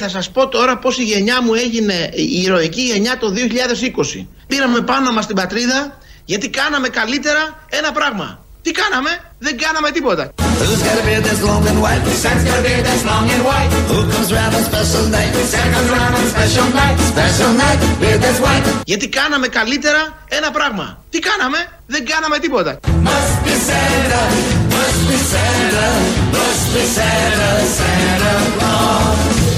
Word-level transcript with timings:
Θα 0.00 0.08
σας 0.08 0.30
πω 0.30 0.48
τώρα 0.48 0.78
πώς 0.78 0.98
η 0.98 1.02
γενιά 1.02 1.42
μου 1.42 1.54
έγινε 1.54 2.10
η 2.14 2.42
ηρωική 2.42 2.80
γενιά 2.80 3.18
το 3.18 3.34
2020. 4.18 4.26
Πήραμε 4.46 4.80
πάνω 4.80 5.12
μας 5.12 5.26
την 5.26 5.36
πατρίδα 5.36 5.98
γιατί 6.24 6.48
κάναμε 6.48 6.88
καλύτερα 6.88 7.66
ένα 7.68 7.92
πράγμα. 7.92 8.47
Τι 8.68 8.74
κάναμε; 8.74 9.10
Δεν 9.38 9.58
κάναμε 9.58 9.90
τίποτα. 9.90 10.24
Γιατί 18.84 19.08
κάναμε 19.08 19.46
καλύτερα 19.48 20.00
ένα 20.28 20.50
πράγμα; 20.50 21.04
Τι 21.10 21.18
κάναμε; 21.18 21.58
Δεν 21.86 22.06
κάναμε 22.06 22.38
τίποτα. 22.38 22.78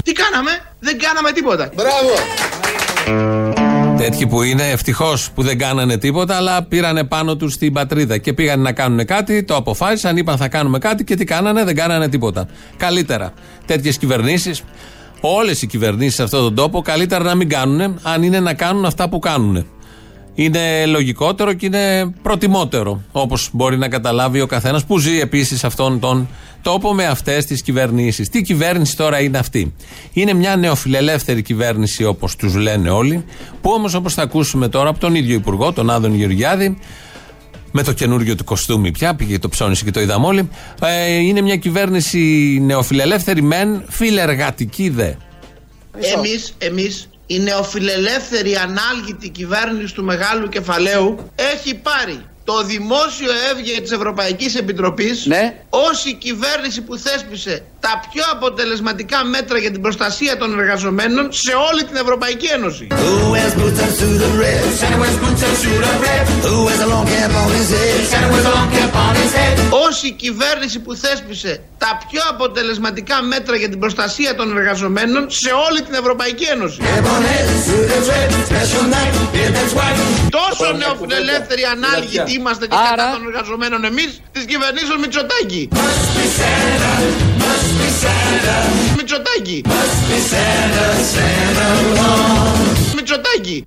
Τι 0.05 0.13
κάναμε; 0.13 0.51
Δεν 0.81 0.99
κάναμε 0.99 1.33
τίποτα. 1.33 1.71
Μπράβο. 1.75 3.40
Τέτοιοι 4.01 4.27
που 4.27 4.43
είναι, 4.43 4.71
ευτυχώς 4.71 5.31
που 5.35 5.43
δεν 5.43 5.59
κάνανε 5.59 5.97
τίποτα, 5.97 6.37
αλλά 6.37 6.63
πήρανε 6.63 7.05
πάνω 7.05 7.37
τους 7.37 7.57
την 7.57 7.73
πατρίδα 7.73 8.19
και 8.19 8.33
πήγαν 8.33 8.61
να 8.61 8.73
κάνουν 8.73 9.05
κάτι, 9.05 9.43
το 9.43 9.57
αποφάσισαν, 9.57 10.17
είπαν 10.17 10.37
θα 10.37 10.49
κάνουμε 10.49 10.79
κάτι 10.79 11.05
και 11.05 11.15
τι 11.15 11.25
κάνανε, 11.25 11.65
δεν 11.65 11.75
κάνανε 11.75 12.09
τίποτα. 12.09 12.49
Καλύτερα. 12.77 13.33
Τέτοιες 13.67 13.99
κυβερνήσεις, 13.99 14.63
όλες 15.21 15.63
οι 15.63 15.67
κυβερνήσεις 15.67 16.15
σε 16.15 16.23
αυτόν 16.23 16.43
τον 16.43 16.55
τόπο, 16.55 16.83
καλύτερα 16.83 17.25
να 17.25 17.35
μην 17.35 17.49
κάνουν, 17.49 17.99
αν 18.03 18.23
είναι 18.23 18.41
να 18.41 18.55
κάνουν 18.55 18.85
αυτά 18.85 19.09
που 19.09 19.19
κάνουν. 19.19 19.67
Είναι 20.35 20.87
λογικότερο 20.87 21.53
και 21.53 21.67
είναι 21.67 22.15
προτιμότερο, 22.23 23.03
όπως 23.13 23.49
μπορεί 23.53 23.79
να 23.79 23.89
καταλάβει 23.89 24.41
ο 24.41 24.47
καθένας 24.47 24.85
που 24.85 24.99
ζει 24.99 25.21
επίσης 25.21 25.59
σε 25.59 25.67
αυτόν 25.67 26.01
τον 26.01 26.29
τόπο 26.63 26.95
με 26.95 27.07
αυτές 27.07 27.47
τις 27.47 27.63
κυβερνήσεις. 27.63 28.29
Τι 28.29 28.43
κυβέρνηση 28.43 28.97
τώρα 28.97 29.21
είναι 29.21 29.39
αυτή; 29.39 29.75
Είναι 30.13 30.33
μια 30.33 30.57
νεοφιλελεύθερη 30.57 31.43
κυβέρνηση, 31.43 32.05
όπως 32.05 32.37
τους 32.37 32.55
λένε 32.55 32.91
όλοι, 32.91 33.25
που 33.63 33.71
όμως 33.71 33.95
όπως 33.95 34.15
θα 34.15 34.23
ακούσουμε 34.23 34.69
τώρα 34.69 34.89
από 34.89 34.99
τον 34.99 35.15
ίδιο 35.15 35.35
Υπουργό, 35.35 35.73
τον 35.73 35.91
Άδων 35.91 36.15
Γεωργιάδη, 36.15 36.79
με 37.73 37.83
το 37.83 37.93
καινούριο 37.93 38.35
του 38.35 38.45
κοστούμι 38.45 38.91
πια, 38.91 39.15
πήγε 39.15 39.39
το 39.39 39.49
ψώνισε 39.49 39.85
και 39.85 39.91
το 39.91 40.01
είδαμε 40.01 40.27
όλοι. 40.27 40.49
Ε, 40.83 41.15
είναι 41.15 41.41
μια 41.41 41.57
κυβέρνηση 41.57 42.19
νεοφιλελεύθερη 42.63 43.43
μεν, 43.43 43.85
φιλεργατική 43.89 44.89
δε. 44.89 45.13
Εμείς, 46.17 46.55
εμείς, 46.59 47.09
η 47.27 47.39
νεοφιλελεύθερη 47.39 48.57
ανάλγητη 48.57 49.29
κυβέρνηση 49.29 49.95
του 49.95 50.05
μεγάλου 50.05 50.49
κεφαλαίου 50.49 51.31
έχει 51.55 51.75
πάρει 51.75 52.21
το 52.45 52.63
δημόσιο 52.65 53.31
έβγε 53.51 53.81
της 53.81 53.91
Ευρωπαϊκής 53.91 54.55
Επιτροπής 54.55 55.27
Ναι. 55.27 55.63
ως 55.71 56.05
η 56.05 56.15
κυβέρνηση 56.15 56.83
που 56.83 56.97
θέσπισε 56.97 57.65
τα 57.81 57.93
πιο 58.13 58.25
αποτελεσματικά 58.33 59.25
μέτρα 59.25 59.59
για 59.59 59.71
την 59.71 59.81
προστασία 59.81 60.37
των 60.37 60.59
εργαζομένων 60.61 61.33
σε 61.33 61.53
όλη 61.71 61.83
την 61.85 61.97
Ευρωπαϊκή 61.97 62.47
Ένωση. 62.47 62.87
Who 62.91 63.15
wears 63.33 63.55
boots 63.61 63.81
and 63.85 63.93
suit 64.01 64.21
of 64.29 64.33
red? 64.45 64.63
Santa 64.81 64.99
wears 65.03 65.19
boots 65.25 65.43
and 65.49 65.57
suit 65.63 65.85
of 65.91 65.97
red. 66.09 66.25
Who 66.53 66.59
wears 66.67 66.83
a 66.87 66.89
long 66.95 67.07
cap 67.15 67.31
on 67.43 67.49
his 67.59 67.69
head? 67.79 67.99
Santa 68.13 68.29
wears 68.33 68.47
a 68.53 68.55
long 68.59 68.71
cap 68.79 68.93
on 69.07 69.15
his 69.23 69.33
head. 69.41 69.57
Ως 69.87 70.03
η 70.03 70.11
κυβέρνηση 70.11 70.79
που 70.85 70.95
θέσπισε 70.95 71.53
τα 71.79 71.91
πιο 72.11 72.23
αποτελεσματικά 72.35 73.23
μέτρα 73.23 73.57
για 73.57 73.69
την 73.69 73.79
προστασία 73.79 74.35
των 74.35 74.57
εργαζομένων 74.59 75.23
σε 75.31 75.51
όλη 75.69 75.83
την 75.83 75.95
Ευρωπαϊκή 75.95 76.45
Ένωση. 76.45 76.79
Cap 76.81 77.07
on 77.15 77.23
head, 77.31 77.47
suit 77.67 77.87
that's 77.91 78.09
red. 78.15 78.29
Special 78.53 78.85
night, 78.97 79.13
beard 79.35 79.53
that's 79.57 79.75
white. 79.79 79.99
Τόσο 80.31 80.73
νεοφιλελεύθεροι 80.83 81.63
ανάλγητοι 81.75 82.33
είμαστε 82.39 82.67
και 82.67 82.77
κατά 82.77 82.93
Άρα- 83.05 83.13
των 83.13 83.23
εργαζομένων 83.27 83.85
εμείς 83.85 84.21
της 84.33 84.45
κυβερνήσεως 84.45 84.99
Μητσοτάκη. 85.03 85.69
Must 87.61 87.79
be 87.79 87.89
Santa, 88.03 88.57
must 88.69 88.87
be 88.87 88.87
Santa, 88.87 88.97
Μητσοτάκη. 88.97 89.63
must 89.65 89.99
be 90.09 90.19
Santa, 90.31 90.87
Santa 91.15 91.67
Claus. 91.95 92.95
Μητσοτάκη. 92.95 93.67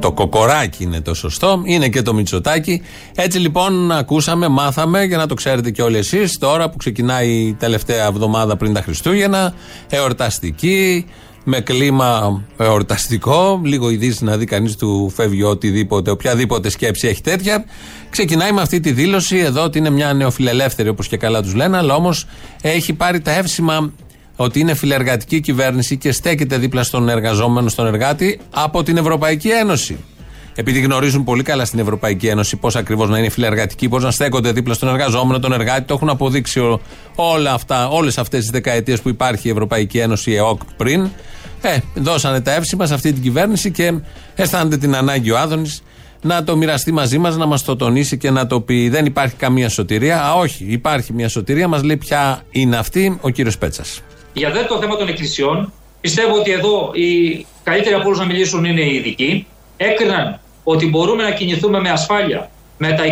Το 0.00 0.12
κοκοράκι 0.12 0.82
είναι 0.82 1.00
το 1.00 1.14
σωστό, 1.14 1.62
είναι 1.64 1.88
και 1.88 2.02
το 2.02 2.14
μυτσοτάκι. 2.14 2.82
Έτσι 3.14 3.38
λοιπόν 3.38 3.92
ακούσαμε, 3.92 4.48
μάθαμε 4.48 5.04
για 5.04 5.16
να 5.16 5.26
το 5.26 5.34
ξέρετε 5.34 5.70
και 5.70 5.82
όλοι 5.82 5.96
εσείς 5.96 6.38
τώρα 6.38 6.70
που 6.70 6.76
ξεκινάει 6.76 7.30
η 7.30 7.54
τελευταία 7.54 8.06
εβδομάδα 8.06 8.56
πριν 8.56 8.72
τα 8.72 8.82
Χριστούγεννα, 8.82 9.54
εορταστική, 9.88 11.06
με 11.44 11.60
κλίμα 11.60 12.42
εορταστικό, 12.56 13.60
λίγο 13.64 13.90
ειδήσει 13.90 14.24
να 14.24 14.36
δει 14.36 14.44
κανείς 14.44 14.76
του 14.76 15.12
φεύγει 15.14 15.42
οτιδήποτε, 15.42 16.10
οποιαδήποτε 16.10 16.68
σκέψη 16.68 17.08
έχει 17.08 17.22
τέτοια. 17.22 17.64
Ξεκινάει 18.10 18.52
με 18.52 18.60
αυτή 18.60 18.80
τη 18.80 18.92
δήλωση 18.92 19.36
εδώ 19.36 19.62
ότι 19.62 19.78
είναι 19.78 19.90
μια 19.90 20.12
νεοφιλελεύθερη 20.12 20.88
όπως 20.88 21.08
και 21.08 21.16
καλά 21.16 21.42
τους 21.42 21.54
λένε, 21.54 21.76
αλλά 21.76 21.94
όμως 21.94 22.26
έχει 22.62 22.92
πάρει 22.92 23.20
τα 23.20 23.30
εύσημα 23.30 23.92
ότι 24.36 24.60
είναι 24.60 24.74
φιλεργατική 24.74 25.40
κυβέρνηση 25.40 25.96
και 25.96 26.12
στέκεται 26.12 26.58
δίπλα 26.58 26.82
στον 26.82 27.08
εργαζόμενο, 27.08 27.68
στον 27.68 27.86
εργάτη 27.86 28.40
από 28.50 28.82
την 28.82 28.96
Ευρωπαϊκή 28.96 29.48
Ένωση. 29.48 29.98
Επειδή 30.56 30.80
γνωρίζουν 30.80 31.24
πολύ 31.24 31.42
καλά 31.42 31.64
στην 31.64 31.78
Ευρωπαϊκή 31.78 32.26
Ένωση 32.26 32.56
πώς 32.56 32.76
ακριβώς 32.76 33.08
να 33.08 33.18
είναι 33.18 33.28
φιλεργατικοί, 33.28 33.88
πώς 33.88 34.02
να 34.02 34.10
στέκονται 34.10 34.52
δίπλα 34.52 34.74
στον 34.74 34.88
εργαζόμενο, 34.88 35.38
τον 35.38 35.52
εργάτη, 35.52 35.82
το 35.82 35.94
έχουν 35.94 36.08
αποδείξει 36.08 36.60
ο- 36.60 36.80
όλα 37.14 37.52
αυτά, 37.52 37.88
όλες 37.88 38.18
αυτές 38.18 38.40
τις 38.40 38.50
δεκαετίες 38.50 39.00
που 39.00 39.08
υπάρχει 39.08 39.48
η 39.48 39.50
Ευρωπαϊκή 39.50 39.98
Ένωση, 39.98 40.30
η 40.30 40.34
ΕΟΚ 40.34 40.60
πριν. 40.76 41.08
Ε, 41.62 41.76
δώσανε 41.94 42.40
τα 42.40 42.52
εύσημα 42.54 42.86
σε 42.86 42.94
αυτή 42.94 43.12
την 43.12 43.22
κυβέρνηση 43.22 43.70
και 43.70 43.92
αισθάνεται 44.34 44.76
την 44.76 44.96
ανάγκη 44.96 45.30
ο 45.30 45.38
Άδωνης 45.38 45.82
να 46.22 46.44
το 46.44 46.56
μοιραστεί 46.56 46.92
μαζί 46.92 47.18
μας, 47.18 47.36
να 47.36 47.46
μας 47.46 47.64
το 47.64 47.76
τονίσει 47.76 48.18
και 48.18 48.30
να 48.30 48.46
το 48.46 48.60
πει: 48.60 48.88
Δεν 48.88 49.06
υπάρχει 49.06 49.34
καμία 49.34 49.68
σωτηρία. 49.68 50.22
Α, 50.22 50.32
όχι, 50.34 50.64
υπάρχει 50.68 51.12
μια 51.12 51.28
σωτηρία. 51.28 51.68
Μας 51.68 51.82
λέει 51.82 51.96
ποια 51.96 52.42
είναι 52.50 52.76
αυτή 52.76 53.18
ο 53.20 53.28
κύριος 53.28 53.58
Πέτσας. 53.58 54.00
Για 54.32 54.50
δε 54.50 54.62
το 54.62 54.78
θέμα 54.80 54.96
των 54.96 55.08
εκκλησιών, 55.08 55.72
πιστεύω 56.00 56.34
ότι 56.34 56.50
εδώ 56.50 56.90
οι 56.94 57.46
καλύτεροι 57.62 57.94
από 57.94 58.06
όλους 58.06 58.18
να 58.18 58.24
μιλήσουν 58.24 58.64
είναι 58.64 58.80
οι 58.80 58.94
ειδικοί. 58.94 59.46
Έκριναν 59.76 60.40
ότι 60.64 60.88
μπορούμε 60.88 61.22
να 61.22 61.30
κινηθούμε 61.30 61.80
με 61.80 61.90
ασφάλεια 61.90 62.50
με 62.76 62.92
τα 62.92 63.04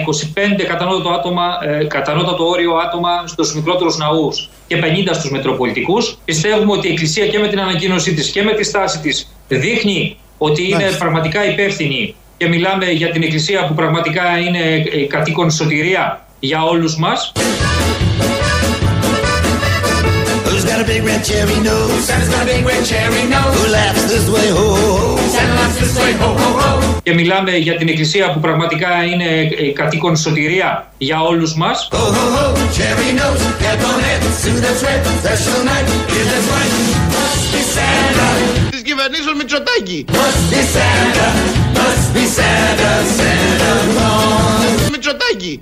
25 0.58 0.64
κατανότατο, 0.64 1.08
άτομα, 1.08 1.58
ε, 1.62 1.84
κατανότατο 1.84 2.48
όριο 2.48 2.74
άτομα 2.74 3.26
στους 3.26 3.54
μικρότερους 3.54 3.96
ναούς 3.96 4.50
και 4.66 4.76
50 4.76 5.14
στους 5.14 5.30
μετροπολιτικούς. 5.30 6.18
Πιστεύουμε 6.24 6.72
ότι 6.72 6.88
η 6.88 6.90
Εκκλησία 6.90 7.26
και 7.26 7.38
με 7.38 7.48
την 7.48 7.60
ανακοίνωσή 7.60 8.14
της 8.14 8.30
και 8.30 8.42
με 8.42 8.52
τη 8.52 8.64
στάση 8.64 8.98
της 8.98 9.32
δείχνει 9.48 10.16
ότι 10.38 10.68
είναι 10.68 10.90
πραγματικά 10.98 11.50
υπεύθυνη 11.50 12.14
και 12.36 12.48
μιλάμε 12.48 12.90
για 12.90 13.10
την 13.10 13.22
Εκκλησία 13.22 13.66
που 13.66 13.74
πραγματικά 13.74 14.38
είναι 14.38 14.84
ε, 14.92 15.06
κατοίκον 15.06 15.50
σωτηρία 15.50 16.26
για 16.40 16.64
όλους 16.64 16.96
μας. 16.96 17.32
Got 20.82 20.90
a 20.90 20.94
big 20.94 21.04
red 21.04 21.24
cherry 21.24 21.58
nose? 21.60 22.04
Santa's 22.06 22.28
got 22.28 22.42
a 22.42 22.46
big 22.46 22.64
red 22.64 22.84
cherry 22.84 23.24
nose. 23.34 23.54
Who 23.58 23.70
laughs 23.70 24.04
this 24.12 24.26
way, 24.34 24.48
ho, 24.56 24.64
ho, 24.82 24.90
ho? 25.02 25.16
Santa 25.34 25.54
laughs 25.60 25.78
this 25.80 25.94
way, 25.98 26.12
ho, 26.12 26.28
ho, 26.42 26.50
ho. 26.60 27.00
και 27.02 27.14
μιλάμε 27.14 27.56
για 27.56 27.76
την 27.76 27.88
Εκκλησία 27.88 28.32
που 28.32 28.40
πραγματικά 28.40 29.04
είναι 29.04 29.24
ε, 29.58 29.72
κατοίκον 29.72 30.16
σωτηρία 30.16 30.92
για 30.98 31.22
όλους 31.22 31.54
μας. 31.54 31.88
Ho, 31.92 31.96
ho, 31.96 32.24
ho, 32.36 32.44
cherry 32.76 33.10
nose, 33.20 33.42
cap 33.62 33.80
on 33.90 33.98
head, 34.06 34.22
suit 34.40 34.58
that's 34.64 34.82
red, 34.86 35.00
special 35.22 35.60
night, 35.70 35.86
beard 36.08 36.28
that's 36.32 36.48
white. 36.52 36.74
Must 37.14 37.44
be 37.52 37.62
Santa, 37.74 38.28
Της 38.70 38.82
κυβερνήσεως 38.82 39.34
Μητσοτάκη. 39.36 40.04
must 40.08 40.44
be 40.52 40.60
Santa, 40.74 41.28
must 41.78 42.08
be 42.14 42.24
Santa, 42.36 42.92
Santa 43.18 43.70
Claus. 43.94 44.90
Μητσοτάκη. 44.90 45.60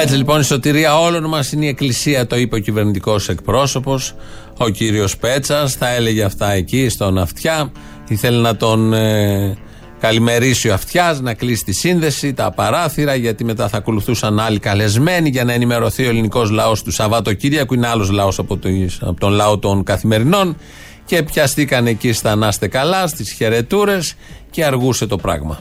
Έτσι 0.00 0.16
λοιπόν 0.16 0.40
η 0.40 0.44
σωτηρία 0.44 0.98
όλων 0.98 1.24
μας 1.24 1.52
είναι 1.52 1.64
η 1.64 1.68
Εκκλησία, 1.68 2.26
το 2.26 2.36
είπε 2.36 2.56
ο 2.56 2.58
κυβερνητικός 2.58 3.28
εκπρόσωπος, 3.28 4.14
ο 4.56 4.68
κύριος 4.68 5.16
Πέτσας. 5.16 5.78
Τα 5.78 5.88
έλεγε 5.94 6.22
αυτά 6.22 6.52
εκεί 6.52 6.88
στον 6.88 7.18
Αυτιά. 7.18 7.72
Ήθελε 8.08 8.40
να 8.40 8.56
τον 8.56 8.92
ε, 8.92 9.56
καλημερίσει 10.00 10.68
ο 10.68 10.74
Αυτιάς, 10.74 11.20
να 11.20 11.34
κλείσει 11.34 11.64
τη 11.64 11.72
σύνδεση, 11.72 12.34
τα 12.34 12.50
παράθυρα, 12.50 13.14
γιατί 13.14 13.44
μετά 13.44 13.68
θα 13.68 13.76
ακολουθούσαν 13.76 14.40
άλλοι 14.40 14.58
καλεσμένοι 14.58 15.28
για 15.28 15.44
να 15.44 15.52
ενημερωθεί 15.52 16.06
ο 16.06 16.08
ελληνικός 16.08 16.50
λαός 16.50 16.82
του 16.82 16.90
Σαββατοκύριακου. 16.90 17.74
Είναι 17.74 17.88
άλλος 17.88 18.10
λαός 18.10 18.38
από, 18.38 18.56
το, 18.56 18.68
από 19.00 19.20
τον 19.20 19.32
λαό 19.32 19.58
των 19.58 19.82
καθημερινών. 19.84 20.56
Και 21.04 21.22
πιαστήκαν 21.22 21.86
εκεί 21.86 22.12
στα 22.12 22.34
να 22.34 22.48
είστε 22.48 22.68
καλά, 22.68 23.06
στις 23.06 23.32
χαιρετούρες 23.32 24.14
και 24.50 24.64
αργούσε 24.64 25.06
το 25.06 25.16
πράγμα. 25.16 25.58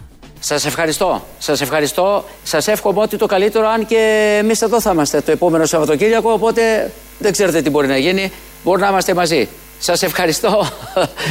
Σας 0.48 0.66
ευχαριστώ. 0.66 1.26
Σας 1.38 1.62
ευχαριστώ. 1.62 2.26
Σας 2.44 2.68
εύχομαι 2.68 3.02
ό,τι 3.02 3.18
το 3.18 3.26
καλύτερο, 3.26 3.68
αν 3.68 3.86
και 3.86 3.98
εμείς 4.40 4.62
εδώ 4.62 4.82
θα 4.82 4.92
είμαστε 4.92 5.22
το 5.22 5.32
επόμενο 5.32 5.66
Σαββατοκύριακο, 5.66 6.32
οπότε 6.32 6.92
δεν 7.20 7.32
ξέρετε 7.32 7.62
τι 7.62 7.70
μπορεί 7.70 7.88
να 7.88 7.98
γίνει. 7.98 8.32
Μπορεί 8.64 8.82
να 8.82 8.88
είμαστε 8.88 9.14
μαζί. 9.14 9.50
Σας 9.80 10.04
ευχαριστώ. 10.04 10.68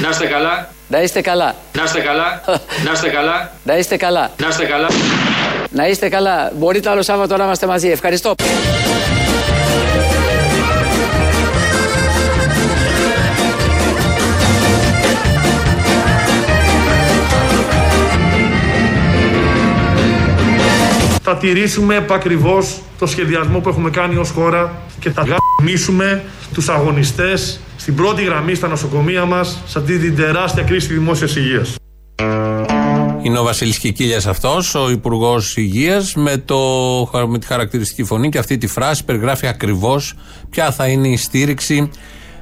Να 0.03 0.09
είστε 0.11 0.27
καλά, 0.27 0.69
να 0.89 1.03
είστε 1.03 1.21
καλά. 1.21 1.55
να 1.73 1.83
είστε 1.85 2.01
καλά, 2.01 2.43
να 2.85 2.93
είστε 2.93 3.09
καλά, 3.09 3.51
Να 3.65 3.77
είστε 3.77 3.97
καλά. 3.97 4.31
να 4.39 4.49
είστε 4.49 4.65
καλά. 4.65 4.89
Να 5.71 5.87
είστε 5.89 6.09
καλά. 6.09 6.53
Μπορείτε 6.55 6.91
άλλο 6.91 7.03
Σάββατο 7.03 7.37
να 7.37 7.45
είμαστε 7.45 7.67
μαζί. 7.67 7.89
Ευχαριστώ. 7.89 8.35
Θα 21.27 21.37
τηρήσουμε 21.37 21.97
επακριβώς 21.97 22.81
το 22.99 23.07
σχεδιασμό 23.07 23.61
που 23.61 23.69
έχουμε 23.69 23.91
κάνει 23.91 24.17
ως 24.17 24.31
χώρα 24.31 24.83
και 25.01 25.11
θα 25.11 25.27
γαμίσουμε 25.61 26.25
τους 26.53 26.69
αγωνιστές 26.69 27.61
στην 27.77 27.95
πρώτη 27.95 28.25
γραμμή 28.25 28.55
στα 28.55 28.69
νοσοκομεία 28.69 29.25
μας 29.25 29.63
σε 29.67 29.79
αυτή 29.79 29.99
την 29.99 30.17
τεράστια 30.17 30.63
κρίση 30.63 30.89
τη 30.89 30.95
δημόσιας 30.95 31.37
υγείας. 31.37 31.75
Είναι 33.23 33.39
ο 33.39 33.43
Βασίλης 33.43 33.79
Κικίλιας 33.79 34.27
αυτός, 34.27 34.75
ο 34.75 34.91
Υπουργός 34.91 35.57
Υγείας, 35.57 36.15
με, 36.15 36.37
το, 36.37 36.61
με 37.29 37.39
τη 37.39 37.47
χαρακτηριστική 37.47 38.05
φωνή 38.05 38.29
και 38.29 38.39
αυτή 38.39 38.59
τη 38.59 38.67
φράση 38.67 39.05
περιγράφει 39.05 39.47
ακριβώς 39.47 40.15
ποια 40.51 40.73
θα 40.73 40.87
είναι 40.87 41.09
η 41.09 41.17
στήριξη 41.17 41.91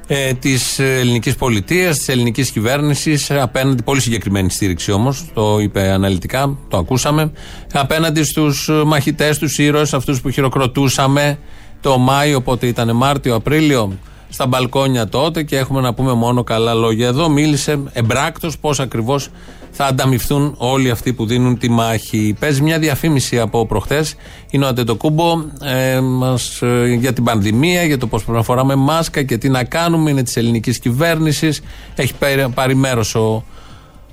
ε, 0.07 0.33
της 0.33 0.79
ελληνικής 0.79 1.35
πολιτείας, 1.35 1.97
της 1.97 2.07
ελληνικής 2.07 2.51
κυβέρνησης 2.51 3.31
απέναντι. 3.31 3.83
Πολύ 3.83 4.01
συγκεκριμένη 4.01 4.49
στήριξη 4.49 4.91
όμως, 4.91 5.25
το 5.33 5.59
είπε 5.59 5.81
αναλυτικά, 5.81 6.57
το 6.67 6.77
ακούσαμε. 6.77 7.31
Απέναντι 7.73 8.23
στους 8.23 8.69
μαχητές, 8.85 9.37
τους 9.37 9.57
ήρωες, 9.57 9.93
αυτούς 9.93 10.21
που 10.21 10.29
χειροκροτούσαμε 10.29 11.37
το 11.81 11.97
Μάιο, 11.97 12.37
οπότε 12.37 12.67
ήταν 12.67 12.95
Μάρτιο, 12.95 13.35
Απρίλιο, 13.35 13.97
στα 14.33 14.47
μπαλκόνια 14.47 15.07
τότε 15.07 15.43
και 15.43 15.57
έχουμε 15.57 15.81
να 15.81 15.93
πούμε 15.93 16.13
μόνο 16.13 16.43
καλά 16.43 16.73
λόγια. 16.73 17.07
Εδώ 17.07 17.29
μίλησε 17.29 17.79
εμπράκτος 17.91 18.57
πώς 18.57 18.79
ακριβώς 18.79 19.29
θα 19.71 19.85
ανταμυφθούν 19.85 20.55
όλοι 20.57 20.89
αυτοί 20.89 21.13
που 21.13 21.25
δίνουν 21.25 21.57
τη 21.57 21.69
μάχη. 21.69 22.35
Παίζει 22.39 22.61
μια 22.61 22.79
διαφήμιση 22.79 23.39
από 23.39 23.65
προχθές. 23.65 24.15
Είναι 24.49 24.65
ο 24.65 24.67
Αντετοκούμπο 24.67 25.43
ε, 25.63 25.99
μας, 25.99 26.61
ε, 26.61 26.97
για 26.99 27.13
την 27.13 27.23
πανδημία, 27.23 27.83
για 27.83 27.97
το 27.97 28.07
πώς 28.07 28.23
πρέπει 28.23 28.37
να 28.37 28.43
φοράμε 28.43 28.75
μάσκα 28.75 29.23
και 29.23 29.37
τι 29.37 29.49
να 29.49 29.63
κάνουμε. 29.63 30.09
Είναι 30.09 30.23
της 30.23 30.37
ελληνικής 30.37 30.79
κυβέρνησης. 30.79 31.61
Έχει 31.95 32.13
πάρει 32.53 32.75
μέρος 32.75 33.15
ο, 33.15 33.43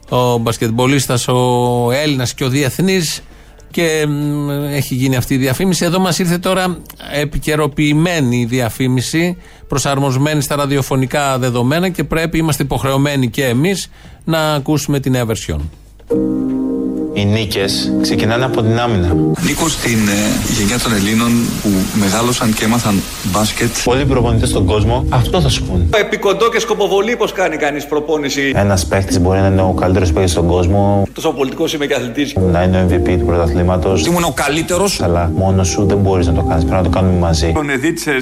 ο 0.09 0.39
μπασκετμπολίστας, 0.39 1.29
ο 1.29 1.91
Έλληνας 1.93 2.35
και 2.35 2.45
ο 2.45 2.49
διεθνής 2.49 3.23
και 3.71 4.07
έχει 4.71 4.95
γίνει 4.95 5.17
αυτή 5.17 5.35
η 5.35 5.37
διαφήμιση. 5.37 5.85
Εδώ 5.85 5.99
μας 5.99 6.19
ήρθε 6.19 6.39
τώρα 6.39 6.79
επικαιροποιημένη 7.13 8.41
η 8.41 8.45
διαφήμιση, 8.45 9.37
προσαρμοσμένη 9.69 10.41
στα 10.41 10.57
ραδιοφωνικά 10.57 11.39
δεδομένα 11.39 11.89
και 11.89 12.05
πρέπει, 12.05 12.39
είμαστε 12.39 12.63
υποχρεωμένοι 12.63 13.29
και 13.29 13.45
εμείς 13.45 13.91
να 14.25 14.55
ακούσουμε 14.55 15.01
την 15.01 15.13
νέα 15.13 15.27
version. 15.27 15.61
Οι 17.21 17.25
νίκες 17.25 17.93
ξεκινάνε 18.01 18.45
από 18.45 18.63
την 18.63 18.79
άμυνα. 18.79 19.17
Ανήκω 19.41 19.69
στην 19.69 20.09
ε, 20.09 20.53
γενιά 20.59 20.79
των 20.79 20.93
Ελλήνων 20.93 21.31
που 21.63 21.69
μεγάλωσαν 21.95 22.53
και 22.53 22.65
έμαθαν 22.65 23.03
μπάσκετ. 23.33 23.69
Πολλοί 23.85 24.05
προπονητές 24.05 24.49
στον 24.49 24.65
κόσμο 24.65 25.05
αυτό 25.09 25.41
θα 25.41 25.49
σου 25.49 25.63
πούνε. 25.65 25.85
Επικοντό 26.01 26.51
και 26.51 26.61
σκοποβολή, 26.61 27.17
πώς 27.17 27.33
κάνει 27.33 27.57
κανείς 27.57 27.87
προπόνηση; 27.87 28.53
Ένας 28.55 28.87
παίχτη 28.87 29.19
μπορεί 29.19 29.41
να 29.41 29.47
είναι 29.47 29.63
ο 29.63 29.75
καλύτερος 29.81 30.13
παίχτη 30.13 30.31
στον 30.31 30.47
κόσμο. 30.47 31.07
Τόσο 31.13 31.33
πολιτικός 31.33 31.73
είμαι 31.73 31.87
και 31.87 31.95
αθλητής. 31.95 32.35
Να 32.53 32.63
είναι 32.63 32.81
ο 32.83 32.87
MVP 32.91 33.17
του 33.19 33.25
πρωταθλήματος. 33.25 34.07
Ήμουν 34.07 34.25
ο 34.25 34.33
καλύτερος. 34.35 35.01
Αλλά 35.03 35.33
μόνος 35.35 35.69
σου 35.69 35.87
δεν 35.87 35.99
μπορείς 35.99 36.27
να 36.27 36.33
το 36.33 36.43
κάνεις. 36.43 36.65
Πρέπει 36.65 36.83
να 36.83 36.91
το 36.91 36.99
κάνουμε 36.99 37.19
μαζί. 37.19 37.53
Ονεδίτσε 37.57 38.13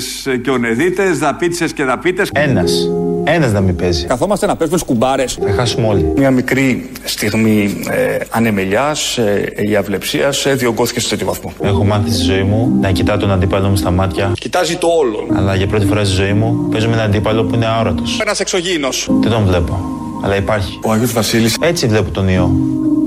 και 0.43 0.51
ονεδίτε, 0.51 1.11
δαπίτσες 1.11 1.73
και 1.73 1.85
δαπίτες. 1.85 2.31
Ένας. 2.33 2.89
Ένας 3.35 3.53
να 3.53 3.61
μην 3.61 3.77
παίζει. 3.77 4.07
Καθόμαστε 4.07 4.47
να 4.47 4.57
παίζουμε 4.57 4.79
σκουμπάρες. 4.79 5.39
Θα 5.47 5.53
χάσουμε 5.53 5.87
όλοι. 5.87 6.13
Μια 6.17 6.31
μικρή 6.31 6.91
στιγμή 7.05 7.83
ε, 7.91 8.19
ανεμελιάς, 8.31 9.19
ε, 9.19 9.53
η 9.69 9.77
αυλεψίας, 9.77 10.47
ε, 10.47 10.55
διωγγώθηκε 10.55 11.01
σε 11.01 11.09
τέτοιο 11.09 11.27
βαθμό. 11.27 11.53
Έχω 11.63 11.85
μάθει 11.85 12.13
στη 12.13 12.23
ζωή 12.23 12.43
μου 12.43 12.79
να 12.81 12.91
κοιτάω 12.91 13.17
τον 13.17 13.31
αντίπαλο 13.31 13.69
μου 13.69 13.77
στα 13.77 13.91
μάτια. 13.91 14.33
Κοιτάζει 14.41 14.77
το 14.77 14.87
όλο. 14.87 15.27
Αλλά 15.37 15.55
για 15.55 15.67
πρώτη 15.67 15.87
φορά 15.87 16.05
στη 16.05 16.15
ζωή 16.15 16.33
μου 16.33 16.69
παίζω 16.71 16.89
με 16.89 16.95
έναν 16.95 17.07
αντίπαλο 17.07 17.45
που 17.45 17.55
είναι 17.55 17.67
αόρατο. 17.67 18.03
Ένας 18.21 18.41
εξωγήινος. 18.41 19.09
Δεν 19.21 19.31
τον 19.31 19.45
βλέπω. 19.45 19.81
Αλλά 20.25 20.37
υπάρχει. 20.37 20.79
Ο 20.85 20.91
Άγιος 20.93 21.13
Βασίλης 21.13 21.57
Έτσι 21.61 21.87
βλέπω 21.87 22.11
τον 22.11 22.29
ιό. 22.29 22.51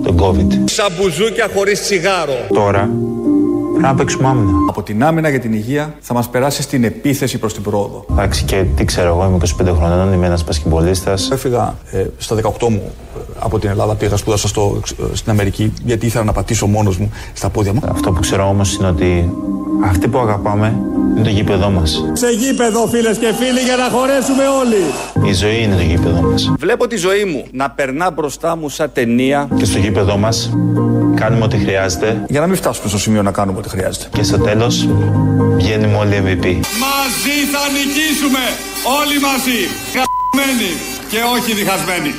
Τον 0.03 0.19
COVID. 0.21 0.53
Σαν 0.65 0.88
μπουζούκια 0.97 1.50
χωρίς 1.53 1.81
τσιγάρο. 1.81 2.38
Τώρα 2.53 2.89
πρέπει 3.81 3.95
να 3.98 4.04
παίξουμε 4.04 4.28
άμυνα. 4.28 4.51
από 4.68 4.83
την 4.83 5.04
άμυνα 5.04 5.30
για 5.30 5.39
την 5.39 5.54
υγεία 5.54 5.95
θα 6.00 6.13
μας 6.13 6.30
περάσει 6.30 6.62
στην 6.62 6.83
επίθεση 6.83 7.38
προς 7.38 7.54
την 7.54 7.63
πρόοδο. 7.63 8.06
Εντάξει 8.12 8.44
και 8.44 8.66
τι 8.75 8.86
ξέρω 8.86 9.07
εγώ, 9.07 9.25
είμαι 9.25 9.38
25 9.72 9.75
χρονών, 9.75 10.13
είμαι 10.13 10.25
ένας 10.25 10.44
πασκευολίστα. 10.44 11.13
Έφυγα 11.31 11.75
ε, 11.92 12.06
στα 12.18 12.36
18 12.60 12.68
μου 12.69 12.92
ε, 13.18 13.19
από 13.39 13.60
την 13.60 13.69
Ελλάδα, 13.69 13.95
πήγα 13.95 14.18
σπούδασα 14.18 14.48
στο, 14.48 14.81
ε, 15.12 15.16
στην 15.16 15.31
Αμερική 15.31 15.74
γιατί 15.83 16.06
ήθελα 16.06 16.24
να 16.24 16.31
πατήσω 16.31 16.68
μόνος 16.68 16.98
μου 16.98 17.12
στα 17.33 17.50
πόδια 17.50 17.74
μου. 17.74 17.81
Αυτό 17.89 18.12
που 18.12 18.19
ξέρω 18.19 18.48
όμως 18.48 18.75
είναι 18.75 18.88
ότι 18.88 19.33
αυτοί 19.83 20.07
που 20.07 20.18
αγαπάμε 20.18 20.75
είναι 21.16 21.24
το 21.24 21.30
γήπεδό 21.30 21.69
μας. 21.69 22.04
Σε 22.13 22.28
γήπεδο, 22.28 22.88
φίλες 22.88 23.18
και 23.18 23.33
φίλοι, 23.33 23.60
για 23.60 23.75
να 23.75 23.89
χωρέσουμε 23.98 24.44
όλοι. 24.62 25.30
Η 25.30 25.33
ζωή 25.33 25.63
είναι 25.63 25.75
το 25.75 25.81
γήπεδό 25.81 26.22
μας. 26.22 26.54
Βλέπω 26.60 26.88
τη 26.88 26.95
ζωή 26.95 27.24
μου 27.24 27.45
να 27.51 27.69
περνά 27.69 28.12
μπροστά 28.12 28.56
μου 28.56 28.69
σαν 28.69 28.89
ταινία. 28.94 29.48
Και 29.57 29.66
στο 29.66 29.78
γήπεδό 29.78 30.18
μας 30.18 30.51
κάνουμε 31.21 31.44
ό,τι 31.44 31.57
χρειάζεται 31.57 32.25
Για 32.29 32.39
να 32.39 32.47
μην 32.47 32.56
φτάσουμε 32.56 32.89
στο 32.89 32.97
σημείο 32.97 33.21
να 33.21 33.31
κάνουμε 33.31 33.57
ό,τι 33.57 33.69
χρειάζεται. 33.69 34.06
και 34.13 34.23
στο 34.23 34.38
τέλος 34.38 34.88
βγαίνουμε 35.56 35.97
όλοι 35.97 36.15
MVP. 36.25 36.45
Μαζί 36.85 37.38
θα 37.53 37.62
νικήσουμε. 37.77 38.44
Όλοι 39.00 39.19
μαζί. 39.27 39.59
Χαμένοι 39.94 40.71
και 41.09 41.18
όχι 41.35 41.53
διχασμένοι. 41.53 42.13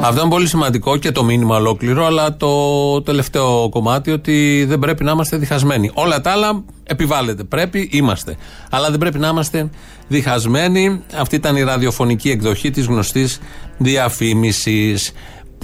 Αυτό 0.00 0.20
είναι 0.20 0.30
πολύ 0.30 0.46
σημαντικό 0.46 0.96
και 0.96 1.10
το 1.12 1.24
μήνυμα 1.24 1.56
ολόκληρο, 1.56 2.06
αλλά 2.06 2.36
το 2.36 3.02
τελευταίο 3.02 3.68
κομμάτι 3.68 4.10
ότι 4.10 4.64
δεν 4.68 4.78
πρέπει 4.78 5.04
να 5.04 5.10
είμαστε 5.10 5.36
διχασμένοι. 5.36 5.90
Όλα 5.94 6.20
τα 6.20 6.30
άλλα 6.30 6.64
επιβάλλεται. 6.84 7.44
Πρέπει, 7.44 7.88
είμαστε. 7.92 8.36
Αλλά 8.70 8.90
δεν 8.90 8.98
πρέπει 8.98 9.18
να 9.18 9.28
είμαστε 9.28 9.70
διχασμένοι. 10.08 11.02
Αυτή 11.16 11.36
ήταν 11.36 11.56
η 11.56 11.62
ραδιοφωνική 11.62 12.30
εκδοχή 12.30 12.70
της 12.70 12.86
γνωστής 12.86 13.38
διαφήμισης. 13.78 15.12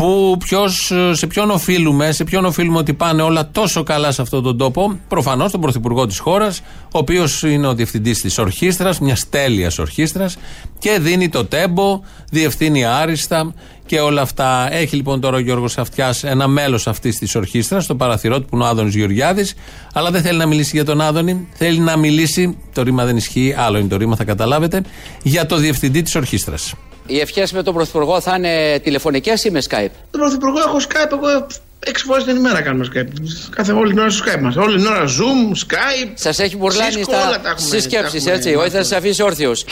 Που 0.01 0.37
ποιος, 0.39 0.93
σε 1.13 1.27
ποιον 1.27 1.51
οφείλουμε, 1.51 2.13
σε 2.13 2.25
ποιον 2.25 2.45
οφείλουμε 2.45 2.79
ότι 2.79 2.95
πάνε 2.95 3.23
όλα 3.23 3.51
τόσο 3.51 3.83
καλά 3.83 4.13
σε 4.13 4.23
αυτόν 4.23 4.43
τον 4.43 4.59
τόπο. 4.59 4.99
Προφανώς 5.09 5.51
τον 5.51 5.61
Πρωθυπουργό 5.61 6.07
της 6.07 6.19
χώρας, 6.19 6.61
ο 6.83 6.99
οποίος 6.99 7.43
είναι 7.43 7.67
ο 7.67 7.75
διευθυντής 7.75 8.21
της 8.21 8.39
ορχήστρας, 8.39 9.01
μιας 9.01 9.29
τέλειας 9.29 9.79
ορχήστρας 9.79 10.37
και 10.79 10.99
δίνει 11.01 11.29
το 11.29 11.45
τέμπο, 11.45 12.01
διευθύνει 12.31 12.85
άριστα 12.85 13.55
και 13.87 14.01
όλα 14.01 14.23
αυτά. 14.23 14.73
Έχει 14.73 14.97
λοιπόν 14.97 15.21
τώρα 15.21 15.37
ο 15.37 15.41
Γιώργος 15.41 15.79
Αυτιάς 15.79 16.25
ένα 16.25 16.49
μέλος 16.49 16.87
αυτής 16.87 17.19
της 17.19 17.35
ορχήστρας, 17.35 17.87
το 17.87 17.95
παραθυρό 17.95 18.41
του 18.41 18.45
που 18.45 18.57
είναι 18.57 18.65
ο 18.65 18.69
Άδωνης 18.69 18.95
Γεωργιάδης, 18.95 19.55
αλλά 19.93 20.11
δεν 20.11 20.23
θέλει 20.23 20.39
να 20.39 20.47
μιλήσει 20.47 20.71
για 20.75 20.85
τον 20.85 21.01
Άδωνη. 21.01 21.49
Θέλει 21.53 21.79
να 21.79 21.97
μιλήσει, 21.97 22.59
το 22.73 22.83
ρήμα 22.83 23.05
δεν 23.05 23.17
ισχύει, 23.17 23.55
άλλο 23.59 23.79
είναι 23.79 23.89
το 23.89 23.97
ρήμα, 23.97 24.17
θα 24.17 24.25
καταλάβετε, 24.25 24.83
για 25.23 25.47
το 25.47 25.57
διευθυντή 25.57 26.03
της 26.03 26.15
ορχήστρας. 26.15 26.75
Οι 27.11 27.21
ευχές 27.21 27.53
με 27.53 27.63
τον 27.63 27.75
Πρωθυπουργό 27.75 28.21
θα 28.21 28.35
είναι 28.37 28.79
τηλεφωνικές 28.79 29.45
ή 29.45 29.51
με 29.51 29.63
Skype; 29.69 29.91
Τον 30.11 30.21
Πρωθυπουργό 30.21 30.59
έχω 30.59 30.77
Skype, 30.89 31.13
εγώ 31.13 31.47
έξι 31.79 32.05
φορές 32.05 32.25
την 32.25 32.37
ημέρα 32.37 32.63
κάνουμε 32.63 32.87
Skype. 32.95 33.09
Κάθε 33.57 33.73
όλη 33.73 33.91
την 33.91 33.99
ώρα 33.99 34.11
στο 34.11 34.25
Skype 34.27 34.41
μας. 34.41 34.57
Όλη 34.57 34.77
την 34.77 34.87
ώρα 34.87 35.05
Zoom, 35.05 35.57
Skype. 35.73 36.11
Σας 36.15 36.39
έχει 36.39 36.57
μπουρλάνει 36.57 36.95
Cisco, 36.97 37.03
στα 37.03 37.27
όλα 37.27 37.41
τα 37.41 37.49
έχουμε- 37.51 37.69
στι 37.69 37.81
σκέψει, 37.81 38.11
τα 38.13 38.17
έχουμε 38.17 38.33
έτσι. 38.35 38.49
Όχι, 38.55 38.69
θα 38.71 38.77
μάθει. 38.77 38.89
σε 38.89 38.97
αφήσει 38.97 39.23
όρθιος. 39.23 39.65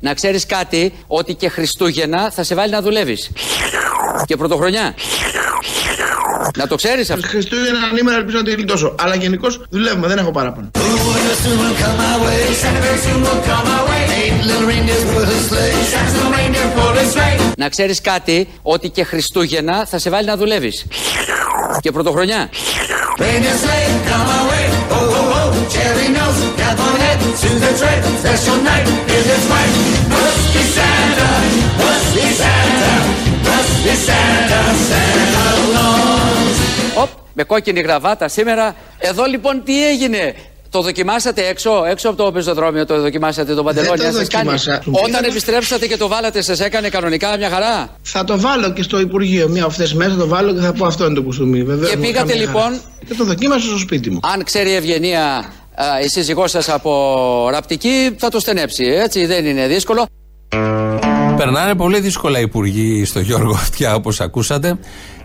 να 0.00 0.14
ξέρεις 0.14 0.46
κάτι, 0.46 0.92
ότι 1.06 1.34
και 1.34 1.48
Χριστούγεννα 1.48 2.30
θα 2.30 2.42
σε 2.42 2.54
βάλει 2.54 2.72
να 2.72 2.80
δουλεύεις. 2.82 3.30
και 4.26 4.36
πρωτοχρονιά. 4.36 4.94
να 6.58 6.66
το 6.66 6.74
ξέρεις 6.74 7.10
αυτό. 7.10 7.26
Χριστούγεννα 7.26 7.78
ανήμερα 7.90 8.16
ελπίζω 8.16 8.36
να 8.36 8.44
τη 8.44 8.50
γλιτώσω. 8.50 8.94
Αλλά 8.98 9.14
γενικώς 9.14 9.64
δουλεύουμε, 9.70 10.06
δεν 10.06 10.18
έχω 10.18 10.30
παράπονο. 10.30 10.70
Να 17.56 17.68
ξέρεις 17.68 18.00
κάτι, 18.00 18.48
ότι 18.62 18.88
και 18.88 19.04
Χριστούγεννα 19.04 19.86
θα 19.86 19.98
σε 19.98 20.10
βάλει 20.10 20.26
να 20.26 20.36
δουλεύεις. 20.36 20.86
και 21.80 21.90
πρωτοχρονιά. 21.92 22.48
Οπ, 36.94 37.08
με 37.32 37.44
κόκκινη 37.44 37.80
γραβάτα 37.80 38.28
σήμερα. 38.28 38.74
Εδώ 38.98 39.24
λοιπόν 39.24 39.62
τι 39.64 39.88
έγινε; 39.88 40.34
Το 40.74 40.80
δοκιμάσατε 40.82 41.46
έξω, 41.46 41.84
έξω 41.90 42.08
από 42.08 42.22
το 42.24 42.32
πεζοδρόμιο, 42.32 42.86
το 42.86 43.00
δοκιμάσατε 43.00 43.54
το 43.54 43.62
παντελόνι. 43.62 43.98
το 43.98 44.04
να 44.04 44.12
σας 44.12 44.28
κάνει. 44.28 44.44
δοκίμασα. 44.44 44.82
Όταν 44.86 45.04
Πήγα 45.04 45.18
το- 45.20 45.26
επιστρέψατε 45.28 45.86
και 45.86 45.96
το 45.96 46.08
βάλατε, 46.08 46.42
σας 46.42 46.60
έκανε 46.60 46.88
κανονικά 46.88 47.36
μια 47.38 47.50
χαρά; 47.50 47.88
Θα 48.02 48.24
το 48.24 48.40
βάλω 48.40 48.72
και 48.72 48.82
στο 48.82 49.00
Υπουργείο. 49.00 49.48
Μία 49.48 49.64
αυτές 49.64 49.94
μέσα 49.94 50.10
θα 50.10 50.16
το 50.16 50.26
βάλω 50.26 50.54
και 50.54 50.60
θα 50.60 50.72
πω 50.72 50.86
αυτό 50.86 51.04
είναι 51.04 51.14
το 51.14 51.22
κουστούμι. 51.22 51.62
Βέβαια, 51.62 51.88
Και 51.90 51.96
μου 51.96 52.02
πήγατε, 52.02 52.32
κάνει 52.32 52.44
χαρά. 52.46 52.68
λοιπόν- 52.68 52.80
Και 53.08 53.14
το 53.14 53.24
δοκίμασα 53.24 53.66
στο 53.66 53.78
σπίτι 53.78 54.10
μου. 54.10 54.18
Αν 54.22 54.44
ξέρει 54.44 54.70
η 54.70 54.74
Ευγενία 54.74 55.22
α, 55.74 56.00
η 56.04 56.08
σύζυγός 56.08 56.50
σας 56.50 56.68
από 56.68 57.48
ραπτική, 57.50 58.14
θα 58.18 58.28
το 58.28 58.40
στενέψει. 58.40 58.84
Έτσι, 58.84 59.26
δεν 59.26 59.44
είναι 59.46 59.66
δύσκολο. 59.66 60.06
Περνάνε 61.36 61.74
πολύ 61.74 62.00
δύσκολα 62.00 62.38
οι 62.38 62.42
υπουργοί 62.42 63.04
στο 63.04 63.20
Γιώργο 63.20 63.52
Αυτιά, 63.54 63.94
όπως 63.94 64.20
ακούσατε. 64.20 64.78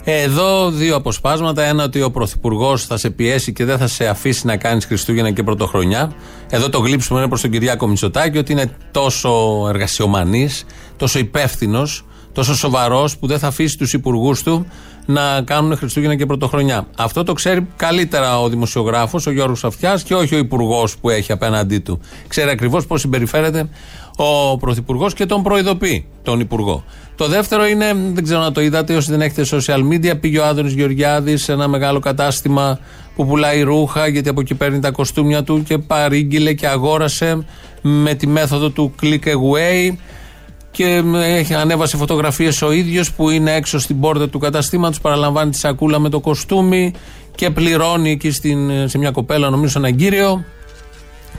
Εδώ 0.04 0.70
δύο 0.70 0.96
αποσπάσματα. 0.96 1.64
Ένα 1.64 1.84
ότι 1.84 2.02
ο 2.02 2.12
Πρωθυπουργός 2.12 2.86
θα 2.86 2.98
σε 2.98 3.10
πιέσει 3.10 3.54
και 3.54 3.66
δεν 3.66 3.78
θα 3.78 3.88
σε 3.88 4.08
αφήσει 4.08 4.46
να 4.46 4.58
κάνεις 4.58 4.86
Χριστούγεννα 4.86 5.32
και 5.32 5.44
Πρωτοχρονιά. 5.44 6.12
Εδώ 6.50 6.70
το 6.70 6.80
γλύψιμο 6.80 7.20
είναι 7.20 7.28
προς 7.28 7.42
τον 7.42 7.52
Κυριάκο 7.52 7.88
Μητσοτάκη 7.88 8.38
ότι 8.38 8.52
είναι 8.52 8.72
τόσο 8.92 9.66
εργασιομανής, 9.70 10.66
τόσο 10.98 11.20
υπεύθυνος, 11.20 12.06
τόσο 12.32 12.56
σοβαρός 12.56 13.18
που 13.18 13.28
δεν 13.28 13.40
θα 13.40 13.48
αφήσει 13.48 13.78
τους 13.78 13.94
υπουργούς 13.94 14.44
του 14.44 14.66
να 15.06 15.42
κάνουν 15.42 15.78
Χριστούγεννα 15.78 16.16
και 16.16 16.26
Πρωτοχρονιά. 16.26 16.88
Αυτό 16.98 17.24
το 17.24 17.34
ξέρει 17.34 17.68
καλύτερα 17.76 18.40
ο 18.40 18.50
δημοσιογράφος, 18.50 19.26
ο 19.26 19.32
Γιώργος 19.32 19.64
Αυτιά, 19.64 20.02
και 20.04 20.16
όχι 20.16 20.36
ο 20.36 20.38
υπουργός 20.38 20.98
που 20.98 21.10
έχει 21.10 21.32
απέναντί 21.32 21.80
του. 21.80 22.00
Ξέρει 22.28 22.50
ακριβώς 22.50 22.86
πώς 22.86 23.02
συμπεριφέρεται 23.02 23.70
ο 24.16 24.58
Πρωθυπουργός 24.58 25.14
και 25.14 25.26
τον 25.26 25.44
προειδοποιεί 25.44 26.06
τον 26.24 26.40
Υπουργό. 26.40 26.84
Το 27.20 27.28
δεύτερο 27.28 27.68
είναι, 27.68 27.94
δεν 28.14 28.24
ξέρω 28.24 28.40
να 28.42 28.52
το 28.52 28.62
είδατε, 28.62 28.96
όσοι 28.96 29.12
δεν 29.12 29.22
έχετε 29.22 29.46
social 29.52 29.94
media, 29.94 30.20
πήγε 30.20 30.40
ο 30.40 30.46
Άδωνης 30.46 30.74
Γεωργιάδης 30.74 31.44
σε 31.44 31.52
ένα 31.52 31.68
μεγάλο 31.68 32.00
κατάστημα 32.00 32.80
που 33.16 33.26
πουλάει 33.26 33.62
ρούχα, 33.62 34.08
γιατί 34.08 34.30
από 34.30 34.42
εκεί 34.42 34.56
παίρνει 34.56 34.80
τα 34.80 34.92
κοστούμια 34.92 35.44
του 35.44 35.64
και 35.64 35.78
παρήγγειλε 35.78 36.54
και 36.54 36.68
αγόρασε 36.68 37.46
με 37.82 38.14
τη 38.14 38.28
μέθοδο 38.28 38.70
του 38.70 38.94
click 39.02 39.24
away 39.24 39.96
και 40.72 41.04
έχει 41.24 41.54
ανέβασε 41.54 41.98
φωτογραφίες 41.98 42.62
ο 42.62 42.72
ίδιος 42.72 43.12
που 43.12 43.30
είναι 43.30 43.54
έξω 43.54 43.80
στην 43.80 44.00
πόρτα 44.00 44.30
του 44.30 44.40
καταστήματος, 44.40 45.02
παραλαμβάνει 45.02 45.52
τη 45.52 45.58
σακούλα 45.58 46.00
με 46.00 46.10
το 46.10 46.20
κοστούμι 46.20 46.94
και 47.36 47.50
πληρώνει 47.50 48.12
εκεί 48.12 48.32
στην, 48.32 48.90
σε 48.90 48.98
μια 48.98 49.12
κοπέλα, 49.12 49.50
νομίζω, 49.50 49.80
έναν 49.80 49.96
κύριο. 49.96 50.46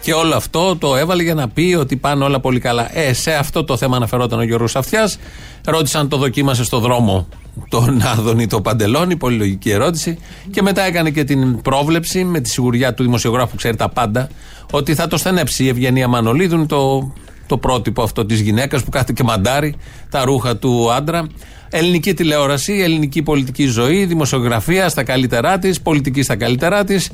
Και 0.00 0.12
όλο 0.12 0.34
αυτό 0.34 0.76
το 0.76 0.96
έβαλε 0.96 1.22
για 1.22 1.34
να 1.34 1.48
πει 1.48 1.76
ότι 1.78 1.96
πάνε 1.96 2.24
όλα 2.24 2.40
πολύ 2.40 2.60
καλά. 2.60 2.98
Ε, 2.98 3.12
σε 3.12 3.32
αυτό 3.32 3.64
το 3.64 3.76
θέμα 3.76 3.96
αναφερόταν 3.96 4.38
ο 4.38 4.42
Γιώργος 4.42 4.76
Αυτιάς. 4.76 5.18
Ρώτησαν 5.64 6.08
το 6.08 6.16
δοκίμασε 6.16 6.64
στο 6.64 6.78
δρόμο 6.78 7.28
τον 7.68 8.02
Άδωνη 8.02 8.46
το 8.46 8.60
Παντελόνι, 8.60 9.16
πολύ 9.16 9.36
λογική 9.36 9.70
ερώτηση. 9.70 10.18
Και 10.50 10.62
μετά 10.62 10.82
έκανε 10.82 11.10
και 11.10 11.24
την 11.24 11.62
πρόβλεψη 11.62 12.24
με 12.24 12.40
τη 12.40 12.48
σιγουριά 12.48 12.94
του 12.94 13.02
δημοσιογράφου 13.02 13.50
που 13.50 13.56
ξέρει 13.56 13.76
τα 13.76 13.88
πάντα, 13.88 14.28
ότι 14.70 14.94
θα 14.94 15.06
το 15.06 15.16
στενέψει 15.16 15.64
η 15.64 15.68
Ευγενία 15.68 16.08
Μανολίδου, 16.08 16.66
το, 16.66 17.12
το 17.46 17.58
πρότυπο 17.58 18.02
αυτό 18.02 18.26
της 18.26 18.40
γυναίκας 18.40 18.82
που 18.84 18.90
κάθεται 18.90 19.12
και 19.12 19.22
μαντάρει 19.22 19.76
τα 20.10 20.24
ρούχα 20.24 20.56
του 20.56 20.92
άντρα. 20.92 21.26
Ελληνική 21.72 22.14
τηλεόραση, 22.14 22.72
ελληνική 22.72 23.22
πολιτική 23.22 23.66
ζωή, 23.66 24.04
δημοσιογραφία 24.04 24.88
στα 24.88 25.02
καλύτερά 25.02 25.58
της, 25.58 25.80
πολιτική 25.80 26.22
στα 26.22 26.36
καλύτερά 26.36 26.84
της. 26.84 27.10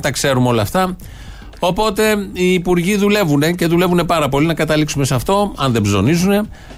Τα 0.00 0.10
ξέρουμε 0.10 0.48
όλα 0.48 0.62
αυτά. 0.62 0.96
Οπότε 1.66 2.28
οι 2.32 2.52
υπουργοί 2.52 2.96
δουλεύουν 2.96 3.54
και 3.56 3.66
δουλεύουν 3.66 4.06
πάρα 4.06 4.28
πολύ. 4.28 4.46
Να 4.46 4.54
καταλήξουμε 4.54 5.04
σε 5.04 5.14
αυτό, 5.14 5.52
αν 5.56 5.72
δεν 5.72 5.82
ψωνίζουν. 5.82 6.32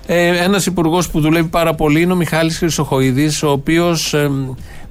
Ε, 0.07 0.43
Ένας 0.45 0.67
υπουργός 0.67 1.11
που 1.11 1.21
δουλεύει 1.21 1.49
πάρα 1.49 1.75
πολύ 1.75 2.01
είναι 2.01 2.13
ο 2.13 2.17
Μιχάλης 2.17 2.59
Χρυσοχοίδης, 2.59 3.43
ο 3.43 3.51
οποίος 3.51 4.15
ε, 4.15 4.31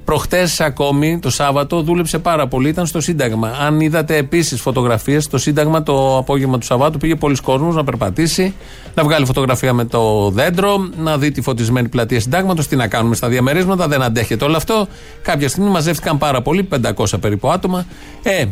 Προχτές 0.06 0.60
ακόμη, 0.60 1.18
το 1.18 1.30
Σάββατο, 1.30 1.82
δούλεψε 1.82 2.18
πάρα 2.18 2.46
πολύ, 2.48 2.68
ήταν 2.68 2.86
στο 2.86 3.00
Σύνταγμα. 3.00 3.52
Αν 3.60 3.80
είδατε 3.80 4.16
επίσης 4.16 4.60
φωτογραφίες, 4.60 5.24
στο 5.24 5.38
Σύνταγμα 5.38 5.82
το 5.82 6.16
απόγευμα 6.18 6.58
του 6.58 6.66
Σαββάτου 6.66 6.98
πήγε 6.98 7.14
πολλοί 7.14 7.36
κόσμος 7.36 7.74
να 7.74 7.84
περπατήσει, 7.84 8.54
να 8.94 9.02
βγάλει 9.02 9.26
φωτογραφία 9.26 9.72
με 9.72 9.84
το 9.84 10.30
δέντρο, 10.30 10.88
να 10.96 11.18
δει 11.18 11.30
τη 11.30 11.40
φωτισμένη 11.40 11.88
πλατεία 11.88 12.20
Συντάγματος, 12.20 12.66
τι 12.66 12.76
να 12.76 12.88
κάνουμε 12.88 13.14
στα 13.14 13.28
διαμερίσματα, 13.28 13.88
δεν 13.88 14.02
αντέχεται 14.02 14.44
όλο 14.44 14.56
αυτό. 14.56 14.86
Κάποια 15.22 15.48
στιγμή 15.48 15.70
μαζεύτηκαν 15.70 16.18
πάρα 16.18 16.42
πολλοί, 16.42 16.68
500 16.96 17.04
περίπου 17.20 17.50
άτομα. 17.50 17.86
Ε, 18.22 18.44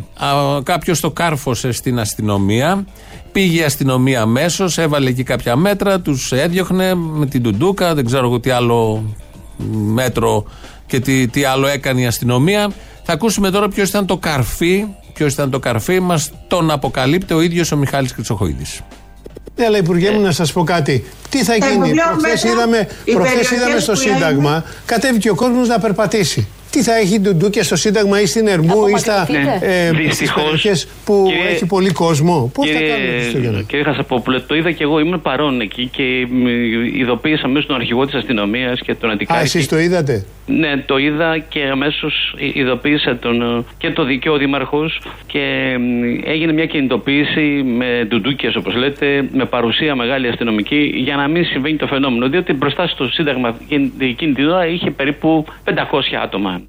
κάποιος 0.62 1.00
το 1.00 1.10
κάρφωσε 1.10 1.72
στην 1.72 1.98
αστυνομία. 1.98 2.84
Πήγε 3.32 3.60
η 3.60 3.64
αστυνομία 3.64 4.20
αμέσως, 4.20 4.78
έβαλε 4.78 5.08
εκεί 5.08 5.22
κάποια 5.22 5.56
μέτρα, 5.56 6.00
τους 6.00 6.32
έδιωχνε 6.32 6.94
με 6.94 7.26
την 7.26 7.42
τουντούκα, 7.42 7.94
δεν 7.94 8.04
ξέρω 8.04 8.26
εγώ 8.26 8.40
τι 8.40 8.50
άλλο 8.50 9.04
μέτρο 9.92 10.44
και 10.94 11.00
τι, 11.00 11.28
τι 11.28 11.44
άλλο 11.44 11.66
έκανε 11.66 12.00
η 12.00 12.06
αστυνομία. 12.06 12.70
Θα 13.02 13.12
ακούσουμε 13.12 13.50
τώρα 13.50 13.68
ποιος 13.68 13.88
ήταν 13.88 14.06
το 14.06 14.16
καρφί, 14.16 14.86
ποιος 15.14 15.32
ήταν 15.32 15.50
το 15.50 15.58
καρφί 15.58 16.00
μας, 16.00 16.30
τον 16.48 16.70
αποκαλύπτει 16.70 17.34
ο 17.34 17.40
ίδιος 17.40 17.72
ο 17.72 17.76
Μιχάλης 17.76 18.12
Χρυσοχοίδη. 18.12 18.66
Ναι, 19.56 19.64
αλλά 19.64 19.78
Υπουργέ 19.78 20.10
μου 20.10 20.20
να 20.20 20.32
σας 20.32 20.52
πω 20.52 20.64
κάτι. 20.64 21.04
Τι 21.28 21.44
θα 21.44 21.54
γίνει, 21.54 21.94
προχθές 21.94 22.44
είδαμε, 22.44 22.88
προχθές 23.04 23.50
είδαμε 23.50 23.78
στο 23.78 23.94
Σύνταγμα, 23.94 24.64
κατέβηκε 24.86 25.30
ο 25.30 25.34
κόσμος 25.34 25.68
να 25.68 25.78
περπατήσει. 25.78 26.48
Τι 26.74 26.82
θα 26.82 26.94
έχει 26.96 27.20
ντουντούκια 27.20 27.62
στο 27.64 27.76
Σύνταγμα 27.76 28.20
ή 28.20 28.26
στην 28.26 28.46
Ερμού 28.48 28.86
ή 28.94 28.98
στα 28.98 29.26
ε, 29.60 29.90
περιοχές 30.34 30.88
που 31.04 31.24
κύριε- 31.26 31.50
έχει 31.52 31.66
πολύ 31.66 31.90
κόσμο. 31.92 32.50
Πώς 32.54 32.66
θα 32.70 32.78
κάνουμε 32.80 33.18
Χριστούγεννα. 33.20 33.62
Κύριε 33.62 33.84
Χασαπόπουλε, 33.84 34.38
το 34.40 34.54
είδα 34.54 34.70
και 34.72 34.82
εγώ, 34.82 34.98
ήμουν 34.98 35.22
παρόν 35.22 35.60
εκεί 35.60 35.86
και 35.92 36.26
μ, 36.30 36.46
ειδοποίησα 37.00 37.42
αμέσως 37.44 37.66
τον 37.66 37.76
αρχηγό 37.76 38.04
της 38.04 38.14
αστυνομίας 38.14 38.80
και 38.80 38.94
τον 38.94 39.10
Α, 39.10 39.12
Αντικάκη. 39.12 39.42
εσείς 39.44 39.68
το 39.68 39.78
είδατε; 39.78 40.24
Ναι, 40.46 40.76
το 40.86 40.96
είδα 40.98 41.38
και 41.48 41.60
αμέσως 41.72 42.34
ειδοποίησα 42.54 43.16
τον, 43.16 43.42
ε, 43.42 43.64
και 43.78 43.90
το 43.90 44.04
δικαίω 44.04 44.36
δήμαρχος 44.36 45.00
και 45.26 45.40
μ, 45.78 46.20
έγινε 46.28 46.52
μια 46.52 46.66
κινητοποίηση 46.66 47.62
με 47.78 48.04
ντουντούκια, 48.08 48.52
όπως 48.58 48.74
λέτε, 48.74 49.28
με 49.32 49.44
παρουσία 49.44 49.94
μεγάλη 49.94 50.28
αστυνομική 50.28 50.92
για 50.94 51.16
να 51.16 51.28
μην 51.28 51.44
συμβαίνει 51.44 51.76
το 51.76 51.86
φαινόμενο. 51.86 52.28
Διότι 52.28 52.52
μπροστά 52.52 52.86
στο 52.86 53.08
Σύνταγμα 53.08 53.56
εκείνη 53.62 53.92
εκείνη 53.98 54.32
την 54.32 54.48
ώρα 54.48 54.66
είχε 54.66 54.90
περίπου 54.90 55.44
500 55.64 55.70
άτομα. 56.22 56.62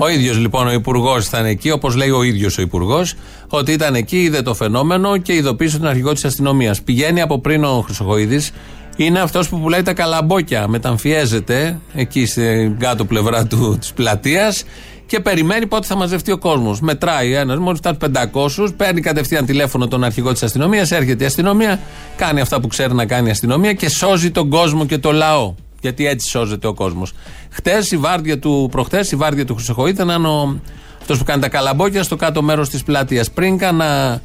Ο 0.00 0.08
ίδιος 0.08 0.38
λοιπόν 0.38 0.66
ο 0.66 0.72
Υπουργός 0.72 1.26
ήταν 1.26 1.46
εκεί, 1.46 1.70
όπως 1.70 1.94
λέει 1.94 2.10
ο 2.10 2.22
ίδιος 2.22 2.58
ο 2.58 2.62
Υπουργός, 2.62 3.14
ότι 3.48 3.72
ήταν 3.72 3.94
εκεί, 3.94 4.22
είδε 4.22 4.42
το 4.42 4.54
φαινόμενο 4.54 5.16
και 5.16 5.34
ειδοποίησε 5.34 5.78
τον 5.78 5.86
αρχηγό 5.88 6.12
της 6.12 6.24
αστυνομίας. 6.24 6.82
Πηγαίνει 6.82 7.20
από 7.20 7.40
πριν 7.40 7.64
ο 7.64 7.80
Χρυσοχοίδης, 7.86 8.50
είναι 8.96 9.20
αυτός 9.20 9.48
που 9.48 9.60
πουλάει 9.60 9.82
τα 9.82 9.92
καλαμπόκια. 9.92 10.68
Μεταμφιέζεται 10.68 11.78
εκεί 11.94 12.26
στην 12.26 12.78
κάτω 12.78 13.04
πλευρά 13.04 13.46
της 13.78 13.92
πλατείας 13.92 14.64
και 15.06 15.20
περιμένει 15.20 15.66
πότε 15.66 15.86
θα 15.86 15.96
μαζευτεί 15.96 16.32
ο 16.32 16.38
κόσμος. 16.38 16.80
Μετράει 16.80 17.32
ένας, 17.32 17.58
μόλις 17.58 17.78
φτάνει 17.78 17.96
500, 17.96 18.72
παίρνει 18.76 19.00
κατευθείαν 19.00 19.46
τηλέφωνο 19.46 19.88
τον 19.88 20.04
αρχηγό 20.04 20.32
της 20.32 20.42
αστυνομίας, 20.42 20.90
έρχεται 20.90 21.24
η 21.24 21.26
αστυνομία, 21.26 21.80
κάνει 22.16 22.40
αυτά 22.40 22.60
που 22.60 22.66
ξέρει 22.66 22.94
να 22.94 23.06
κάνει 23.06 23.28
η 23.28 23.30
αστυνομία 23.30 23.72
και 23.72 23.88
σώζει 23.88 24.30
τον 24.30 24.48
κόσμο 24.48 24.86
και 24.86 24.98
το 24.98 25.12
λαό. 25.12 25.54
Γιατί 25.80 26.06
έτσι 26.06 26.28
σώζεται 26.28 26.66
ο 26.66 26.74
κόσμος. 26.74 27.12
Χτες 27.50 27.90
η 27.90 27.96
βάρδια 27.96 28.38
του, 28.38 28.68
προχτές 28.70 29.12
η 29.12 29.16
βάρδια 29.16 29.44
του 29.44 29.54
Χρυσοχοίδη 29.54 29.90
ήταν 29.90 30.24
ο, 30.24 30.60
αυτός 31.00 31.18
που 31.18 31.24
κάνει 31.24 31.40
τα 31.40 31.48
καλαμπόκια 31.48 32.02
στο 32.02 32.16
κάτω 32.16 32.42
μέρος 32.42 32.68
της 32.68 32.82
πλατείας. 32.82 33.30
Πριν 33.30 33.58
κάνα 33.58 34.20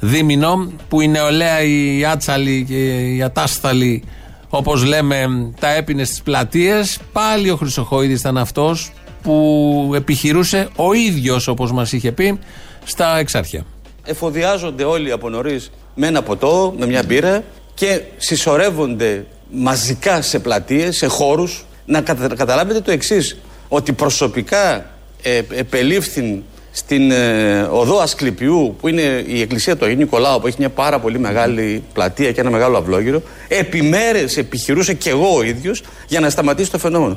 δίμηνο 0.00 0.72
που 0.88 1.00
η 1.00 1.08
νεολαία, 1.08 1.62
η 1.62 2.04
άτσαλη 2.04 2.64
και 2.68 3.14
η 3.14 3.22
ατάσταλη, 3.22 4.04
όπως 4.48 4.84
λέμε, 4.84 5.50
τα 5.60 5.68
έπινε 5.74 6.04
στις 6.04 6.22
πλατείες, 6.22 6.98
πάλι 7.12 7.50
ο 7.50 7.56
Χρυσοχοίδης 7.56 8.20
ήταν 8.20 8.38
αυτός 8.38 8.92
που 9.22 9.92
επιχειρούσε 9.94 10.68
ο 10.76 10.92
ίδιος, 10.92 11.48
όπως 11.48 11.72
μας 11.72 11.92
είχε 11.92 12.12
πει, 12.12 12.38
στα 12.84 13.18
εξάρχεια. 13.18 13.64
εφοδιάζονται 14.04 14.84
όλοι 14.84 15.10
από 15.12 15.28
νωρίς 15.28 15.70
με 15.94 16.06
ένα 16.06 16.22
ποτό, 16.22 16.74
με 16.78 16.86
μια 16.86 17.02
μπύρα 17.06 17.44
και 17.74 18.02
συσσωρεύονται 18.16 19.26
μαζικά 19.56 20.22
σε 20.22 20.38
πλατείες, 20.38 20.96
σε 20.96 21.06
χώρους. 21.06 21.64
Να 21.86 22.00
κατα- 22.00 22.34
καταλάβετε 22.36 22.80
το 22.80 22.90
εξής, 22.90 23.38
ότι 23.68 23.92
προσωπικά 23.92 24.90
ε, 25.22 25.40
επελήφθην 25.54 26.42
στην 26.70 27.10
ε, 27.10 27.62
οδό 27.70 27.98
Ασκληπιού, 27.98 28.76
που 28.80 28.88
είναι 28.88 29.24
η 29.26 29.40
εκκλησία 29.40 29.76
του 29.76 29.84
Αγίου 29.84 29.96
Νικολάου, 29.96 30.40
που 30.40 30.46
έχει 30.46 30.56
μια 30.58 30.68
πάρα 30.70 30.98
πολύ 31.00 31.18
μεγάλη 31.18 31.82
πλατεία 31.92 32.32
και 32.32 32.40
ένα 32.40 32.50
μεγάλο 32.50 32.76
αυλόγυρο, 32.78 33.22
επί 33.48 33.82
μέρες 33.82 34.36
επιχειρούσα 34.36 34.92
και 34.92 35.10
εγώ 35.10 35.36
ο 35.36 35.42
ίδιος 35.42 35.82
για 36.08 36.20
να 36.20 36.30
σταματήσει 36.30 36.70
το 36.70 36.78
φαινόμενο. 36.78 37.14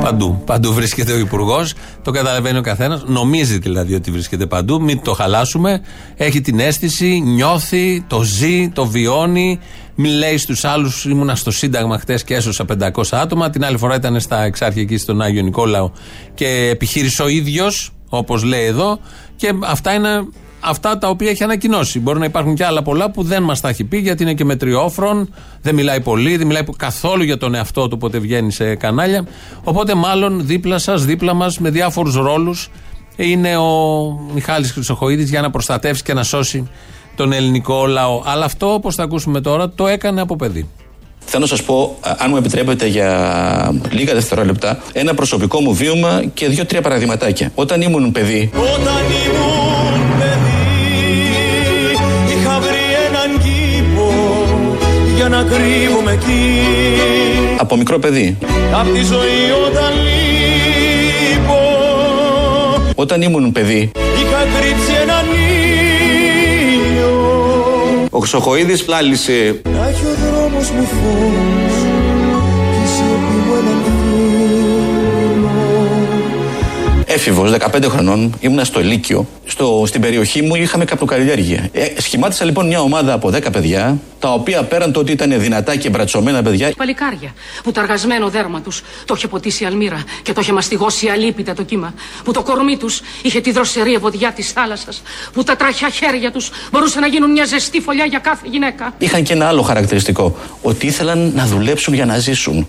Παντού. 0.00 0.42
Παντού 0.46 0.72
βρίσκεται 0.72 1.12
ο 1.12 1.18
Υπουργός. 1.18 1.74
Το 2.02 2.10
καταλαβαίνει 2.10 2.58
ο 2.58 2.60
καθένας. 2.60 3.04
Νομίζει 3.06 3.58
δηλαδή 3.58 3.94
ότι 3.94 4.10
βρίσκεται 4.10 4.46
παντού. 4.46 4.82
Μην 4.82 5.02
το 5.02 5.12
χαλάσουμε. 5.12 5.80
Έχει 6.16 6.40
την 6.40 6.60
αίσθηση, 6.60 7.20
νιώθει, 7.24 8.04
το 8.08 8.22
ζει, 8.22 8.68
το 8.68 8.86
βιώνει. 8.86 9.58
Μην 9.98 10.12
λέει 10.12 10.36
στους 10.36 10.64
άλλους, 10.64 11.04
ήμουνα 11.04 11.34
στο 11.34 11.50
Σύνταγμα 11.50 11.98
χτες 11.98 12.24
και 12.24 12.34
έσωσα 12.34 12.64
500 12.64 13.02
άτομα. 13.10 13.50
Την 13.50 13.64
άλλη 13.64 13.78
φορά 13.78 13.94
ήταν 13.94 14.20
στα 14.20 14.42
εξάρχεια 14.42 14.82
εκεί 14.82 14.96
στον 14.96 15.22
Άγιο 15.22 15.42
Νικόλαο 15.42 15.90
και 16.34 16.68
επιχείρησε 16.70 17.22
ο 17.22 17.28
ίδιος, 17.28 17.90
όπως 18.08 18.42
λέει 18.42 18.64
εδώ. 18.64 18.98
Και 19.36 19.52
αυτά 19.64 19.92
είναι 19.92 20.08
αυτά 20.60 20.98
τα 20.98 21.08
οποία 21.08 21.30
έχει 21.30 21.42
ανακοινώσει. 21.42 22.00
Μπορεί 22.00 22.18
να 22.18 22.24
υπάρχουν 22.24 22.54
και 22.54 22.64
άλλα 22.64 22.82
πολλά 22.82 23.10
που 23.10 23.22
δεν 23.22 23.42
μας 23.42 23.60
τα 23.60 23.68
έχει 23.68 23.84
πει 23.84 23.98
γιατί 23.98 24.22
είναι 24.22 24.34
και 24.34 24.44
μετριόφρον, 24.44 25.34
δεν 25.62 25.74
μιλάει 25.74 26.00
πολύ, 26.00 26.36
δεν 26.36 26.46
μιλάει 26.46 26.62
καθόλου 26.76 27.22
για 27.22 27.38
τον 27.38 27.54
εαυτό 27.54 27.82
του 27.82 27.92
όποτε 27.94 28.18
βγαίνει 28.18 28.52
σε 28.52 28.74
κανάλια. 28.74 29.26
Οπότε, 29.64 29.94
μάλλον 29.94 30.46
δίπλα 30.46 30.78
σας, 30.78 31.04
δίπλα 31.04 31.34
μας, 31.34 31.58
με 31.58 31.70
διάφορους 31.70 32.14
ρόλους, 32.14 32.70
είναι 33.16 33.56
ο 33.56 33.70
Μιχάλης 34.34 34.72
Χρυσοχοίδης 34.72 35.30
για 35.30 35.40
να 35.40 35.50
προστατεύσει 35.50 36.02
και 36.02 36.14
να 36.14 36.22
σώσει 36.22 36.68
τον 37.16 37.32
ελληνικό 37.32 37.86
λαό. 37.86 38.22
Αλλά 38.24 38.44
αυτό, 38.44 38.72
όπως 38.72 38.94
θα 38.94 39.02
ακούσουμε 39.02 39.40
τώρα, 39.40 39.70
το 39.70 39.86
έκανε 39.86 40.20
από 40.20 40.36
παιδί. 40.36 40.68
Θέλω 41.28 41.42
να 41.42 41.48
σας 41.48 41.62
πω, 41.62 41.96
α, 42.00 42.10
αν 42.18 42.26
μου 42.30 42.36
επιτρέπετε 42.36 42.86
για 42.86 43.08
λίγα 43.90 44.14
δευτερόλεπτα, 44.14 44.78
ένα 44.92 45.14
προσωπικό 45.14 45.60
μου 45.60 45.74
βίωμα 45.74 46.22
και 46.34 46.48
δύο-τρία 46.48 46.80
παραδειγματάκια. 46.80 47.50
Όταν 47.54 47.80
ήμουν 47.80 48.12
παιδί, 48.12 48.50
Όταν 48.54 49.04
ήμουν 49.26 50.18
παιδί 50.18 50.64
Είχα 52.36 52.60
βρει 52.60 52.84
έναν 53.08 53.38
κήπο 53.42 54.12
Για 55.16 55.28
να 55.28 55.42
κρύβομαι 55.42 56.12
εκεί 56.12 56.50
από 57.58 57.76
μικρό 57.76 57.98
παιδί, 57.98 58.36
Απ' 58.80 58.92
τη 58.94 59.02
ζωή 59.02 59.50
όταν 59.66 59.92
λείπω 60.04 61.58
όταν 62.98 63.22
ήμουν 63.22 63.52
παιδί, 63.52 63.90
ο 68.16 68.18
Χρυσοχοίδης 68.18 68.86
λάλησε 68.88 69.60
Να 69.64 69.88
έχει 69.88 70.04
ο 70.04 70.14
δρόμος 70.24 70.70
δικός 70.70 70.70
μου 70.70 70.84
φως 70.86 71.95
Έφηβος, 77.16 77.50
15 77.50 77.84
χρονών, 77.88 78.34
ήμουνα 78.40 78.64
στο 78.64 78.80
Λύκειο. 78.80 79.26
Στο, 79.44 79.84
στην 79.86 80.00
περιοχή 80.00 80.42
μου 80.42 80.54
είχαμε 80.54 80.84
καπνοκαλλιέργεια. 80.84 81.68
Ε, 81.72 81.86
σχημάτισα 82.00 82.44
λοιπόν 82.44 82.66
μια 82.66 82.80
ομάδα 82.80 83.12
από 83.12 83.28
10 83.28 83.52
παιδιά, 83.52 83.98
τα 84.18 84.32
οποία 84.32 84.62
πέραν 84.62 84.92
το 84.92 85.00
ότι 85.00 85.12
ήταν 85.12 85.40
δυνατά 85.40 85.76
και 85.76 85.88
μπρατσωμένα 85.90 86.42
παιδιά. 86.42 86.72
Παλικάρια 86.76 87.34
που 87.62 87.72
το 87.72 87.80
αργασμένο 87.80 88.28
δέρμα 88.28 88.60
τους 88.60 88.82
το 89.04 89.14
είχε 89.16 89.28
ποτίσει 89.28 89.62
η 89.62 89.66
αλμύρα 89.66 90.02
και 90.22 90.32
το 90.32 90.40
είχε 90.40 90.52
μαστιγώσει 90.52 91.08
αλίπητα 91.08 91.54
το 91.54 91.62
κύμα. 91.62 91.94
Που 92.24 92.32
το 92.32 92.42
κορμί 92.42 92.76
τους 92.76 93.00
είχε 93.22 93.40
τη 93.40 93.52
δροσερή 93.52 93.94
ευωδιά 93.94 94.32
της 94.32 94.52
θάλασσας. 94.52 95.02
Που 95.32 95.42
τα 95.42 95.56
τραχιά 95.56 95.88
χέρια 95.88 96.32
τους 96.32 96.50
μπορούσαν 96.72 97.00
να 97.00 97.06
γίνουν 97.06 97.30
μια 97.30 97.44
ζεστή 97.44 97.80
φωλιά 97.80 98.04
για 98.04 98.18
κάθε 98.18 98.46
γυναίκα. 98.50 98.94
Είχαν 98.98 99.22
και 99.22 99.32
ένα 99.32 99.46
άλλο 99.46 99.62
χαρακτηριστικό. 99.62 100.36
Ότι 100.62 100.86
ήθελαν 100.86 101.32
να 101.34 101.46
δουλέψουν 101.46 101.94
για 101.94 102.06
να 102.06 102.18
ζήσουν. 102.18 102.68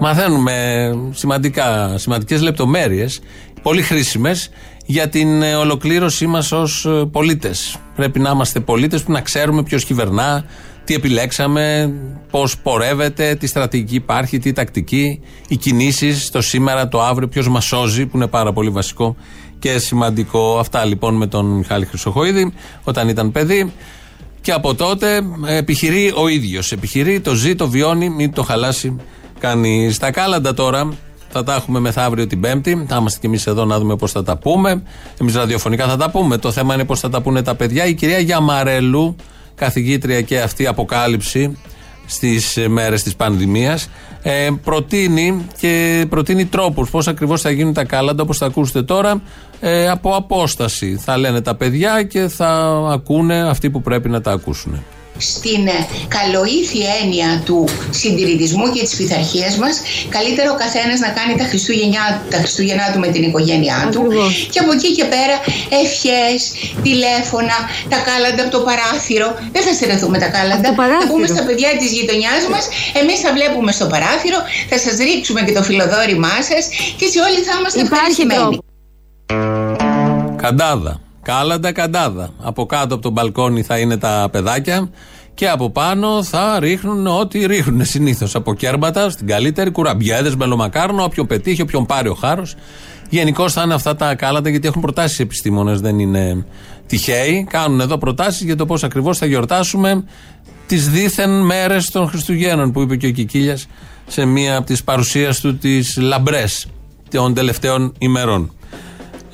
Μαθαίνουμε 0.00 0.90
σημαντικά, 1.10 1.98
σημαντικές 1.98 2.42
λεπτομέρειες, 2.42 3.20
πολύ 3.62 3.82
χρήσιμες 3.82 4.50
για 4.86 5.08
την 5.08 5.42
ε, 5.42 5.54
ολοκλήρωσή 5.54 6.26
μας 6.26 6.52
ως 6.52 6.84
ε, 6.84 7.04
πολίτες. 7.12 7.78
Πρέπει 7.96 8.18
να 8.18 8.30
είμαστε 8.30 8.60
πολίτες 8.60 9.02
που 9.02 9.12
να 9.12 9.20
ξέρουμε 9.20 9.62
ποιος 9.62 9.84
κυβερνά, 9.84 10.44
τι 10.84 10.94
επιλέξαμε, 10.94 11.94
πώς 12.30 12.58
πορεύεται, 12.58 13.34
τι 13.34 13.46
στρατηγική 13.46 13.94
υπάρχει, 13.94 14.38
τι 14.38 14.52
τακτική, 14.52 15.20
οι 15.48 15.56
κινήσεις, 15.56 16.30
το 16.30 16.40
σήμερα, 16.40 16.88
το 16.88 17.02
αύριο, 17.02 17.28
ποιος 17.28 17.48
μας 17.48 17.64
σώζει, 17.64 18.06
που 18.06 18.16
είναι 18.16 18.26
πάρα 18.26 18.52
πολύ 18.52 18.70
βασικό 18.70 19.16
και 19.58 19.78
σημαντικό. 19.78 20.58
Αυτά 20.58 20.84
λοιπόν 20.84 21.14
με 21.14 21.26
τον 21.26 21.46
Μιχάλη 21.46 21.84
Χρυσοχοίδη 21.84 22.52
όταν 22.84 23.08
ήταν 23.08 23.32
παιδί. 23.32 23.72
Και 24.40 24.52
από 24.52 24.74
τότε 24.74 25.20
ε, 25.46 25.56
επιχειρεί 25.56 26.12
ο 26.16 26.28
ίδιος. 26.28 26.72
Επιχειρεί, 26.72 27.20
το 27.20 27.34
ζει, 27.34 27.54
το 27.54 27.68
βιώνει, 27.68 28.08
μην 28.08 28.32
το 28.32 28.42
χαλάσει 28.42 28.96
κάνει 29.38 29.90
στα 29.90 30.10
κάλαντα 30.10 30.54
τώρα. 30.54 30.88
Θα 31.28 31.44
τα 31.44 31.54
έχουμε 31.54 31.80
μεθαύριο 31.80 32.26
την 32.26 32.40
Πέμπτη. 32.40 32.84
Θα 32.88 32.96
είμαστε 32.96 33.18
κι 33.20 33.26
εμείς 33.26 33.46
εδώ 33.46 33.64
να 33.64 33.78
δούμε 33.78 33.96
πώς 33.96 34.12
θα 34.12 34.22
τα 34.22 34.36
πούμε. 34.36 34.82
Εμείς 35.20 35.34
ραδιοφωνικά 35.34 35.86
θα 35.86 35.96
τα 35.96 36.10
πούμε. 36.10 36.36
Το 36.38 36.50
θέμα 36.52 36.74
είναι 36.74 36.84
πώς 36.84 37.00
θα 37.00 37.08
τα 37.08 37.22
πούνε 37.22 37.42
τα 37.42 37.54
παιδιά. 37.54 37.86
Η 37.86 37.94
κυρία 37.94 38.18
Γιαμαρέλου, 38.18 39.16
καθηγήτρια 39.54 40.20
και 40.20 40.40
αυτή 40.40 40.66
αποκάλυψη 40.66 41.58
στις 42.06 42.58
μέρες 42.68 43.02
της 43.02 43.16
πανδημίας, 43.16 43.88
ε, 44.22 44.48
προτείνει 44.64 45.46
και 45.58 46.04
προτείνει 46.08 46.44
τρόπους 46.44 46.90
πώς 46.90 47.08
ακριβώς 47.08 47.40
θα 47.40 47.50
γίνουν 47.50 47.72
τα 47.72 47.84
κάλαντα, 47.84 48.22
όπως 48.22 48.38
θα 48.38 48.46
ακούσετε 48.46 48.82
τώρα, 48.82 49.22
ε, 49.60 49.88
από 49.88 50.14
απόσταση. 50.14 50.96
Θα 50.96 51.16
λένε 51.16 51.40
τα 51.40 51.54
παιδιά 51.54 52.02
και 52.02 52.28
θα 52.28 52.48
ακούνε 52.92 53.48
αυτοί 53.48 53.70
που 53.70 53.82
πρέπει 53.82 54.08
να 54.08 54.20
τα 54.20 54.32
ακούσουν 54.32 54.84
στην 55.18 55.66
ε, 55.66 55.78
καλοήθη 56.16 56.80
έννοια 57.00 57.42
του 57.44 57.68
συντηρητισμού 57.90 58.72
και 58.72 58.82
της 58.86 58.94
πειθαρχίας 58.96 59.56
μας 59.56 59.80
καλύτερα 60.08 60.50
ο 60.50 60.56
καθένας 60.64 60.98
να 61.06 61.08
κάνει 61.18 61.34
τα 61.40 61.44
Χριστούγεννιά, 61.50 62.04
τα 62.30 62.38
Χριστούγεννά 62.42 62.86
του 62.92 62.98
με 62.98 63.08
την 63.14 63.22
οικογένειά 63.22 63.88
του. 63.92 64.02
Και 64.52 64.58
από 64.62 64.72
εκεί 64.76 64.90
και 64.98 65.04
πέρα 65.14 65.36
ευχές, 65.82 66.38
τηλέφωνα, 66.86 67.56
τα 67.92 67.98
κάλαντα 68.08 68.42
από 68.44 68.52
το 68.56 68.60
παράθυρο. 68.68 69.28
Δεν 69.54 69.62
θα 69.66 69.72
στερεθούμε 69.76 70.18
τα 70.24 70.28
κάλαντα. 70.36 70.68
Θα 71.02 71.06
πούμε 71.12 71.26
στα 71.26 71.42
παιδιά 71.46 71.70
της 71.80 71.90
γειτονιάς 71.96 72.42
μας 72.52 72.64
εμείς 73.00 73.18
θα 73.20 73.30
βλέπουμε 73.36 73.72
στο 73.72 73.86
παράθυρο 73.86 74.38
θα 74.70 74.78
σας 74.78 74.96
ρίξουμε 74.96 75.40
και 75.42 75.52
το 75.52 75.62
φιλοδόρημά 75.62 76.36
σας 76.50 76.64
και 76.96 77.04
έτσι 77.04 77.18
όλοι 77.18 77.38
θα 77.46 77.52
είμαστε 77.58 77.80
ευχαριστημένοι. 77.80 78.58
Καντάδα 80.36 81.05
Κάλαντα, 81.26 81.72
καντάδα. 81.72 82.30
Από 82.42 82.66
κάτω 82.66 82.94
από 82.94 83.02
τον 83.02 83.12
μπαλκόνι 83.12 83.62
θα 83.62 83.78
είναι 83.78 83.96
τα 83.96 84.28
παιδάκια 84.32 84.90
και 85.34 85.48
από 85.48 85.70
πάνω 85.70 86.22
θα 86.22 86.58
ρίχνουν 86.58 87.06
ό,τι 87.06 87.46
ρίχνουν 87.46 87.84
συνήθως. 87.84 88.34
Από 88.34 88.54
κέρματα 88.54 89.10
στην 89.10 89.26
καλύτερη, 89.26 89.70
κουραμπιέδε, 89.70 90.32
μελομακάρνο, 90.36 91.04
όποιον 91.04 91.26
πετύχει, 91.26 91.62
όποιον 91.62 91.86
πάρει 91.86 92.08
ο 92.08 92.14
χάρος. 92.14 92.54
Γενικώ 93.08 93.48
θα 93.48 93.62
είναι 93.62 93.74
αυτά 93.74 93.96
τα 93.96 94.14
κάλαντα 94.14 94.50
γιατί 94.50 94.68
έχουν 94.68 94.80
προτάσεις 94.80 95.18
οι 95.18 95.22
επιστήμονες, 95.22 95.80
δεν 95.80 95.98
είναι 95.98 96.44
τυχαίοι. 96.86 97.46
Κάνουν 97.50 97.80
εδώ 97.80 97.98
προτάσεις 97.98 98.42
για 98.42 98.56
το 98.56 98.66
πώς 98.66 98.84
ακριβώς 98.84 99.18
θα 99.18 99.26
γιορτάσουμε 99.26 100.04
τις 100.66 100.88
δίθεν 100.88 101.30
μέρες 101.30 101.90
των 101.90 102.08
Χριστουγέννων 102.08 102.72
που 102.72 102.80
είπε 102.80 102.96
και 102.96 103.06
ο 103.06 103.10
Κικίλιας 103.10 103.66
σε 104.06 104.24
μία 104.24 104.56
από 104.56 104.66
τις 104.66 104.84
παρουσίες 104.84 105.40
του 105.40 105.58
τι 105.58 106.00
λαμπρές 106.00 106.66
των 107.10 107.34
τελευταίων 107.34 107.92
ημερών. 107.98 108.55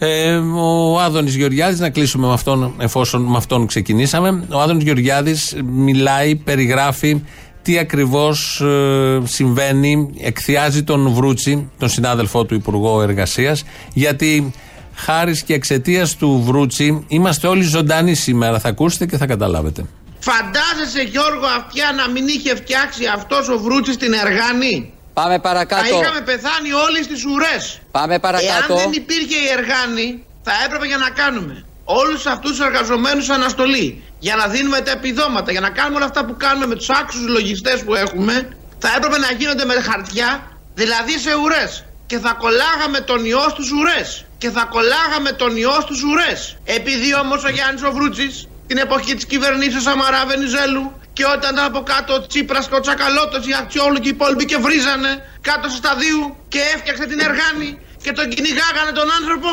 Ε, 0.04 0.34
ο 0.56 1.00
Άδωνης 1.00 1.34
Γεωργιάδης, 1.34 1.80
να 1.80 1.90
κλείσουμε 1.90 2.26
με 2.26 2.32
αυτόν, 2.32 2.74
εφόσον 2.78 3.22
με 3.22 3.36
αυτόν 3.36 3.66
ξεκινήσαμε. 3.66 4.44
Ο 4.52 4.60
Άδωνης 4.60 4.84
Γεωργιάδης 4.84 5.56
μιλάει, 5.64 6.36
περιγράφει 6.36 7.22
τι 7.62 7.78
ακριβώς 7.78 8.60
ε, 8.60 9.20
συμβαίνει, 9.24 10.14
εκθιάζει 10.20 10.82
τον 10.82 11.08
Βρούτσι, 11.08 11.70
τον 11.78 11.88
συνάδελφό 11.88 12.44
του 12.44 12.54
Υπουργό 12.54 13.02
Εργασίας, 13.02 13.64
γιατί 13.94 14.52
χάρη 14.94 15.42
και 15.42 15.54
εξαιτίας 15.54 16.16
του 16.16 16.42
Βρούτσι 16.46 17.04
είμαστε 17.08 17.46
όλοι 17.46 17.62
ζωντανοί 17.62 18.14
σήμερα. 18.14 18.58
Θα 18.58 18.68
ακούσετε 18.68 19.06
και 19.06 19.16
θα 19.16 19.26
καταλάβετε. 19.26 19.84
Φαντάζεσαι 20.18 21.02
Γιώργο 21.10 21.46
αυτιά 21.58 21.92
να 21.96 22.10
μην 22.10 22.26
είχε 22.28 22.56
φτιάξει 22.56 23.02
αυτός 23.14 23.48
ο 23.48 23.58
Βρούτσης 23.58 23.96
την 23.96 24.12
Εργάνη; 24.12 24.92
Πάμε 25.14 25.38
παρακάτω. 25.38 25.83
Θα 25.83 25.88
είχαμε 25.88 26.20
πεθάνει 26.20 26.72
όλοι 26.72 27.03
στις 27.03 27.25
ουρές. 27.25 27.81
Πάμε 27.90 28.18
παρακάτω. 28.18 28.75
Εάν 28.75 28.81
δεν 28.83 28.92
υπήρχε 28.92 29.37
η 29.37 29.48
Εργάνη, 29.59 30.27
θα 30.42 30.53
έπρεπε 30.64 30.87
για 30.87 30.96
να 30.96 31.11
κάνουμε 31.11 31.64
όλους 31.85 32.27
αυτούς 32.27 32.51
τους 32.51 32.61
εργαζομένους 32.61 33.29
αναστολή. 33.29 34.05
Για 34.18 34.37
να 34.37 34.46
δίνουμε 34.46 34.81
τα 34.81 34.90
επιδόματα, 34.90 35.51
για 35.51 35.61
να 35.61 35.70
κάνουμε 35.70 35.96
όλα 35.96 36.05
αυτά 36.05 36.25
που 36.25 36.37
κάνουμε 36.37 36.66
με 36.66 36.75
τους 36.75 36.90
άξιους 36.90 37.27
λογιστές 37.29 37.83
που 37.85 37.94
έχουμε, 37.94 38.57
θα 38.79 38.88
έπρεπε 38.96 39.18
να 39.18 39.31
γίνονται 39.33 39.64
με 39.64 39.75
χαρτιά, 39.75 40.42
δηλαδή 40.75 41.18
σε 41.18 41.35
ουρές. 41.35 41.85
Και 42.07 42.18
θα 42.18 42.33
κολλάγαμε 42.38 43.01
τον 43.01 43.25
ιό 43.25 43.46
στους 43.51 43.70
ουρές. 43.70 44.25
Και 44.38 44.51
θα 44.51 44.64
κολλάγαμε 44.64 45.31
τον 45.33 45.57
ιό 45.57 45.79
στους 45.81 46.03
ουρές. 46.03 46.57
Επειδή 46.64 47.14
όμως 47.14 47.44
ο 47.44 47.48
Γιάννης 47.48 47.83
Οβρούτσης 47.83 48.48
την 48.66 48.79
εποχή 48.79 49.14
της 49.14 49.27
κυβερνήσεως 49.27 49.87
Αμαρά 49.87 50.27
Βενιζέλου 50.27 51.01
και 51.16 51.25
όταν 51.35 51.51
ήταν 51.55 51.64
από 51.70 51.81
κάτω 51.92 52.11
ο 52.14 52.20
Τσίπρας 52.27 52.64
και 52.68 52.75
ο 52.75 52.81
Τσακαλώτος, 52.85 53.42
οι 53.48 53.55
Αξιόλου 53.62 53.98
και 54.03 54.09
οι 54.11 54.14
υπόλοιποι 54.18 54.44
και 54.51 54.59
βρίζανε 54.66 55.12
κάτω 55.48 55.64
στο 55.68 55.79
σταδίου 55.83 56.22
και 56.53 56.61
έφτιαξε 56.75 57.05
την 57.12 57.20
Εργάνη 57.29 57.70
και 58.05 58.12
τον 58.18 58.27
κυνηγάγανε 58.35 58.92
τον 59.01 59.09
άνθρωπο 59.18 59.48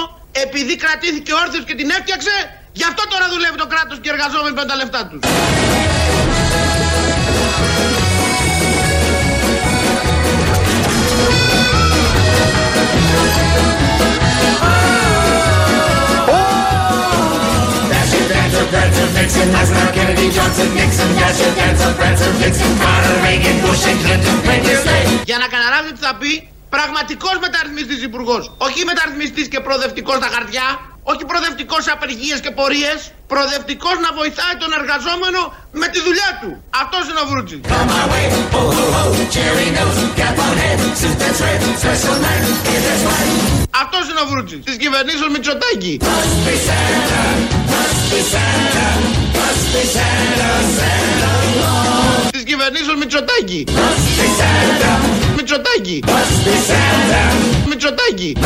επειδή 0.45 0.73
κρατήθηκε 0.83 1.31
όρθιος 1.41 1.63
και 1.67 1.75
την 1.79 1.89
έφτιαξε 1.97 2.35
γι' 2.79 2.87
αυτό 2.91 3.03
τώρα 3.11 3.25
δουλεύει 3.33 3.57
το 3.63 3.67
κράτος 3.73 3.97
και 4.01 4.07
οι 4.09 4.13
εργαζόμενοι 4.15 4.53
παίρνουν 4.55 4.71
τα 4.73 4.77
λεφτά 4.81 5.01
τους. 5.09 5.19
Καταλάβετε 26.09 26.29
τι 26.29 26.37
θα 26.39 26.41
πει 26.41 26.49
πραγματικός 26.69 27.35
μεταρρυθμιστής 27.45 28.01
υπουργός. 28.09 28.43
Όχι 28.57 28.79
μεταρρυθμιστής 28.91 29.47
και 29.47 29.59
προοδευτικός 29.59 30.15
στα 30.21 30.29
χαρτιά. 30.35 30.67
Όχι 31.11 31.23
προοδευτικός 31.29 31.81
σε 31.83 31.91
απεργίες 31.97 32.39
και 32.43 32.51
πορείες. 32.59 32.99
Προοδευτικός 33.31 33.95
να 34.05 34.09
βοηθάει 34.19 34.55
τον 34.63 34.71
εργαζόμενο 34.79 35.41
με 35.81 35.87
τη 35.93 35.99
δουλειά 36.07 36.29
του. 36.41 36.49
Αυτός 36.81 37.03
είναι 37.09 37.21
ο 37.23 37.27
Βρούτσης. 37.31 37.59
Αυτός 43.83 44.03
είναι 44.09 44.21
ο 44.25 44.27
Βρούτσης. 44.31 44.59
Της 44.67 44.75
κυβερνήσεως 44.83 45.29
Μητσοτάκη. 45.35 45.93
Της 52.31 52.43
κυβερνήσεως 52.49 52.97
Μητσοτάκη. 53.01 53.63
Μητσοτάκη. 55.49 56.03
Μητσοτάκη. 57.67 58.37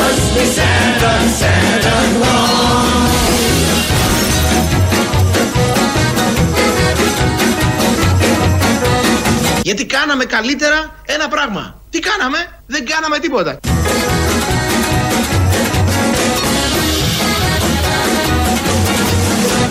Γιατί 9.61 9.85
κάναμε 9.85 10.25
καλύτερα 10.25 10.95
ένα 11.05 11.27
πράγμα. 11.27 11.81
Τι 11.89 11.99
κάναμε, 11.99 12.37
δεν 12.67 12.85
κάναμε 12.85 13.19
τίποτα. 13.19 13.59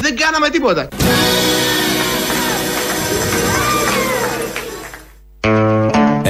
Δεν 0.01 0.17
κάναμε 0.17 0.49
τίποτα. 0.49 0.89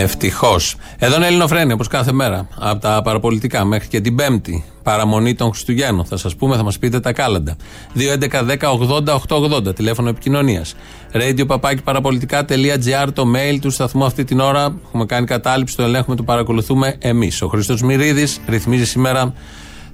Ευτυχώς. 0.02 0.76
Εδώ 0.98 1.16
είναι 1.16 1.26
Ελληνοφρένια, 1.26 1.74
όπως 1.74 1.88
κάθε 1.88 2.12
μέρα. 2.12 2.48
Από 2.58 2.80
τα 2.80 3.00
παραπολιτικά 3.04 3.64
μέχρι 3.64 3.88
και 3.88 4.00
την 4.00 4.14
Πέμπτη. 4.14 4.64
Παραμονή 4.82 5.34
των 5.34 5.50
Χριστουγέννων. 5.50 6.04
Θα 6.04 6.16
σας 6.16 6.36
πούμε, 6.36 6.56
θα 6.56 6.62
μας 6.62 6.78
πείτε 6.78 7.00
τα 7.00 7.12
κάλαντα. 7.12 7.56
2.11.10.80.880 7.96 9.74
τηλέφωνο 9.74 10.08
επικοινωνίας. 10.08 10.74
Radio 11.12 11.46
παπάκι 11.46 11.82
παραπολιτικά.gr 11.82 13.08
το 13.12 13.24
mail 13.36 13.58
του 13.60 13.70
σταθμού 13.70 14.04
αυτή 14.04 14.24
την 14.24 14.40
ώρα. 14.40 14.74
Έχουμε 14.86 15.06
κάνει 15.06 15.26
κατάληψη, 15.26 15.76
το 15.76 15.82
ελέγχουμε, 15.82 16.16
το 16.16 16.22
παρακολουθούμε 16.22 16.96
εμείς. 16.98 17.42
Ο 17.42 17.48
Χρήστος 17.48 17.82
Μυρίδης 17.82 18.40
ρυθμίζει 18.48 18.86
σήμερα 18.86 19.34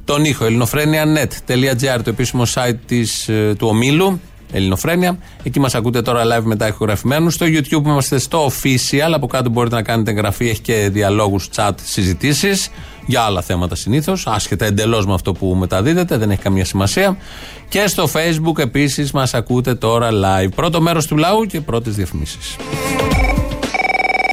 τον 0.04 0.24
ήχο. 0.24 0.44
ελληνοφρένια.net.gr 0.44 2.00
το 2.04 2.10
επίσημο 2.10 2.42
site 2.54 2.78
της, 2.86 3.28
ε, 3.28 3.54
του 3.58 3.66
ομίλου. 3.66 4.20
Ελληνοφρένια. 4.52 5.18
Εκεί 5.42 5.60
μας 5.60 5.74
ακούτε 5.74 6.02
τώρα 6.02 6.22
live 6.24 6.44
μετά 6.44 6.66
ηχογραφημένους. 6.68 7.34
Στο 7.34 7.46
YouTube 7.46 7.84
είμαστε 7.84 8.18
στο 8.18 8.46
official. 8.46 9.12
Από 9.14 9.26
κάτω 9.26 9.50
μπορείτε 9.50 9.74
να 9.74 9.82
κάνετε 9.82 10.10
εγγραφή. 10.10 10.48
Έχει 10.48 10.60
και 10.60 10.88
διαλόγους, 10.92 11.48
chat, 11.56 11.70
συζητήσεις 11.82 12.70
για 13.06 13.22
άλλα 13.22 13.42
θέματα 13.42 13.74
συνήθως. 13.74 14.26
Άσχετα 14.26 14.64
εντελώς 14.64 15.06
με 15.06 15.14
αυτό 15.14 15.32
που 15.32 15.46
μεταδίδετε, 15.46 16.16
δεν 16.16 16.30
έχει 16.30 16.40
καμία 16.40 16.64
σημασία. 16.64 17.16
Και 17.68 17.86
στο 17.86 18.08
Facebook 18.12 18.58
επίσης 18.58 19.10
μας 19.12 19.34
ακούτε 19.34 19.74
τώρα 19.74 20.08
live. 20.12 20.50
Πρώτο 20.54 20.80
μέρος 20.80 21.06
του 21.06 21.16
λαού 21.16 21.44
και 21.44 21.60
πρώτες 21.60 21.94
διαφημίσεις. 21.94 22.56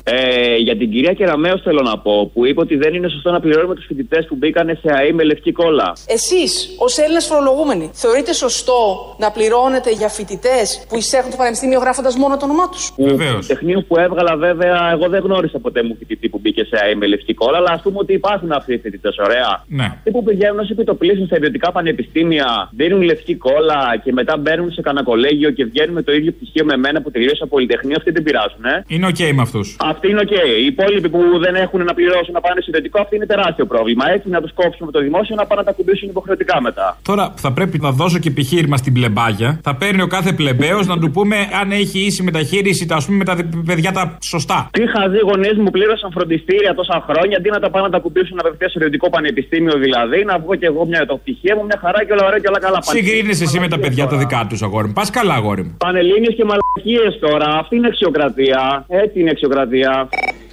Ε, 0.07 0.55
για 0.55 0.77
την 0.77 0.91
κυρία 0.91 1.13
Κεραμέο 1.13 1.57
θέλω 1.57 1.81
να 1.81 1.97
πω 1.97 2.31
που 2.33 2.45
είπε 2.45 2.59
ότι 2.59 2.75
δεν 2.75 2.93
είναι 2.93 3.09
σωστό 3.09 3.31
να 3.31 3.39
πληρώνουμε 3.39 3.75
τους 3.75 3.85
φοιτητές 3.85 4.25
που 4.25 4.35
μπήκαν 4.35 4.79
σε 4.81 4.93
ΑΕ 4.93 5.11
με 5.11 5.23
λευκή 5.23 5.51
κόλλα. 5.51 5.93
Εσείς, 6.07 6.75
ως 6.79 6.97
Έλληνες 6.97 7.25
φορολογούμενοι, 7.25 7.89
θεωρείτε 7.93 8.33
σωστό 8.33 8.79
να 9.19 9.31
πληρώνετε 9.31 9.91
για 9.91 10.09
φοιτητές 10.09 10.85
που 10.89 10.97
εισέρχουν 10.97 11.31
το 11.31 11.37
πανεπιστήμιο 11.37 11.79
γράφοντας 11.79 12.15
μόνο 12.15 12.37
το 12.37 12.45
όνομά 12.45 12.69
τους; 12.69 12.93
Βεβαίως. 12.97 13.47
Τεχνείο 13.47 13.81
που 13.87 13.97
έβγαλα 13.97 14.35
βέβαια, 14.35 14.91
εγώ 14.91 15.09
δεν 15.09 15.21
γνώρισα 15.23 15.59
ποτέ 15.59 15.83
μου 15.83 15.95
φοιτητή 15.99 16.29
που 16.29 16.39
μπήκε 16.41 16.63
σε 16.63 16.77
ΑΕ 16.83 16.95
με 16.95 17.05
λευκή 17.07 17.33
κόλλα, 17.33 17.57
αλλά 17.57 17.71
ας 17.71 17.81
πούμε 17.81 17.97
ότι 17.99 18.13
υπάρχουν 18.13 18.51
αυτοί 18.51 18.73
οι 18.73 18.77
φοιτητές, 18.77 19.17
ωραία. 19.17 19.63
Ναι. 19.67 19.83
Αυτοί 19.83 20.11
που 20.11 20.23
πηγαίνουν 20.23 20.59
ως 20.59 20.67
επί 20.71 20.84
το 20.84 20.92
πλείστον 20.92 21.25
στα 21.25 21.35
ιδιωτικά 21.35 21.71
πανεπιστήμια, 21.71 22.69
δίνουν 22.75 23.01
λευκή 23.01 23.35
κόλλα 23.35 24.01
και 24.03 24.11
μετά 24.11 24.37
μπαίνουν 24.37 24.71
σε 24.71 24.81
κανένα 24.81 25.05
κολέγιο 25.05 25.51
και 25.51 25.65
βγαίνουν 25.65 25.93
με 25.93 26.01
το 26.01 26.11
ίδιο 26.13 26.31
πτυχίο 26.31 26.65
με 26.65 26.77
μένα 26.77 27.01
που 27.01 27.11
τελείωσα 27.11 27.47
πολυτεχνείο, 27.47 27.95
αυτοί 27.97 28.11
δεν 28.11 28.23
πειράζουν, 28.23 28.65
ε. 28.65 28.83
Είναι 28.87 29.07
οκ 29.07 29.19
με 29.19 29.41
αυτούς. 29.41 29.75
Αυτοί 29.95 30.07
είναι 30.11 30.21
οκ. 30.27 30.33
Οι 30.61 30.65
υπόλοιποι 30.73 31.09
που 31.13 31.21
δεν 31.45 31.53
έχουν 31.65 31.79
να 31.89 31.93
πληρώσουν 31.99 32.33
να 32.37 32.41
πάνε 32.45 32.59
σε 32.61 32.69
ιδιωτικό, 32.71 32.97
αυτό 33.03 33.13
είναι 33.15 33.27
τεράστιο 33.33 33.65
πρόβλημα. 33.71 34.03
Έτσι 34.15 34.27
να 34.35 34.39
τους 34.43 34.53
κόψουμε 34.59 34.91
το 34.95 34.99
δημόσιο 35.07 35.35
να 35.41 35.45
πάνε 35.49 35.61
να 35.61 35.67
τα 35.69 35.73
κουμπίσουν 35.77 36.07
υποχρεωτικά 36.09 36.55
μετά. 36.67 36.87
Τώρα 37.09 37.25
θα 37.43 37.49
πρέπει 37.57 37.77
να 37.85 37.91
δώσω 37.99 38.17
και 38.23 38.29
επιχείρημα 38.35 38.77
στην 38.83 38.93
πλεμπάγια. 38.97 39.49
Θα 39.67 39.73
παίρνει 39.81 40.01
ο 40.07 40.09
κάθε 40.15 40.31
πλεμπαίος 40.39 40.85
να 40.91 40.95
του 41.01 41.09
πούμε 41.15 41.37
αν 41.61 41.67
έχει 41.81 41.97
ίση 42.07 42.21
μεταχείριση 42.29 42.83
τα, 42.89 42.95
ας 42.95 43.05
πούμε, 43.05 43.17
με 43.17 43.25
τα 43.29 43.35
παιδιά 43.65 43.91
τα 43.91 44.03
σωστά. 44.33 44.57
Τι 44.77 44.83
χαζοί 44.93 45.19
γονείς 45.29 45.55
μου 45.63 45.69
πλήρωσαν 45.75 46.09
φροντιστήρια 46.11 46.71
τόσα 46.79 46.97
χρόνια, 47.07 47.35
αντί 47.39 47.49
να 47.55 47.59
τα 47.63 47.69
πάνε 47.69 47.85
να 47.85 47.91
τα 47.95 47.99
κουμπίσουν 47.99 48.35
απευθεία 48.39 48.69
σε 48.69 48.75
ιδιωτικό 48.79 49.09
πανεπιστήμιο 49.09 49.75
δηλαδή, 49.85 50.19
να 50.29 50.35
βγω 50.39 50.55
και 50.55 50.65
εγώ 50.65 50.85
μια 50.85 51.05
το 51.05 51.15
πτυχία 51.21 51.53
μου, 51.55 51.63
μια 51.69 51.79
χαρά 51.83 51.99
και 52.05 52.13
όλα 52.15 52.25
ωραία 52.27 52.39
και 52.43 52.49
όλα 52.51 52.59
καλά 52.59 52.79
πάνε. 52.85 52.99
Συγκρίνεσαι 52.99 53.43
εσύ 53.43 53.57
με 53.59 53.67
τα 53.73 53.79
παιδιά 53.79 54.07
τα 54.07 54.17
δικά 54.17 54.39
τους 54.49 54.61
αγόρι 54.67 54.87
μου. 54.87 54.93
Πας 54.99 55.09
καλά, 55.09 55.33
αγόρι 55.33 55.63
μου. 55.65 55.73
Πανελίνε 55.85 56.29
και 56.37 56.45
μαλακίες 56.49 57.13
τώρα. 57.25 57.47
Αυτή 57.61 57.73
είναι 57.75 57.87
αξιοκρατία. 57.93 58.61
Έτσι 59.03 59.15
είναι 59.19 59.31
αξιοκρατία. 59.35 59.84
playoffs 59.85 60.44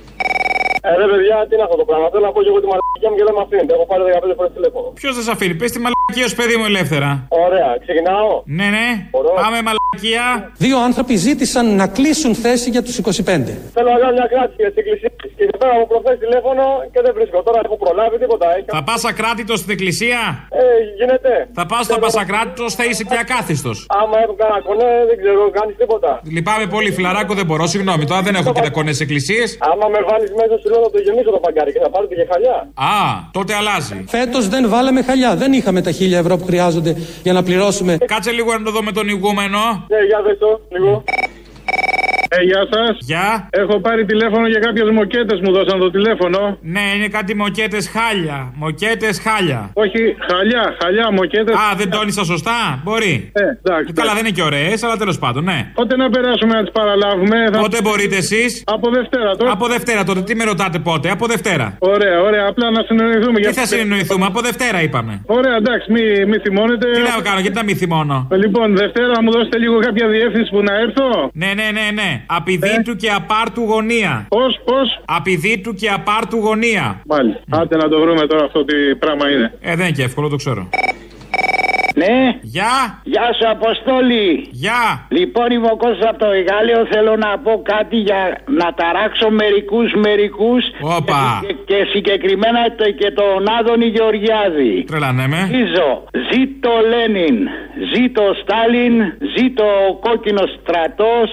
Ε, 0.88 0.90
ρε 1.00 1.06
παιδιά, 1.12 1.36
τι 1.48 1.54
να 1.60 1.64
έχω 1.66 1.76
το 1.82 1.86
πράγμα. 1.90 2.06
Θέλω 2.12 2.24
να 2.28 2.32
πω 2.34 2.40
και 2.44 2.50
εγώ 2.52 2.60
τη 2.64 2.68
μαλακία 2.72 3.08
μου 3.10 3.16
και 3.18 3.26
δεν 3.28 3.34
με 3.38 3.42
αφήνετε. 3.46 3.72
Έχω 3.76 3.86
πάρει 3.90 4.02
15 4.32 4.38
φορέ 4.38 4.48
τηλέφωνο. 4.58 4.86
Ποιο 5.00 5.10
δεν 5.16 5.22
σε 5.26 5.30
αφήνει, 5.36 5.54
πε 5.60 5.66
τη 5.74 5.80
μαλακία 5.84 6.24
ω 6.30 6.32
παιδί 6.38 6.54
μου 6.60 6.66
ελεύθερα. 6.72 7.08
Ωραία, 7.46 7.70
ξεκινάω. 7.84 8.30
Ναι, 8.58 8.68
ναι. 8.76 8.88
Πάμε 9.42 9.58
μαλακία. 9.68 10.24
Δύο 10.64 10.76
άνθρωποι 10.88 11.14
ζήτησαν 11.26 11.66
να 11.80 11.86
κλείσουν 11.96 12.32
θέση 12.44 12.66
για 12.74 12.82
του 12.86 12.92
25. 12.92 13.02
Θέλω 13.76 13.88
να 13.94 13.98
κάνω 14.02 14.12
μια 14.18 14.28
κράτηση 14.32 14.58
για 14.64 14.70
τι 14.72 14.78
εκκλησίε. 14.82 15.10
Και 15.38 15.44
δεν 15.48 15.56
πέρα 15.62 15.74
μου 15.78 15.86
προχθέ 15.92 16.12
τηλέφωνο 16.24 16.64
και 16.92 17.00
δεν 17.04 17.12
βρίσκω. 17.18 17.36
Τώρα 17.48 17.58
έχω 17.66 17.76
προλάβει 17.84 18.16
τίποτα. 18.22 18.46
Έχει... 18.56 18.68
Θα 18.76 18.82
πα 18.88 18.96
ακράτητο 19.12 19.54
στην 19.60 19.70
εκκλησία. 19.76 20.20
Ε, 20.60 20.62
γίνεται. 20.98 21.32
Θα 21.58 21.64
πα 21.70 21.78
στο 21.88 21.96
πασακράτητο, 22.04 22.64
θα 22.78 22.84
είσαι 22.88 23.04
και 23.10 23.18
ακάθιστο. 23.24 23.72
Άμα 24.00 24.16
έχω 24.24 24.34
κανένα 24.40 24.60
κονέ, 24.68 24.90
δεν 25.08 25.16
ξέρω, 25.20 25.40
κάνει 25.58 25.72
τίποτα. 25.82 26.10
Λυπάμαι 26.36 26.66
πολύ, 26.74 26.90
φιλαράκο, 26.96 27.32
δεν 27.40 27.46
μπορώ. 27.48 27.64
Συγγνώμη, 27.74 28.04
τώρα 28.10 28.22
δεν 28.26 28.34
έχω 28.40 28.50
και 28.56 28.64
τα 28.68 28.72
κονέ 28.78 28.92
εκκλησίε. 29.04 29.44
Άμα 29.70 29.86
με 29.94 30.00
βάλει 30.08 30.26
μέσα 30.40 30.54
σου 30.60 30.68
λέω 30.72 30.80
να 30.86 30.90
το 30.94 30.98
γεμίσω 31.06 31.30
το 31.36 31.40
παγκάρι 31.44 31.72
και 31.74 31.80
θα 31.84 31.90
πάρω 31.90 32.06
και 32.06 32.14
χαλιά. 32.30 32.56
Α, 32.74 32.94
τότε 33.36 33.52
αλλάζει. 33.60 34.04
Φέτος 34.14 34.44
δεν 34.48 34.62
βάλαμε 34.68 35.00
χαλιά. 35.02 35.30
Δεν 35.42 35.50
είχαμε 35.52 35.80
τα 35.86 35.90
χίλια 35.98 36.18
ευρώ 36.18 36.34
που 36.36 36.46
χρειάζονται 36.50 36.92
για 37.22 37.32
να 37.32 37.42
πληρώσουμε. 37.42 37.92
Κάτσε 38.12 38.30
λίγο 38.38 38.50
να 38.58 38.62
το 38.66 38.70
δω 38.70 38.82
με 38.82 38.92
τον 38.92 39.08
ηγούμενο. 39.08 39.58
Ναι, 39.92 40.00
για 40.10 40.18
δες 40.26 40.38
το, 40.38 40.60
λίγο. 40.74 41.04
Ε, 42.36 42.42
γεια 42.42 42.62
σας. 42.72 42.96
Γεια. 43.00 43.48
Έχω 43.50 43.80
πάρει 43.80 44.04
τηλέφωνο 44.04 44.46
για 44.48 44.60
κάποιες 44.66 44.88
μοκέτες 44.90 45.40
μου 45.40 45.52
δώσαν 45.52 45.78
το 45.78 45.90
τηλέφωνο. 45.90 46.58
Ναι, 46.74 46.84
είναι 46.96 47.08
κάτι 47.08 47.34
μοκέτες 47.36 47.84
χάλια. 47.94 48.52
Μοκέτες 48.54 49.20
χάλια. 49.24 49.70
Όχι, 49.72 50.00
χαλιά, 50.28 50.64
χαλιά, 50.80 51.12
μοκέτες. 51.12 51.54
Α, 51.54 51.66
δεν 51.76 51.90
τόνισα 51.90 52.24
σωστά. 52.24 52.80
Μπορεί. 52.84 53.30
Ε, 53.32 53.42
εντάξει. 53.42 53.92
Καλά, 53.92 54.12
δεν 54.16 54.22
είναι 54.24 54.34
και 54.38 54.42
ωραίες, 54.42 54.82
αλλά 54.82 54.96
τέλος 54.96 55.18
πάντων, 55.18 55.44
ναι. 55.44 55.58
Πότε 55.74 55.96
να 55.96 56.10
περάσουμε 56.10 56.54
να 56.54 56.62
τις 56.62 56.72
παραλάβουμε. 56.72 57.36
Θα... 57.52 57.58
Πότε 57.60 57.78
μπορείτε 57.82 58.16
εσείς; 58.16 58.62
Από 58.66 58.90
Δευτέρα 58.90 59.36
τώρα. 59.36 59.52
Από 59.52 59.66
Δευτέρα 59.66 60.04
τότε. 60.04 60.20
Τι 60.22 60.34
με 60.36 60.44
ρωτάτε 60.44 60.78
πότε; 60.78 61.10
Από 61.10 61.26
Δευτέρα. 61.26 61.76
Ωραία, 61.78 62.20
ωραία. 62.20 62.46
Απλά 62.48 62.70
να 62.70 62.82
συνεννοηθούμε. 62.82 63.40
Τι 63.40 63.52
θα 63.52 63.66
συνεννοηθούμε; 63.66 64.26
Από 64.26 64.40
Δευτέρα 64.40 64.82
είπαμε. 64.82 65.20
Ωραία, 65.26 65.56
εντάξει, 65.56 65.92
μη, 65.92 66.02
μη 66.26 66.38
θυμώνετε. 66.38 66.90
Τι 66.90 67.00
να 67.00 67.22
κάνω, 67.22 67.40
γιατί 67.40 67.56
να 67.56 67.64
μη 67.64 67.74
θυμώνω; 67.74 68.28
Λοιπόν, 68.30 68.76
Δευτέρα 68.76 69.22
μου 69.22 69.30
δώσετε 69.30 69.58
λίγο 69.58 69.78
κάποια 69.78 70.08
διεύθυνση 70.08 70.50
που 70.50 70.62
να 70.62 70.74
έρθω. 70.74 71.30
Ναι, 71.32 71.46
ναι, 71.46 71.68
ναι, 71.72 71.90
ναι. 71.94 72.21
Απειδήτου 72.26 72.96
και 72.96 73.10
απάρτου 73.10 73.62
γωνία. 73.62 74.26
Πώς, 74.28 74.60
πώς; 74.64 75.00
Απειδήτου 75.04 75.74
και 75.74 75.88
απάρτου 75.88 76.36
γωνία. 76.36 77.02
Μάλιστα. 77.06 77.42
Άντε 77.50 77.76
να 77.76 77.88
το 77.88 78.00
βρούμε 78.00 78.26
τώρα 78.26 78.44
αυτό 78.44 78.64
τι 78.64 78.74
πράγμα 78.98 79.30
είναι. 79.30 79.52
Ε, 79.60 79.76
δεν 79.76 79.86
είναι 79.86 79.94
και 79.94 80.02
εύκολο, 80.02 80.28
το 80.28 80.36
ξέρω. 80.36 80.68
Ναι. 81.94 82.38
Γεια. 82.42 83.00
Γεια 83.02 83.26
σου, 83.36 83.48
Αποστόλη. 83.56 84.48
Γεια. 84.50 85.06
Λοιπόν, 85.08 85.50
είμαι 85.50 85.68
ο 85.72 85.76
Κώστας 85.76 86.08
από 86.08 86.18
το 86.18 86.30
Εγάλεο. 86.30 86.86
Θέλω 86.86 87.16
να 87.16 87.38
πω 87.38 87.62
κάτι 87.62 87.96
για 87.96 88.20
να 88.60 88.74
ταράξω 88.74 89.30
μερικούς 89.30 89.92
μερικούς. 89.94 90.64
Όπα. 90.80 91.42
Και, 91.46 91.54
και 91.64 91.78
συγκεκριμένα 91.92 92.60
το, 92.76 92.84
και 92.90 93.10
τον 93.10 93.48
Άδωνη 93.58 93.86
Γεωργιάδη. 93.86 94.84
Τρελανέ 94.86 95.26
με. 95.26 95.50
Ζήτω, 95.52 96.04
ζήτω 96.30 96.72
Λένιν, 96.90 97.36
ζήτω 97.92 98.22
Στάλιν, 98.42 98.96
ζήτω 99.36 99.64
ο 99.88 99.94
κόκκινος 100.06 100.50
στρατός. 100.60 101.28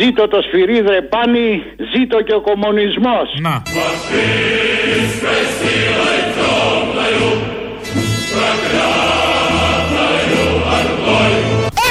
Ζήτω 0.00 0.28
το 0.28 0.42
σφυρίδρε 0.42 1.02
πάνι, 1.02 1.62
ζήτω 1.94 2.22
και 2.22 2.32
ο 2.32 2.40
κομμουνισμός. 2.40 3.28
Να. 3.40 3.62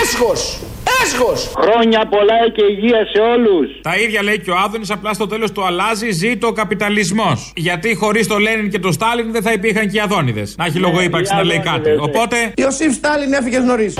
Έσχος! 0.01 0.70
Έσχος! 1.03 1.51
Χρόνια 1.61 2.07
πολλά 2.09 2.49
και 2.55 2.63
υγεία 2.69 3.05
σε 3.13 3.19
όλους. 3.19 3.81
Τα 3.81 3.95
ίδια 3.97 4.23
λέει 4.23 4.39
και 4.39 4.51
ο 4.51 4.55
Άδωνης, 4.65 4.91
απλά 4.91 5.13
στο 5.13 5.27
τέλος 5.27 5.51
του 5.51 5.65
αλλάζει 5.65 6.11
ζήτω 6.11 6.47
ο 6.47 6.51
καπιταλισμός. 6.51 7.53
Γιατί 7.55 7.95
χωρίς 7.95 8.27
το 8.27 8.37
Λένιν 8.37 8.69
και 8.69 8.79
το 8.79 8.91
Στάλιν 8.91 9.31
δεν 9.31 9.41
θα 9.41 9.51
υπήρχαν 9.51 9.89
και 9.89 9.97
οι 9.97 9.99
Αδόνιδες. 9.99 10.55
Να 10.57 10.65
έχει 10.65 10.77
λόγο 10.77 11.01
ύπαρξη 11.01 11.35
να 11.35 11.43
λέει 11.43 11.59
κάτι. 11.59 11.89
Οπότε. 11.99 12.35
Ιωσήφ 12.55 12.93
Στάλιν 12.93 13.33
έφυγες 13.33 13.63
νωρίς. 13.63 13.97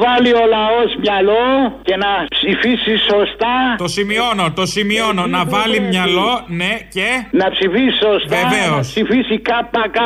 Να 0.00 0.06
βάλει 0.06 0.32
ο 0.34 0.46
λαό 0.46 0.69
μυαλό 1.04 1.46
και 1.82 1.96
να 2.04 2.10
ψηφίσει 2.36 2.94
σωστά. 3.10 3.54
Το 3.84 3.88
σημειώνω, 3.96 4.44
το 4.60 4.64
σημειώνω. 4.74 5.26
Να 5.26 5.44
βάλει 5.44 5.80
μυαλό, 5.80 6.30
ναι, 6.60 6.72
και; 6.96 7.08
Να 7.40 7.46
ψηφίσει 7.54 7.96
σωστά. 8.04 8.36
Βεβαίως. 8.36 8.76
Να 8.76 8.80
ψηφίσει 8.80 9.34
ΚΚΕ. 9.48 9.98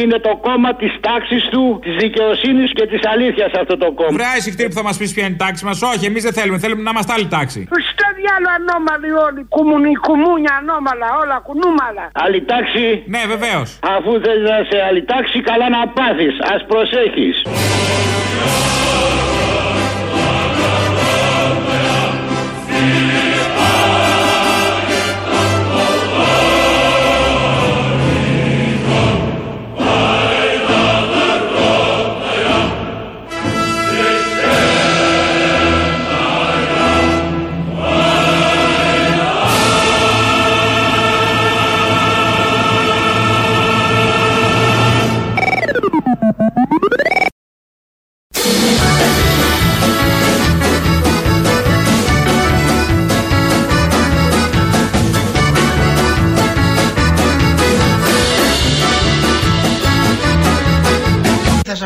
Είναι 0.00 0.18
το 0.26 0.32
κόμμα 0.46 0.70
της 0.74 0.92
τάξης 1.00 1.42
του, 1.52 1.78
της 1.84 1.94
δικαιοσύνης 1.96 2.70
και 2.72 2.86
της 2.86 3.00
αλήθειας 3.12 3.52
αυτό 3.60 3.76
το 3.76 3.88
κόμμα. 3.92 4.12
Βράει 4.18 4.40
συχτήρι 4.46 4.68
που 4.68 4.74
θα 4.74 4.82
μας 4.82 4.96
πεις 4.96 5.12
ποια 5.14 5.24
είναι 5.24 5.34
η 5.34 5.42
τάξη 5.44 5.64
μας. 5.64 5.82
Όχι, 5.82 6.04
εμείς 6.10 6.22
δεν 6.22 6.32
θέλουμε. 6.32 6.58
Θέλουμε 6.58 6.82
να 6.82 6.90
είμαστε 6.90 7.12
άλλη 7.16 7.28
τάξη. 7.36 7.60
Στο 7.90 8.06
διάλογο 8.18 8.52
ανώμαλοι 8.58 9.10
όλοι. 9.26 9.40
Κουμουνι, 9.54 9.92
κουμούνια 10.06 10.52
ανώμαλα, 10.60 11.08
όλα 11.22 11.36
κουνούμαλα. 11.46 12.04
Άλλη 12.24 12.40
τάξη; 12.50 13.02
Ναι, 13.14 13.22
βεβαίως. 13.34 13.68
Αφού 13.96 14.10
θέλει 14.24 14.42
να 14.42 14.58
σε 14.70 14.78
άλλη 14.88 15.02
τάξη, 15.04 15.40
καλά 15.40 15.66
να 15.76 15.88
πάθεις. 15.88 16.34
Α 16.52 16.54
προσέχεις. 16.70 17.36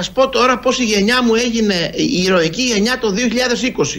Σας 0.05 0.13
πω 0.13 0.29
τώρα 0.29 0.59
πώς 0.59 0.79
η 0.79 0.85
γενιά 0.85 1.23
μου 1.23 1.35
έγινε 1.35 1.91
η 1.95 2.23
ηρωική 2.23 2.63
γενιά 2.63 2.99
το 2.99 3.09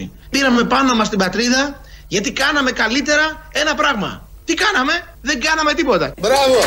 2020. 0.02 0.08
Πήραμε 0.30 0.64
πάνω 0.64 0.94
μας 0.94 1.08
την 1.08 1.18
πατρίδα 1.18 1.80
γιατί 2.08 2.32
κάναμε 2.32 2.70
καλύτερα 2.70 3.48
ένα 3.52 3.74
πράγμα. 3.74 4.28
Τι 4.44 4.54
κάναμε, 4.54 4.92
δεν 5.20 5.40
κάναμε 5.40 5.72
τίποτα. 5.72 6.14
Μπράβο! 6.20 6.58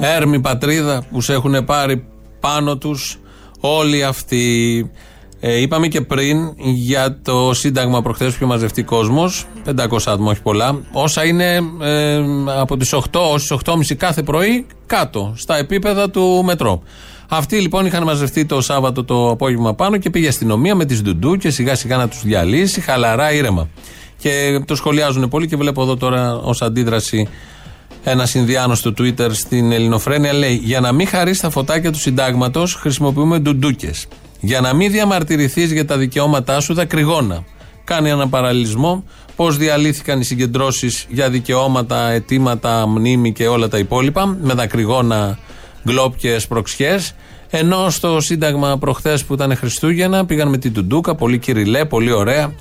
Έρμη 0.00 0.40
πατρίδα 0.40 1.04
που 1.10 1.20
σε 1.20 1.32
έχουν 1.32 1.64
πάρει 1.64 2.06
πάνω 2.40 2.76
τους 2.76 3.18
όλοι 3.60 4.04
αυτοί. 4.04 4.90
Ε, 5.40 5.60
είπαμε 5.60 5.88
και 5.88 6.00
πριν 6.00 6.52
για 6.56 7.20
το 7.22 7.54
Σύνταγμα 7.54 8.02
προχθές 8.02 8.28
που 8.28 8.34
είχε 8.34 8.44
μαζευτεί 8.44 8.82
κόσμος, 8.82 9.46
500 9.64 9.72
άτομα, 10.06 10.30
όχι 10.30 10.42
πολλά. 10.42 10.80
Όσα 10.92 11.24
είναι 11.24 11.60
ε, 11.80 12.24
από 12.58 12.76
τις 12.76 12.94
8 12.94 13.00
ως 13.12 13.46
τις 13.46 13.56
8.30 13.64 13.94
κάθε 13.96 14.22
πρωί 14.22 14.66
κάτω, 14.86 15.34
στα 15.36 15.56
επίπεδα 15.56 16.10
του 16.10 16.42
μετρό. 16.44 16.82
Αυτοί 17.28 17.56
λοιπόν 17.60 17.86
είχαν 17.86 18.02
μαζευτεί 18.02 18.46
το 18.46 18.60
Σάββατο 18.60 19.04
το 19.04 19.30
απόγευμα 19.30 19.74
πάνω 19.74 19.96
και 19.96 20.10
πήγε 20.10 20.24
η 20.24 20.28
αστυνομία 20.28 20.74
με 20.74 20.84
τις 20.84 21.02
ντουντού 21.02 21.36
και 21.36 21.50
σιγά 21.50 21.74
σιγά 21.74 21.96
να 21.96 22.08
τους 22.08 22.22
διαλύσει, 22.22 22.80
χαλαρά, 22.80 23.32
ήρεμα. 23.32 23.68
Και 24.18 24.60
το 24.66 24.74
σχολιάζουν 24.74 25.28
πολύ 25.28 25.46
και 25.46 25.56
βλέπω 25.56 25.82
εδώ 25.82 25.96
τώρα 25.96 26.34
ως 26.34 26.62
αντίδραση 26.62 27.28
ένα 28.04 28.28
Ινδιάνο 28.34 28.74
στο 28.74 28.92
Twitter 28.98 29.28
στην 29.30 29.72
Ελληνοφρένεια 29.72 30.32
λέει: 30.32 30.60
Για 30.64 30.80
να 30.80 30.92
μην 30.92 31.06
χαρίσει 31.06 31.40
τα 31.40 31.50
φωτάκια 31.50 31.92
του 31.92 31.98
συντάγματος, 31.98 32.74
χρησιμοποιούμε 32.74 33.38
ντουντούκες. 33.38 34.06
Για 34.40 34.60
να 34.60 34.74
μην 34.74 34.90
διαμαρτυρηθείς 34.90 35.72
για 35.72 35.84
τα 35.84 35.96
δικαιώματά 35.96 36.60
σου, 36.60 36.74
δακρυγόνα. 36.74 37.44
Κάνει 37.84 38.08
ένα 38.08 38.28
παραλληλισμό 38.28 39.04
πώς 39.36 39.56
διαλύθηκαν 39.56 40.20
οι 40.20 40.24
συγκεντρώσεις 40.24 41.06
για 41.08 41.30
δικαιώματα, 41.30 42.10
αιτήματα, 42.10 42.86
μνήμη 42.86 43.32
και 43.32 43.46
όλα 43.46 43.68
τα 43.68 43.78
υπόλοιπα, 43.78 44.26
με 44.26 44.54
δακρυγόνα, 44.54 45.38
γκλόπ 45.86 46.14
προξιές. 46.48 47.14
Ενώ 47.50 47.90
στο 47.90 48.20
Σύνταγμα 48.20 48.78
προχθές 48.78 49.24
που 49.24 49.34
ήταν 49.34 49.56
Χριστούγεννα 49.56 50.26
πήγαν 50.26 50.48
με 50.48 50.58
την 50.58 50.72
Τουντούκα, 50.72 51.14
πολύ 51.14 51.38
κυριλέ, 51.38 51.84
πολύ 51.84 52.12
ωραία 52.12 52.52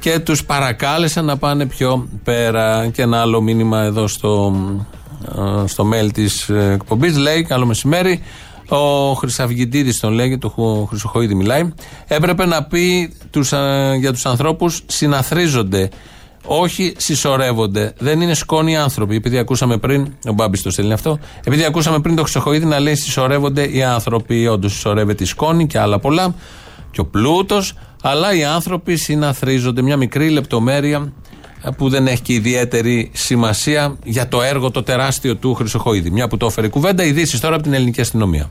και 0.00 0.18
τους 0.18 0.44
παρακάλεσαν 0.44 1.24
να 1.24 1.36
πάνε 1.36 1.66
πιο 1.66 2.08
πέρα. 2.24 2.88
Και 2.88 3.02
ένα 3.02 3.20
άλλο 3.20 3.40
μήνυμα 3.40 3.82
εδώ 3.82 4.06
στο, 4.06 4.54
ε, 5.62 5.66
στο 5.66 5.88
mail 5.92 6.12
της 6.12 6.48
εκπομπής 6.48 7.16
λέει: 7.16 7.42
Καλό 7.42 7.66
μεσημέρι. 7.66 8.22
Ο 8.68 9.12
Χρυσαυγητήδη 9.12 9.98
τον 9.98 10.12
λέγει, 10.12 10.38
το 10.38 10.48
Χρυσοχοίδη 10.88 11.34
μιλάει. 11.34 11.72
Έπρεπε 12.06 12.46
να 12.46 12.64
πει 12.64 13.14
τους, 13.30 13.52
ε, 13.52 13.96
για 13.98 14.12
τους 14.12 14.26
ανθρώπους 14.26 14.82
συναθρίζονται. 14.86 15.88
Όχι 16.44 16.94
συσσωρεύονται. 16.96 17.92
Δεν 17.98 18.20
είναι 18.20 18.34
σκόνοι 18.34 18.76
άνθρωποι. 18.76 19.16
Επειδή 19.16 19.38
ακούσαμε 19.38 19.76
πριν, 19.76 20.12
ο 20.28 20.32
Μπάμπης 20.32 20.62
το 20.62 20.70
στέλνει 20.70 20.92
αυτό, 20.92 21.18
επειδή 21.44 21.64
ακούσαμε 21.64 22.00
πριν 22.00 22.16
το 22.16 22.22
Χρυσοχοίδη 22.22 22.64
να 22.64 22.80
λέει 22.80 22.94
συσσωρεύονται 22.94 23.64
οι 23.70 23.82
άνθρωποι. 23.82 24.46
Όντως 24.46 24.72
συσσωρεύεται 24.72 25.22
η 25.22 25.26
σκόνη 25.26 25.66
και 25.66 25.78
άλλα 25.78 25.98
πολλά. 25.98 26.34
Και 26.90 27.00
ο 27.00 27.04
πλούτος. 27.04 27.74
Αλλά 28.02 28.34
οι 28.34 28.44
άνθρωποι 28.44 28.96
συναθρίζονται. 28.96 29.82
Μια 29.82 29.96
μικρή 29.96 30.28
λεπτομέρεια 30.28 31.12
που 31.76 31.88
δεν 31.88 32.06
έχει 32.06 32.22
και 32.22 32.32
ιδιαίτερη 32.32 33.10
σημασία 33.14 33.96
για 34.04 34.28
το 34.28 34.42
έργο 34.42 34.70
το 34.70 34.82
τεράστιο 34.82 35.36
του 35.36 35.54
Χρυσοχοίδη. 35.54 36.10
Μια 36.10 36.28
που 36.28 36.36
το 36.36 36.46
έφερε 36.46 36.68
κουβέντα, 36.68 37.04
ειδήσεις 37.04 37.40
τώρα 37.40 37.54
από 37.54 37.62
την 37.62 37.72
ελληνική 37.72 38.00
αστυνομία. 38.00 38.50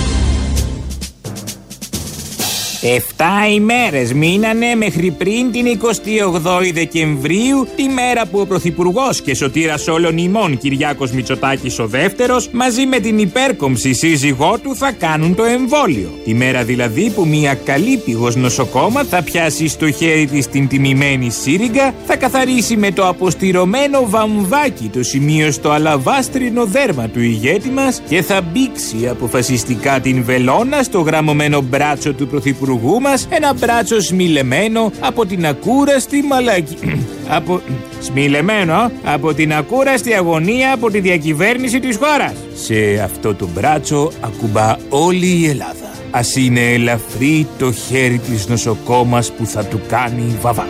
Εφτά 2.83 3.47
ημέρες 3.53 4.13
μείνανε 4.13 4.75
μέχρι 4.75 5.11
πριν 5.11 5.51
την 5.51 5.79
28η 5.81 6.71
Δεκεμβρίου, 6.73 7.67
τη 7.75 7.87
μέρα 7.87 8.25
που 8.25 8.39
ο 8.39 8.45
Πρωθυπουργός 8.45 9.21
και 9.21 9.35
σωτήρας 9.35 9.87
όλων 9.87 10.17
ημών 10.17 10.57
Κυριάκος 10.57 11.11
Μητσοτάκης 11.11 11.79
ο 11.79 11.87
δεύτερος, 11.87 12.49
μαζί 12.51 12.85
με 12.85 12.99
την 12.99 13.19
υπέρκομψη 13.19 13.93
σύζυγό 13.93 14.59
του 14.63 14.75
θα 14.75 14.91
κάνουν 14.91 15.35
το 15.35 15.43
εμβόλιο. 15.43 16.09
Τη 16.23 16.33
μέρα 16.33 16.63
δηλαδή 16.63 17.09
που 17.09 17.25
μια 17.25 17.53
καλή 17.53 17.97
πηγός 17.97 18.35
νοσοκόμα 18.35 19.03
θα 19.03 19.23
πιάσει 19.23 19.67
στο 19.67 19.91
χέρι 19.91 20.25
της 20.25 20.47
την 20.47 20.67
τιμημένη 20.67 21.29
σύριγγα, 21.29 21.93
θα 22.05 22.15
καθαρίσει 22.15 22.77
με 22.77 22.91
το 22.91 23.07
αποστηρωμένο 23.07 24.05
βαμβάκι 24.05 24.89
το 24.93 25.03
σημείο 25.03 25.51
στο 25.51 25.69
αλαβάστρινο 25.69 26.65
δέρμα 26.65 27.07
του 27.07 27.21
ηγέτη 27.21 27.69
μας 27.69 28.01
και 28.07 28.21
θα 28.21 28.41
μπήξει 28.41 29.07
αποφασιστικά 29.07 29.99
την 29.99 30.23
βελόνα 30.23 30.83
στο 30.83 30.99
γραμμωμένο 30.99 31.61
μπράτσο 31.61 32.13
του 32.13 32.27
Πρωθυπουργού 32.27 32.69
πρωθυπουργού 32.71 33.01
μας 33.01 33.27
ένα 33.29 33.53
μπράτσο 33.53 34.01
σμιλεμένο 34.01 34.91
από 34.99 35.25
την 35.25 35.45
ακούραστη 35.45 36.21
μαλακή. 36.21 36.77
από... 37.37 37.61
Σμιλεμένο 37.99 38.91
από 39.03 39.33
την 39.33 39.53
ακούραστη 39.53 40.13
αγωνία 40.13 40.73
από 40.73 40.91
τη 40.91 40.99
διακυβέρνηση 40.99 41.79
της 41.79 41.97
χώρας. 41.97 42.33
Σε 42.53 43.01
αυτό 43.03 43.35
το 43.35 43.47
μπράτσο 43.53 44.11
ακουμπά 44.21 44.75
όλη 44.89 45.27
η 45.27 45.47
Ελλάδα. 45.47 45.89
Ας 46.11 46.35
είναι 46.35 46.73
ελαφρύ 46.73 47.47
το 47.57 47.71
χέρι 47.71 48.17
της 48.17 48.47
νοσοκόμας 48.47 49.31
που 49.31 49.45
θα 49.45 49.65
του 49.65 49.81
κάνει 49.87 50.37
βαβά. 50.41 50.65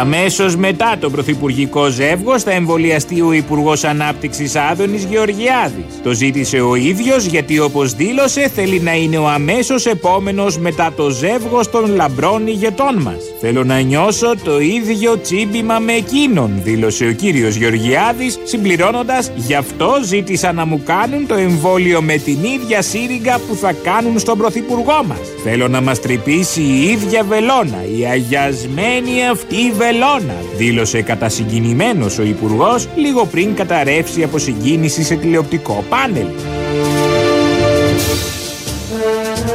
Αμέσως 0.00 0.56
μετά 0.56 0.96
το 1.00 1.10
πρωθυπουργικό 1.10 1.88
ζεύγος 1.88 2.42
θα 2.42 2.50
εμβολιαστεί 2.50 3.20
ο 3.20 3.32
Υπουργός 3.32 3.84
Ανάπτυξης 3.84 4.56
Άδωνης 4.56 5.04
Γεωργιάδης. 5.04 5.84
Το 6.02 6.12
ζήτησε 6.12 6.60
ο 6.60 6.74
ίδιος 6.74 7.24
γιατί 7.24 7.58
όπως 7.58 7.94
δήλωσε 7.94 8.50
θέλει 8.54 8.80
να 8.80 8.94
είναι 8.94 9.18
ο 9.18 9.28
αμέσως 9.28 9.86
επόμενος 9.86 10.58
μετά 10.58 10.92
το 10.96 11.10
ζεύγος 11.10 11.70
των 11.70 11.94
λαμπρών 11.94 12.46
ηγετών 12.46 12.94
μας. 13.02 13.16
Θέλω 13.40 13.64
να 13.64 13.80
νιώσω 13.80 14.34
το 14.44 14.60
ίδιο 14.60 15.18
τσίμπημα 15.18 15.78
με 15.78 15.92
εκείνον, 15.92 16.50
δήλωσε 16.62 17.06
ο 17.06 17.12
κύριος 17.12 17.54
Γεωργιάδης, 17.54 18.38
συμπληρώνοντας 18.44 19.30
γι' 19.36 19.54
αυτό 19.54 19.92
ζήτησα 20.04 20.52
να 20.52 20.66
μου 20.66 20.82
κάνουν 20.84 21.26
το 21.26 21.34
εμβόλιο 21.34 22.02
με 22.02 22.16
την 22.16 22.38
ίδια 22.44 22.82
σύριγγα 22.82 23.38
που 23.48 23.54
θα 23.54 23.72
κάνουν 23.72 24.18
στον 24.18 24.38
πρωθυπουργό 24.38 25.04
μας. 25.06 25.18
Θέλω 25.44 25.68
να 25.68 25.80
μας 25.80 26.00
τρυπήσει 26.00 26.60
η 26.60 26.82
ίδια 26.82 27.22
βελόνα, 27.22 27.84
η 27.98 28.04
αγιασμένη 28.04 29.28
αυτή 29.30 29.56
βελόνα 29.56 29.84
βελόνα, 29.86 30.34
δήλωσε 30.56 31.02
κατασυγκινημένος 31.02 32.18
ο 32.18 32.22
Υπουργός 32.22 32.88
λίγο 32.94 33.26
πριν 33.26 33.54
καταρρεύσει 33.54 34.22
από 34.22 34.38
συγκίνηση 34.38 35.02
σε 35.02 35.14
τηλεοπτικό 35.14 35.84
πάνελ. 35.88 36.26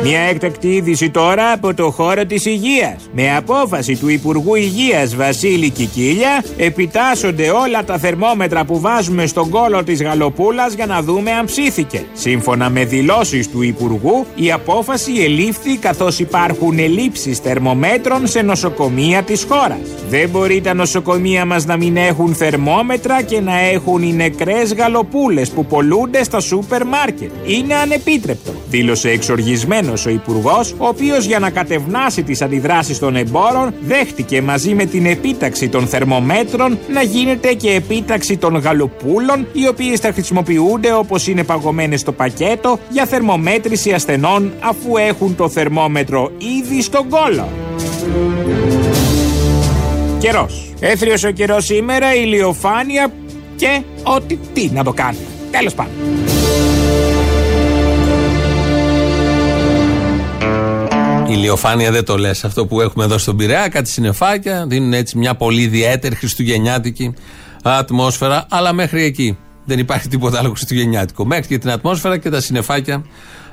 Μια 0.04 0.20
έκτακτη 0.20 0.68
είδηση 0.68 1.10
τώρα 1.10 1.52
από 1.52 1.74
το 1.74 1.92
χώρο 1.92 2.26
της 2.26 2.46
υγείας. 2.46 3.10
Με 3.14 3.36
απόφαση 3.36 3.96
του 3.96 4.08
Υπουργού 4.08 4.56
Υγείας 4.56 5.16
Βασίλη 5.16 5.70
Κικίλια 5.70 6.44
επιτάσσονται 6.58 7.50
όλα 7.50 7.84
τα 7.84 7.98
θερμόμετρα 7.98 8.66
που 8.66 8.80
βάζουμε 8.80 9.26
στον 9.26 9.50
κόλο 9.50 9.84
της 9.84 10.02
γαλοπούλας 10.02 10.74
για 10.74 10.86
να 10.86 11.02
δούμε 11.02 11.32
αν 11.32 11.46
ψήθηκε. 11.46 12.04
Σύμφωνα 12.14 12.70
με 12.70 12.86
δηλώσεις 12.86 13.50
του 13.50 13.62
Υπουργού, 13.62 14.26
η 14.36 14.52
απόφαση 14.52 15.12
ελήφθη 15.20 15.78
καθώς 15.78 16.20
υπάρχουν 16.20 16.80
ελλείψεις 16.80 17.38
θερμομέτρων 17.38 18.28
σε 18.28 18.42
νοσοκομεία 18.42 19.22
της 19.24 19.46
χώρας. 19.50 19.80
Δεν 20.10 20.30
μπορεί 20.30 20.62
τα 20.62 20.74
νοσοκομεία 20.74 21.46
μας 21.46 21.66
να 21.66 21.78
μην 21.78 21.98
έχουν 21.98 22.36
θερμόμετρα 22.36 23.22
και 23.22 23.40
να 23.40 23.60
έχουν 23.60 24.04
οι 24.04 24.14
νεκρές 24.14 24.74
γαλοπούλες 24.74 25.50
που 25.50 25.66
πολλούνται 25.66 26.24
στα 26.24 26.40
σούπερ 26.40 26.86
μάρκετ. 26.86 27.32
Είναι 27.46 27.76
ανεπίτρεπτο, 27.76 28.52
δήλωσε 28.70 29.10
εξοργισμένος 29.10 29.90
ο 30.06 30.10
Υπουργός, 30.10 30.72
ο 30.78 30.88
οποίος 30.88 31.26
για 31.26 31.40
να 31.40 31.50
κατευνάσει 31.50 32.24
τις 32.24 32.42
αντιδράσεις 32.42 33.00
των 33.00 33.16
εμπόρων 33.16 33.74
δέχτηκε 33.82 34.42
μαζί 34.42 34.74
με 34.74 34.86
την 34.86 35.06
επίταξη 35.06 35.70
των 35.70 35.88
θερμομέτρων 35.88 36.80
να 36.94 37.02
γίνεται 37.02 37.54
και 37.54 37.72
επίταξη 37.72 38.38
των 38.38 38.56
γαλοπούλων, 38.58 39.48
οι 39.54 39.68
οποίες 39.68 40.00
θα 40.00 40.12
χρησιμοποιούνται 40.12 40.94
όπως 40.94 41.28
είναι 41.28 41.44
παγωμένες 41.44 42.00
στο 42.00 42.12
πακέτο 42.12 42.80
για 42.90 43.06
θερμομέτρηση 43.06 43.92
ασθενών 43.92 44.54
αφού 44.60 44.98
έχουν 44.98 45.36
το 45.36 45.50
θερμόμετρο 45.50 46.32
ήδη 46.38 46.82
στον 46.82 47.10
κόλο. 47.10 47.50
Καιρός. 50.20 50.72
Έθριος 50.80 51.24
ο 51.24 51.32
καιρός 51.32 51.66
σήμερα, 51.66 52.16
ηλιοφάνεια 52.16 53.12
και 53.56 53.82
ό,τι 54.04 54.38
τι 54.54 54.70
να 54.74 54.84
το 54.84 54.94
κάνει. 54.94 55.18
Τέλος 55.52 55.74
πάντων. 55.74 55.94
Ηλιοφάνεια 61.32 61.92
δεν 61.92 62.06
το 62.06 62.18
λες. 62.18 62.44
Αυτό 62.44 62.66
που 62.66 62.82
έχουμε 62.82 63.04
εδώ 63.04 63.18
στον 63.18 63.38
Πειραιά, 63.38 63.68
κάτι 63.68 63.90
συνεφάκια, 63.90 64.66
δίνουν 64.68 64.94
έτσι 64.94 65.18
μια 65.18 65.36
πολύ 65.36 65.62
ιδιαίτερη 65.62 66.16
χριστουγεννιάτικη 66.16 67.14
ατμόσφαιρα, 67.64 68.46
αλλά 68.50 68.74
μέχρι 68.74 69.04
εκεί. 69.04 69.38
Δεν 69.66 69.80
υπάρχει 69.80 70.08
τίποτα 70.08 70.40
άλλο 70.40 70.50
χριστουγεννιάτικο. 70.50 71.26
Μέχρι 71.26 71.48
και 71.48 71.58
την 71.58 71.70
ατμόσφαιρα 71.70 72.18
και 72.18 72.30
τα 72.30 72.42
συνεφάκια 72.42 73.06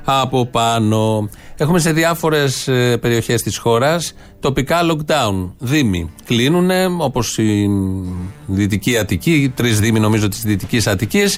από 0.03 0.45
πάνω. 0.45 1.29
Έχουμε 1.57 1.79
σε 1.79 1.91
διάφορες 1.91 2.63
περιοχές 3.01 3.41
της 3.41 3.57
χώρας 3.57 4.13
τοπικά 4.39 4.79
lockdown. 4.91 5.51
Δήμοι 5.57 6.11
κλείνουν, 6.25 6.69
όπως 6.97 7.37
η 7.37 7.69
Δυτική 8.45 8.97
Αττική, 8.97 9.51
τρεις 9.55 9.79
δήμοι 9.79 9.99
νομίζω 9.99 10.27
της 10.27 10.41
Δυτικής 10.41 10.87
Αττικής. 10.87 11.37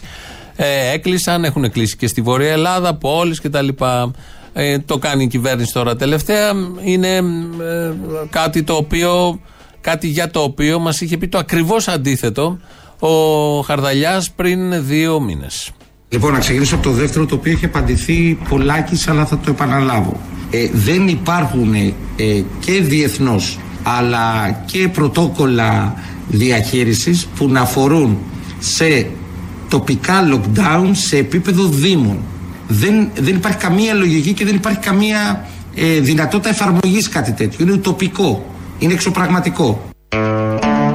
Ε, 0.55 0.91
έκλεισαν, 0.93 1.43
έχουν 1.43 1.71
κλείσει 1.71 1.97
και 1.97 2.07
στη 2.07 2.21
Βορεια 2.21 2.51
Ελλάδα, 2.51 2.95
πόλεις 2.95 3.41
κτλ. 3.41 3.67
Ε, 4.53 4.79
το 4.79 4.97
κάνει 4.97 5.23
η 5.23 5.27
κυβέρνηση 5.27 5.73
τώρα 5.73 5.95
τελευταία. 5.95 6.51
Είναι 6.83 7.15
ε, 7.15 7.21
κάτι 8.29 8.63
το 8.63 8.73
οποίο, 8.73 9.39
κάτι 9.81 10.07
για 10.07 10.31
το 10.31 10.41
οποίο 10.41 10.79
μας 10.79 11.01
είχε 11.01 11.17
πει 11.17 11.27
το 11.27 11.37
ακριβώς 11.37 11.87
αντίθετο 11.87 12.59
ο 12.99 13.61
Χαρδαλιάς 13.61 14.31
πριν 14.31 14.85
δύο 14.85 15.19
μήνες. 15.19 15.71
Λοιπόν, 16.09 16.31
να 16.31 16.39
ξεκινήσω 16.39 16.75
από 16.75 16.83
το 16.83 16.91
δεύτερο, 16.91 17.25
το 17.25 17.35
οποίο 17.35 17.51
έχει 17.51 17.65
απαντηθεί 17.65 18.37
πολλάκι, 18.49 19.09
αλλά 19.09 19.25
θα 19.25 19.37
το 19.37 19.51
επαναλάβω. 19.51 20.19
Ε, 20.51 20.69
δεν 20.73 21.07
υπάρχουν 21.07 21.73
ε, 21.73 21.93
και 22.59 22.81
διεθνώς, 22.81 23.59
αλλά 23.83 24.51
και 24.65 24.87
πρωτόκολλα 24.87 25.95
διαχείρισης 26.27 27.25
που 27.25 27.49
να 27.49 27.61
αφορούν 27.61 28.17
σε 28.59 29.07
τοπικά 29.69 30.29
lockdown 30.33 30.89
σε 30.91 31.17
επίπεδο 31.17 31.63
δήμων. 31.67 32.17
Δεν, 32.73 33.09
δεν 33.19 33.35
υπάρχει 33.35 33.57
καμία 33.57 33.93
λογική 33.93 34.33
και 34.33 34.45
δεν 34.45 34.55
υπάρχει 34.55 34.79
καμία 34.79 35.45
ε, 35.75 35.99
δυνατότητα 35.99 36.49
εφαρμογής 36.49 37.09
κάτι 37.09 37.31
τέτοιο. 37.31 37.65
Είναι 37.65 37.77
τοπικό, 37.77 38.45
είναι 38.79 38.93
εξωπραγματικό. 38.93 39.81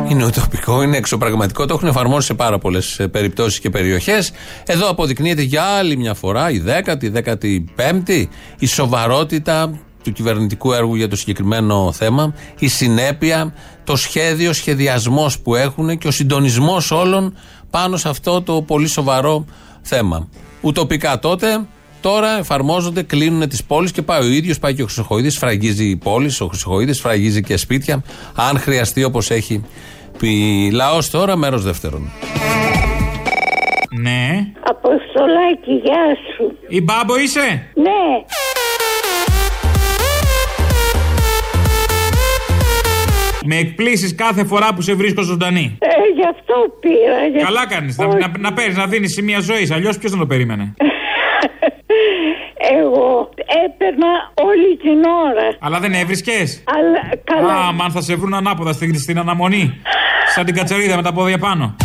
Είναι 0.09 0.25
ουτοπικό, 0.25 0.83
είναι 0.83 0.97
εξωπραγματικό. 0.97 1.67
Το 1.67 1.75
έχουν 1.75 1.89
εφαρμόσει 1.89 2.27
σε 2.27 2.35
πάρα 2.35 2.59
πολλές 2.59 3.07
περιπτώσεις 3.11 3.61
και 3.61 3.71
περιοχές. 3.71 4.33
Εδώ 4.67 4.89
αποδεικνύεται 4.89 5.43
για 5.43 5.63
άλλη 5.63 5.97
μια 5.97 6.15
φορά 6.15 6.51
η 6.51 6.59
δέκατη, 6.59 7.07
η 7.07 7.09
δέκατη 7.09 7.65
πέμπτη, 7.75 8.29
η 8.59 8.67
σοβαρότητα 8.67 9.79
του 10.03 10.13
κυβερνητικού 10.13 10.73
έργου 10.73 10.95
για 10.95 11.09
το 11.09 11.17
συγκεκριμένο 11.17 11.93
θέμα, 11.93 12.35
η 12.59 12.69
συνέπεια, 12.69 13.55
το 13.85 13.97
σχέδιο, 13.97 14.53
σχεδιασμός 14.53 15.39
που 15.41 15.55
έχουν 15.55 15.99
και 15.99 16.09
ο 16.09 16.11
συντονισμός 16.11 16.91
όλων 16.91 17.35
πάνω 17.71 17.97
σε 17.97 18.09
αυτό 18.09 18.43
το 18.43 18.63
πολύ 18.63 18.87
σοβαρό 18.87 19.45
θέμα. 19.83 20.29
Ουτοπικά 20.61 21.19
τότε, 21.19 21.67
τώρα 22.01 22.39
εφαρμόζονται, 22.39 23.03
κλείνουν 23.03 23.49
τις 23.49 23.65
πόλεις 23.65 23.93
και 23.93 24.03
πάει 24.03 24.21
ο 24.21 24.27
ίδιος, 24.33 24.59
πάει 24.59 24.75
και 24.75 24.83
ο 24.83 24.85
Χρυσοχοίδης, 24.85 25.39
φραγίζει 25.39 25.85
οι 25.85 25.97
πόλει, 25.97 26.31
ο 26.41 26.47
Χρυσοχοίδης 26.47 27.01
φραγίζει 27.01 27.43
και 27.43 27.57
σπίτια, 27.57 28.03
αν 28.35 28.59
χρειαστεί 28.59 29.05
όπως 29.05 29.31
έχει 29.31 29.65
πει. 30.19 30.71
Λαός 30.73 31.11
τώρα, 31.11 31.37
μέρος 31.37 31.63
δεύτερον. 31.63 32.11
Ναι. 34.01 34.47
Αποστολάκι, 34.65 35.73
γεια 35.85 36.17
σου. 36.35 36.59
Η 36.69 36.83
μπάμπο 36.83 37.19
είσαι; 37.19 37.71
Ναι. 37.75 38.25
Με 43.49 43.57
εκπλήσεις 43.57 44.15
κάθε 44.15 44.45
φορά 44.45 44.75
που 44.75 44.83
σε 44.83 44.95
βρίσκω 44.95 45.23
ζωντανή. 45.23 45.77
Ε, 45.79 45.87
γι' 46.15 46.27
αυτό 46.31 46.55
πήρα. 46.81 47.27
γι' 47.33 47.45
Καλά 47.45 47.67
κάνεις. 47.67 47.99
Να, 47.99 48.07
να, 48.07 48.33
να 48.39 48.53
παίρνεις, 48.53 48.77
να 48.77 48.87
δίνεις 48.87 49.13
σημεία 49.13 49.41
ζωής. 49.41 49.71
Αλλιώς 49.71 49.99
ποιος 49.99 50.13
θα 50.13 50.19
το 50.19 50.27
περίμενε; 50.27 50.75
Εγώ 52.79 53.29
έπαιρνα 53.65 54.09
όλη 54.35 54.77
την 54.77 55.05
ώρα. 55.29 55.49
Αλλά 55.61 55.79
δεν 55.81 55.93
έβρισκες; 55.93 56.63
Αλλά 56.67 57.01
καλά. 57.25 57.55
Α, 57.55 57.73
μαν 57.73 57.91
θα 57.91 58.01
σε 58.01 58.15
βρουν 58.15 58.35
ανάποδα 58.35 58.73
στην, 58.73 58.99
στην 58.99 59.19
αναμονή. 59.19 59.81
Σαν 60.35 60.45
την 60.45 60.55
κατσαρίδα 60.55 60.97
με 60.97 61.03
τα 61.03 61.13
πόδια 61.13 61.39
πάνω. 61.39 61.77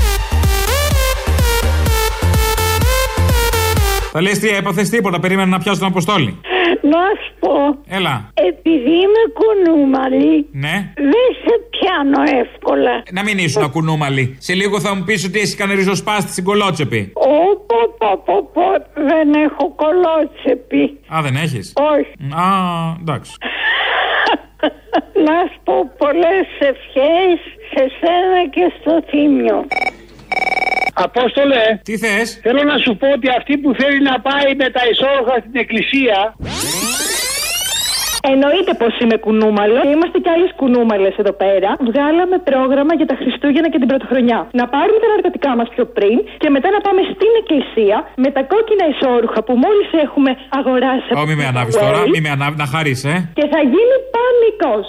Θα 4.11 4.21
λες 4.21 4.39
τι 4.39 4.49
έπαθες 4.49 4.89
τίποτα, 4.89 5.19
περίμενα 5.19 5.49
να 5.49 5.59
πιάσω 5.59 5.79
τον 5.79 5.87
Αποστόλη. 5.87 6.39
Να 6.81 6.97
σου 7.21 7.33
πω. 7.39 7.53
Έλα. 7.87 8.29
Επειδή 8.33 8.91
είμαι 9.03 9.23
κουνούμαλη, 9.39 10.47
Ναι. 10.51 10.93
δεν 10.95 11.27
σε 11.43 11.53
πιάνω 11.69 12.21
εύκολα. 12.41 13.03
Να 13.11 13.23
μην 13.23 13.37
ήσουν 13.37 13.71
κουνούμαλη. 13.71 14.35
Σε 14.39 14.53
λίγο 14.53 14.79
θα 14.79 14.95
μου 14.95 15.03
πεις 15.03 15.25
ότι 15.25 15.39
έχει 15.39 15.55
κάνει 15.55 15.73
ριζοσπάστη 15.75 16.31
στην 16.31 16.43
κολότσεπη. 16.43 17.11
Όπο, 17.13 17.75
πω, 17.97 18.21
πω, 18.25 18.49
πω, 18.53 18.61
δεν 18.93 19.33
έχω 19.33 19.75
κολότσεπη. 19.75 20.99
Α, 21.15 21.19
δεν 21.21 21.35
έχεις; 21.35 21.73
Όχι. 21.75 22.11
Α, 22.41 22.45
εντάξει. 22.99 23.31
Να 25.25 25.35
σου 25.51 25.59
πω 25.63 25.91
πολλές 25.97 26.47
ευχές 26.59 27.39
σε 27.73 27.83
σένα 27.99 28.39
και 28.49 28.71
στο 28.79 29.01
θύμιο. 29.09 29.65
Απόστολε. 30.93 31.63
Τι 31.83 31.97
θες; 31.97 32.39
Θέλω 32.45 32.63
να 32.63 32.77
σου 32.77 32.91
πω 32.99 33.07
ότι 33.17 33.27
αυτή 33.39 33.57
που 33.57 33.69
θέλει 33.79 34.01
να 34.01 34.15
πάει 34.27 34.49
με 34.61 34.69
τα 34.69 34.81
ισόρροφα 34.91 35.35
στην 35.39 35.55
εκκλησία. 35.63 36.17
Εννοείται 38.33 38.73
πως 38.81 38.93
είμαι 39.01 39.17
κουνούμαλος. 39.25 39.81
Και 39.85 39.91
είμαστε 39.95 40.17
κι 40.23 40.31
άλλες 40.35 40.51
κουνούμαλες 40.59 41.13
εδώ 41.21 41.33
πέρα. 41.43 41.69
Βγάλαμε 41.89 42.37
πρόγραμμα 42.49 42.93
για 42.99 43.07
τα 43.11 43.15
Χριστούγεννα 43.21 43.69
και 43.71 43.79
την 43.81 43.87
Πρωτοχρονιά. 43.91 44.39
Να 44.59 44.65
πάρουμε 44.73 44.99
τα 45.03 45.07
ναρκωτικά 45.13 45.51
μας 45.59 45.67
πιο 45.75 45.85
πριν 45.97 46.15
και 46.41 46.49
μετά 46.55 46.67
να 46.75 46.79
πάμε 46.85 47.01
στην 47.13 47.31
εκκλησία 47.41 47.97
με 48.23 48.29
τα 48.35 48.41
κόκκινα 48.51 48.85
ισόρουχα 48.93 49.39
που 49.47 49.53
μόλις 49.65 49.89
έχουμε 50.05 50.31
αγοράσει. 50.59 51.11
Ω, 51.19 51.23
μη 51.29 51.35
με 51.41 51.45
ανάβεις 51.51 51.75
τώρα, 51.83 51.99
μη 52.13 52.19
με 52.25 52.29
ανάβει, 52.35 52.57
να 52.63 52.67
χαρείς, 52.73 53.01
ε. 53.13 53.15
Και 53.37 53.45
θα 53.53 53.59
γίνει 53.73 53.95
πανικός. 54.15 54.87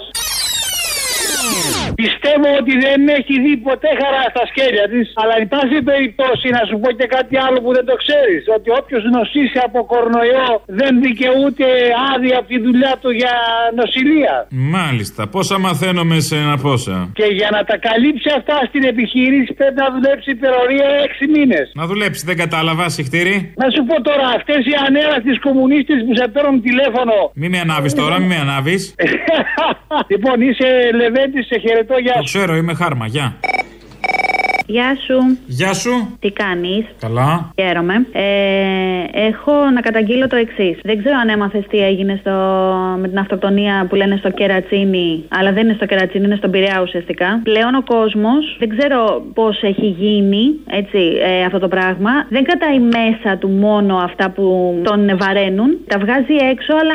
Πιστεύω 2.03 2.47
ότι 2.61 2.73
δεν 2.85 2.99
έχει 3.19 3.35
δει 3.43 3.53
ποτέ 3.69 3.89
χαρά 4.01 4.23
στα 4.33 4.43
σκέλια 4.51 4.85
της. 4.93 5.05
Αλλά 5.21 5.33
εν 5.41 5.47
πάση 5.53 5.77
περιπτώσει 5.91 6.47
να 6.57 6.61
σου 6.69 6.75
πω 6.81 6.89
και 6.99 7.07
κάτι 7.15 7.35
άλλο 7.45 7.57
που 7.63 7.71
δεν 7.77 7.85
το 7.89 7.95
ξέρεις. 8.03 8.41
Ότι 8.55 8.69
όποιος 8.79 9.03
νοσήσει 9.15 9.59
από 9.67 9.79
κορονοϊό 9.91 10.49
δεν 10.79 10.91
δικαιούται 11.05 11.67
άδεια 12.11 12.35
από 12.39 12.47
τη 12.53 12.57
δουλειά 12.65 12.93
του 13.01 13.09
για 13.21 13.35
νοσηλεία. 13.79 14.33
Μάλιστα, 14.75 15.21
πόσα 15.35 15.55
μαθαίνουμε 15.65 16.15
σε 16.27 16.35
ένα 16.43 16.55
πόσα; 16.65 16.95
Και 17.19 17.27
για 17.39 17.49
να 17.55 17.61
τα 17.69 17.75
καλύψει 17.87 18.29
αυτά 18.39 18.55
στην 18.69 18.83
επιχείρηση 18.93 19.49
πρέπει 19.59 19.79
να 19.83 19.89
δουλέψει 19.95 20.27
υπερορία 20.37 20.87
6 21.09 21.27
μήνες. 21.35 21.65
Να 21.79 21.85
δουλέψει, 21.91 22.21
δεν 22.29 22.37
κατάλαβα, 22.43 22.85
συχτήρι. 22.95 23.35
Να 23.61 23.67
σου 23.73 23.81
πω 23.89 23.95
τώρα, 24.09 24.25
αυτές 24.37 24.61
οι 24.69 24.73
ανέρα 24.87 25.15
τη 25.25 25.33
κομμουνίστες 25.45 25.99
που 26.05 26.13
σε 26.19 26.25
παίρνουν 26.33 26.61
τηλέφωνο. 26.67 27.15
Μη 27.41 27.47
με 27.53 27.59
ανάβεις 27.65 27.93
τώρα, 28.01 28.15
μη 28.19 28.27
με 28.33 28.37
ανάβεις. 28.45 28.81
λοιπόν, 30.11 30.35
είσαι 30.47 30.67
Λεβέντη, 30.99 31.32
σε 31.41 31.59
χαιρετώ, 31.59 31.97
γεια 31.97 32.13
Το 32.13 32.23
ξέρω, 32.23 32.55
είμαι 32.55 32.73
χάρμα, 32.73 33.05
γεια. 33.05 33.37
Γεια 34.65 34.97
σου. 35.05 35.37
Γεια 35.45 35.73
σου. 35.73 36.17
Τι 36.19 36.31
κάνεις; 36.31 36.85
Καλά. 36.99 37.51
Χαίρομαι. 37.61 38.05
Ε, 38.11 39.27
έχω 39.27 39.53
να 39.73 39.81
καταγγείλω 39.81 40.27
το 40.27 40.35
εξής. 40.35 40.79
Δεν 40.83 40.97
ξέρω 40.97 41.15
αν 41.21 41.29
έμαθες 41.29 41.65
τι 41.69 41.77
έγινε 41.77 42.17
στο, 42.19 42.31
με 42.99 43.07
την 43.07 43.19
αυτοκτονία 43.19 43.85
που 43.89 43.95
λένε 43.95 44.15
στο 44.15 44.29
Κερατσίνι, 44.29 45.23
αλλά 45.29 45.51
δεν 45.51 45.63
είναι 45.63 45.73
στο 45.73 45.85
Κερατσίνι, 45.85 46.25
είναι 46.25 46.35
στον 46.35 46.51
Πειραιά 46.51 46.81
ουσιαστικά. 46.81 47.39
Πλέον 47.43 47.75
ο 47.75 47.83
κόσμος, 47.83 48.55
δεν 48.59 48.77
ξέρω 48.77 49.25
πώς 49.33 49.61
έχει 49.61 49.85
γίνει 49.85 50.43
έτσι, 50.69 50.99
ε, 51.23 51.43
αυτό 51.45 51.59
το 51.59 51.67
πράγμα. 51.67 52.11
Δεν 52.29 52.43
κρατάει 52.43 52.79
μέσα 52.79 53.37
του 53.37 53.49
μόνο 53.49 53.97
αυτά 53.97 54.29
που 54.29 54.75
τον 54.83 55.17
βαραίνουν. 55.17 55.77
Τα 55.87 55.97
βγάζει 55.99 56.35
έξω, 56.51 56.73
αλλά 56.81 56.93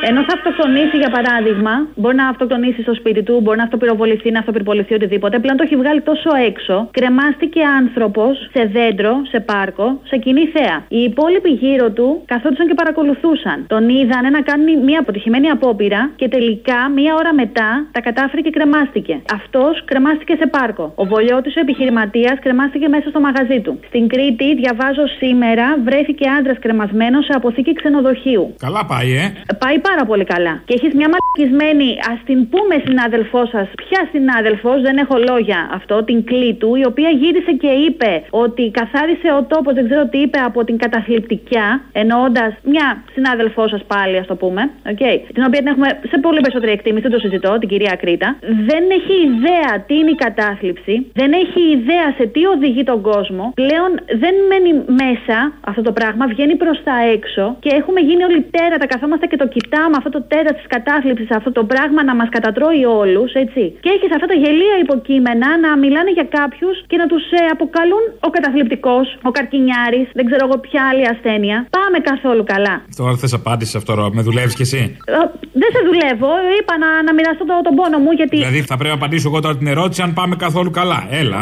ενώ 0.00 0.20
θα 0.28 0.34
αυτοκτονήσει 0.38 0.96
για 0.96 1.10
παράδειγμα, 1.10 1.86
μπορεί 1.94 2.16
να 2.16 2.28
αυτοκτονήσει 2.28 2.82
στο 2.82 2.94
σπίτι 2.94 3.22
του, 3.22 3.40
μπορεί 3.42 3.56
να 3.56 3.62
αυτοπυροβοληθεί, 3.62 4.30
να 4.30 4.38
αυτοπυροβοληθεί 4.38 4.94
οτιδήποτε. 4.94 5.38
Πλέον 5.38 5.56
το 5.56 5.62
έχει 5.66 5.76
βγάλει 5.76 6.00
τόσο 6.00 6.30
έξω. 6.46 6.88
Κρεμάστηκε 6.90 7.60
άνθρωπος 7.80 8.32
σε 8.54 8.62
δέντρο, 8.72 9.12
σε 9.28 9.40
πάρκο, 9.40 10.00
σε 10.10 10.16
κοινή 10.16 10.44
θέα. 10.54 10.76
Οι 10.88 11.00
υπόλοιποι 11.10 11.50
γύρω 11.50 11.90
του 11.90 12.22
καθόντουσαν 12.26 12.66
και 12.66 12.74
παρακολουθούσαν. 12.74 13.64
Τον 13.66 13.88
είδαν 13.88 14.24
να 14.32 14.40
κάνει 14.40 14.76
μια 14.76 14.98
αποτυχημένη 15.00 15.48
απόπειρα 15.48 16.10
και 16.16 16.28
τελικά 16.28 16.88
μία 16.94 17.14
ώρα 17.14 17.34
μετά 17.34 17.86
τα 17.92 18.00
κατάφερε 18.00 18.40
και 18.40 18.50
κρεμάστηκε. 18.50 19.20
Αυτός 19.32 19.84
κρεμάστηκε 19.84 20.34
σε 20.38 20.46
πάρκο. 20.46 20.92
Ο 20.94 21.04
Βολιώτης, 21.04 21.56
ο 21.56 21.60
επιχειρηματίας, 21.60 22.38
κρεμάστηκε 22.40 22.88
μέσα 22.88 23.08
στο 23.08 23.20
μαγαζί 23.20 23.60
του. 23.60 23.80
Στην 23.86 24.08
Κρήτη, 24.08 24.54
διαβάζω 24.54 25.06
σήμερα, 25.18 25.78
βρέθηκε 25.84 26.28
άντρας 26.38 26.58
κρεμασμένος 26.58 27.24
σε 27.24 27.32
αποθήκη 27.34 27.72
ξενοδοχείου. 27.72 28.54
Καλά 28.58 28.86
πάει, 28.86 29.10
ε. 29.22 29.32
Πάει 29.58 29.78
πάρα 29.88 30.04
πολύ 30.10 30.24
καλά. 30.24 30.54
Και 30.66 30.74
έχεις 30.78 30.92
μια 30.98 31.08
μαλακισμένη, 31.12 31.88
ας 32.12 32.18
την 32.28 32.38
πούμε 32.52 32.74
συνάδελφό 32.86 33.42
σας, 33.52 33.66
ποια 33.82 34.00
συνάδελφος, 34.12 34.78
δεν 34.86 34.96
έχω 35.04 35.16
λόγια 35.30 35.60
αυτό, 35.78 36.04
την 36.08 36.18
Κλήτου, 36.24 36.70
η 36.82 36.84
οποία 36.90 37.10
γύρισε 37.20 37.52
και 37.62 37.72
είπε 37.84 38.12
ότι 38.30 38.64
καθάρισε 38.80 39.28
ο 39.38 39.40
τόπος, 39.52 39.72
δεν 39.74 39.84
ξέρω 39.88 40.04
τι 40.12 40.18
είπε, 40.24 40.38
από 40.38 40.64
την 40.64 40.76
καταθλιπτικιά, 40.84 41.66
εννοώντας 41.92 42.50
μια 42.72 42.86
συνάδελφό 43.14 43.68
σας 43.68 43.82
πάλι, 43.92 44.16
ας 44.22 44.26
το 44.26 44.36
πούμε, 44.42 44.62
okay, 44.92 45.14
την 45.34 45.42
οποία 45.46 45.60
την 45.62 45.70
έχουμε 45.72 45.88
σε 46.12 46.16
πολύ 46.24 46.40
περισσότερη 46.40 46.72
εκτίμηση, 46.72 47.02
δεν 47.06 47.14
το 47.16 47.18
συζητώ, 47.18 47.50
την 47.58 47.68
κυρία 47.68 47.94
Κρήτα. 48.02 48.28
Δεν 48.70 48.82
έχει 48.98 49.14
ιδέα 49.28 49.70
τι 49.86 49.94
είναι 50.00 50.12
η 50.16 50.18
κατάθλιψη, 50.26 50.94
δεν 51.20 51.30
έχει 51.42 51.60
ιδέα 51.76 52.08
σε 52.18 52.24
τι 52.34 52.42
οδηγεί 52.54 52.82
τον 52.92 53.00
κόσμο. 53.10 53.44
Πλέον 53.62 53.90
δεν 54.22 54.34
μένει 54.48 54.72
μέσα 55.02 55.38
αυτό 55.70 55.82
το 55.82 55.92
πράγμα, 55.92 56.26
βγαίνει 56.26 56.56
προς 56.56 56.78
τα 56.88 56.96
έξω 57.14 57.56
και 57.58 57.70
έχουμε 57.78 58.00
γίνει 58.00 58.22
όλοι 58.24 58.40
τέρατα, 58.50 58.86
καθόμαστε 58.86 59.26
και 59.26 59.36
το 59.36 59.48
κοιτάμε 59.48 59.75
αυτό 59.98 60.10
το 60.16 60.20
τέρα 60.32 60.50
της 60.58 60.66
κατάθλιψης, 60.74 61.28
αυτό 61.38 61.50
το 61.58 61.62
πράγμα 61.72 62.00
να 62.10 62.14
μας 62.20 62.28
κατατρώει 62.36 62.82
όλους, 63.00 63.30
έτσι. 63.44 63.62
Και 63.84 63.90
έχεις 63.96 64.10
αυτά 64.16 64.26
τα 64.32 64.36
γελία 64.42 64.76
υποκείμενα 64.84 65.48
να 65.64 65.70
μιλάνε 65.82 66.10
για 66.18 66.26
κάποιους 66.38 66.76
και 66.90 66.96
να 67.02 67.06
τους 67.12 67.24
ε, 67.40 67.42
αποκαλούν 67.54 68.04
ο 68.26 68.28
καταθλιπτικός, 68.36 69.06
ο 69.28 69.30
καρκινιάρης, 69.36 70.06
δεν 70.18 70.24
ξέρω 70.28 70.42
εγώ 70.48 70.56
ποια 70.66 70.80
άλλη 70.90 71.04
ασθένεια. 71.12 71.56
Πάμε 71.78 71.98
καθόλου 72.10 72.44
καλά. 72.52 72.74
Τώρα 72.96 73.14
θες 73.22 73.32
απάντηση 73.40 73.70
σε 73.70 73.76
αυτό, 73.80 73.90
Ρο. 73.98 74.04
Με 74.16 74.22
δουλεύεις 74.28 74.54
κι 74.58 74.62
εσύ; 74.68 74.82
Ε, 75.06 75.12
δεν 75.12 75.28
Δεν 75.62 75.70
σε 75.74 75.80
δουλεύω. 75.88 76.30
Είπα 76.60 76.74
να, 76.84 76.88
να 77.06 77.12
μοιραστώ 77.16 77.44
το, 77.50 77.54
τον 77.66 77.74
πόνο 77.78 77.98
μου 78.04 78.10
γιατί. 78.20 78.36
Δηλαδή 78.42 78.60
θα 78.70 78.76
πρέπει 78.78 78.92
να 78.94 78.98
απαντήσω 79.00 79.26
εγώ 79.30 79.38
τώρα 79.44 79.54
την 79.60 79.66
ερώτηση 79.74 80.00
αν 80.06 80.10
πάμε 80.18 80.34
καθόλου 80.44 80.70
καλά. 80.80 80.98
Έλα. 81.20 81.40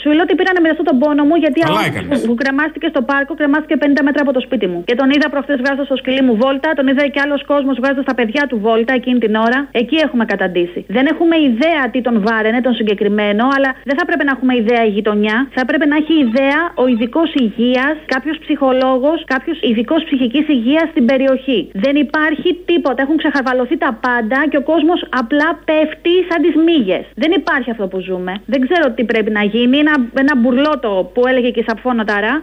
Σου 0.00 0.08
λέω 0.16 0.24
ότι 0.28 0.34
πήρα 0.38 0.50
να 0.56 0.60
μοιραστώ 0.64 0.82
τον 0.90 0.96
πόνο 1.02 1.22
μου 1.28 1.34
γιατί 1.44 1.58
Καλά 1.60 1.80
ο 1.82 1.86
έκανες. 1.88 2.20
που 2.28 2.34
κρεμάστηκε 2.42 2.86
στο 2.92 3.02
πάρκο, 3.10 3.32
κρεμάστηκε 3.40 3.74
50 3.82 4.00
μέτρα 4.08 4.20
από 4.26 4.32
το 4.36 4.40
σπίτι 4.46 4.66
μου. 4.70 4.78
Και 4.88 4.94
τον 5.00 5.08
είδα 5.14 5.26
προχθές 5.34 5.58
βγάζοντας 5.62 5.86
στο 5.90 5.96
σκυλί 6.02 6.22
μου 6.26 6.34
βόλτα, 6.42 6.68
τον 6.78 6.86
είδα 6.90 7.02
και 7.14 7.20
άλλος 7.24 7.40
κόσμος 7.52 7.75
βγάζοντα 7.80 8.02
τα 8.02 8.14
παιδιά 8.14 8.42
του 8.50 8.58
βόλτα 8.58 8.92
εκείνη 8.94 9.18
την 9.18 9.34
ώρα. 9.34 9.68
Εκεί 9.82 9.96
έχουμε 10.06 10.24
καταντήσει. 10.24 10.84
Δεν 10.88 11.06
έχουμε 11.12 11.36
ιδέα 11.50 11.82
τι 11.92 12.00
τον 12.00 12.16
βάρενε, 12.26 12.60
τον 12.60 12.74
συγκεκριμένο, 12.74 13.44
αλλά 13.56 13.70
δεν 13.88 13.96
θα 13.98 14.04
πρέπει 14.08 14.24
να 14.24 14.32
έχουμε 14.36 14.54
ιδέα 14.56 14.84
η 14.84 14.88
γειτονιά. 14.88 15.36
Θα 15.56 15.64
πρέπει 15.64 15.86
να 15.92 15.96
έχει 15.96 16.14
ιδέα 16.26 16.60
ο 16.74 16.86
ειδικός 16.86 17.28
υγείας, 17.34 17.94
κάποιος 18.14 18.36
ψυχολόγος, 18.38 19.18
κάποιος 19.34 19.58
ειδικός 19.60 20.00
ψυχικής 20.04 20.48
υγείας 20.48 20.86
στην 20.90 21.04
περιοχή. 21.06 21.70
Δεν 21.72 21.94
υπάρχει 21.96 22.48
τίποτα. 22.70 23.02
Έχουν 23.02 23.16
ξεχαρβαλωθεί 23.16 23.76
τα 23.78 23.98
πάντα 24.06 24.38
και 24.50 24.56
ο 24.56 24.62
κόσμος 24.62 25.06
απλά 25.20 25.48
πέφτει 25.64 26.14
σαν 26.28 26.38
τις 26.44 26.54
μύγες. 26.66 27.04
Δεν 27.14 27.30
υπάρχει 27.40 27.70
αυτό 27.70 27.86
που 27.86 27.98
ζούμε. 28.00 28.32
Δεν 28.46 28.60
ξέρω 28.66 28.90
τι 28.96 29.04
πρέπει 29.04 29.30
να 29.30 29.42
γίνει. 29.42 29.78
Ένα, 29.78 29.94
ένα 30.14 30.36
μπουρλότο 30.36 31.10
που 31.14 31.22
έλεγε 31.28 31.50
και 31.50 31.60
η 31.60 31.64
Σαφώνα 31.68 32.04
Ταρά. 32.04 32.40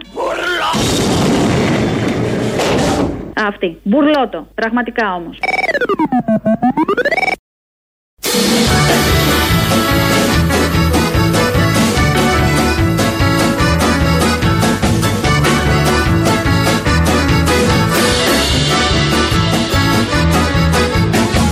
Αυτή. 3.36 3.80
Μπουρλότο. 3.84 4.48
Πραγματικά 4.56 5.14
όμως. 5.14 5.38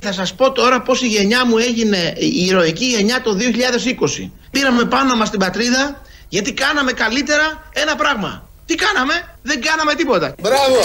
Θα 0.03 0.11
σας 0.11 0.33
πω 0.35 0.51
τώρα 0.51 0.81
πώς 0.81 1.01
η 1.01 1.07
γενιά 1.07 1.45
μου 1.45 1.57
έγινε 1.57 2.13
η 2.17 2.45
ηρωική 2.45 2.85
γενιά 2.85 3.21
το 3.21 3.37
2020. 4.21 4.29
Πήραμε 4.51 4.85
πάνω 4.85 5.15
μας 5.15 5.29
την 5.29 5.39
πατρίδα 5.39 6.01
γιατί 6.29 6.53
κάναμε 6.53 6.91
καλύτερα 6.91 7.69
ένα 7.73 7.95
πράγμα. 7.95 8.49
Τι 8.65 8.75
κάναμε; 8.75 9.13
Δεν 9.41 9.61
κάναμε 9.61 9.93
τίποτα. 9.95 10.35
Μπράβο! 10.41 10.79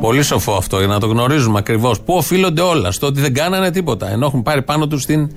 Πολύ 0.00 0.22
σοφό 0.22 0.52
αυτό 0.54 0.78
για 0.78 0.86
να 0.86 1.00
το 1.00 1.06
γνωρίζουμε 1.06 1.58
ακριβώς. 1.58 2.00
Πού 2.00 2.14
οφείλονται 2.14 2.60
όλα, 2.60 2.90
στο 2.90 3.06
ότι 3.06 3.20
δεν 3.20 3.34
κάνανε 3.34 3.70
τίποτα. 3.70 4.10
Ενώ 4.10 4.26
έχουν 4.26 4.42
πάρει 4.42 4.62
πάνω 4.62 4.86
τους 4.86 5.06
την 5.06 5.30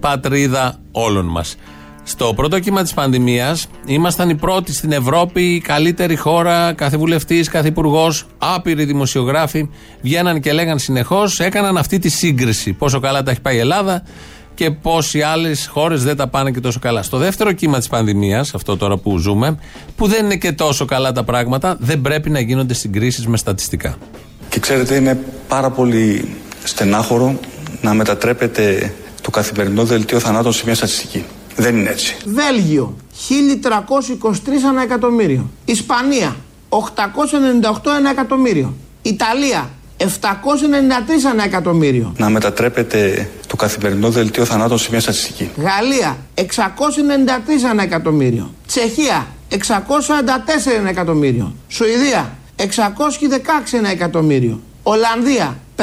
πατρίδα 0.00 0.76
όλων 0.92 1.26
μας. 1.26 1.56
Στο 2.02 2.32
πρώτο 2.34 2.58
κύμα 2.58 2.82
της 2.82 2.94
πανδημίας 2.94 3.66
ήμασταν 3.86 4.28
οι 4.28 4.34
πρώτοι 4.34 4.74
στην 4.74 4.92
Ευρώπη, 4.92 5.42
η 5.42 5.60
καλύτερη 5.60 6.16
χώρα, 6.16 6.72
κάθε 6.72 6.96
βουλευτής, 6.96 7.48
κάθε 7.48 7.68
υπουργός, 7.68 8.26
άπειροι 8.38 8.84
δημοσιογράφοι 8.84 9.68
βγαίναν 10.02 10.40
και 10.40 10.52
λέγαν 10.52 10.78
συνεχώς, 10.78 11.40
έκαναν 11.40 11.76
αυτή 11.76 11.98
τη 11.98 12.08
σύγκριση. 12.08 12.72
Πόσο 12.72 13.00
καλά 13.00 13.22
τα 13.22 13.30
έχει 13.30 13.40
πάει 13.40 13.56
η 13.56 13.58
Ελλάδα 13.58 14.02
και 14.60 14.70
πώς 14.70 15.14
οι 15.14 15.22
άλλες 15.22 15.66
χώρες 15.66 16.04
δεν 16.04 16.16
τα 16.16 16.28
πάνε 16.28 16.50
και 16.50 16.60
τόσο 16.60 16.78
καλά. 16.78 17.02
Στο 17.02 17.16
δεύτερο 17.16 17.52
κύμα 17.52 17.78
της 17.78 17.88
πανδημίας, 17.88 18.54
αυτό 18.54 18.76
τώρα 18.76 18.96
που 18.96 19.18
ζούμε, 19.18 19.58
που 19.96 20.06
δεν 20.06 20.24
είναι 20.24 20.36
και 20.36 20.52
τόσο 20.52 20.84
καλά 20.84 21.12
τα 21.12 21.24
πράγματα, 21.24 21.76
δεν 21.80 22.00
πρέπει 22.00 22.30
να 22.30 22.40
γίνονται 22.40 22.74
συγκρίσεις 22.74 23.26
με 23.26 23.36
στατιστικά. 23.36 23.96
Και 24.48 24.60
ξέρετε, 24.60 24.94
είναι 24.94 25.24
πάρα 25.48 25.70
πολύ 25.70 26.34
στενάχωρο 26.64 27.38
να 27.80 27.94
μετατρέπετε 27.94 28.94
το 29.20 29.30
καθημερινό 29.30 29.84
δελτίο 29.84 30.18
θανάτων 30.18 30.52
σε 30.52 30.62
μια 30.64 30.74
στατιστική. 30.74 31.24
Δεν 31.56 31.76
είναι 31.76 31.90
έτσι. 31.90 32.16
Βέλγιο 32.24 32.96
1323 34.28 34.32
ανά 34.68 34.82
εκατομμύριο. 34.82 35.50
Ισπανία 35.64 36.36
898 36.68 36.78
ένα 37.98 38.10
εκατομμύριο. 38.10 38.74
Ιταλία 39.02 39.70
793 40.00 40.06
ανά 41.30 41.44
εκατομμύριο. 41.44 42.14
Να 42.16 42.28
μετατρέπετε 42.28 43.28
το 43.46 43.56
καθημερινό 43.56 44.10
δελτίο 44.10 44.44
θανάτων 44.44 44.78
σε 44.78 44.88
μια 44.90 45.00
στατιστική. 45.00 45.50
Γαλλία 45.56 46.16
693 46.34 46.44
ένα 47.70 47.82
εκατομμύριο. 47.82 48.54
Τσεχία 48.66 49.26
644 49.50 49.56
ένα 50.78 50.88
εκατομμύριο. 50.88 51.54
Σουηδία 51.68 52.32
616 52.56 52.64
ένα 53.72 53.90
εκατομμύριο. 53.90 54.60
Ολλανδία 54.82 55.58
501 55.76 55.82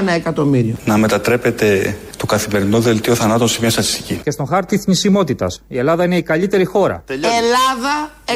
ένα 0.00 0.12
εκατομμύριο. 0.12 0.74
Να 0.84 0.96
μετατρέπετε 0.96 1.96
το 2.22 2.28
καθημερινό 2.28 2.80
δελτίο 2.80 3.14
θανάτων 3.14 3.48
σε 3.48 3.58
μια 3.60 3.70
στατιστική. 3.70 4.20
Και 4.24 4.30
στον 4.30 4.46
χάρτη 4.46 4.78
θνησιμότητας. 4.78 5.62
Η 5.68 5.78
Ελλάδα 5.78 6.04
είναι 6.04 6.16
η 6.16 6.22
καλύτερη 6.22 6.64
χώρα. 6.64 7.04
Ελλάδα 7.08 8.10
125 8.26 8.34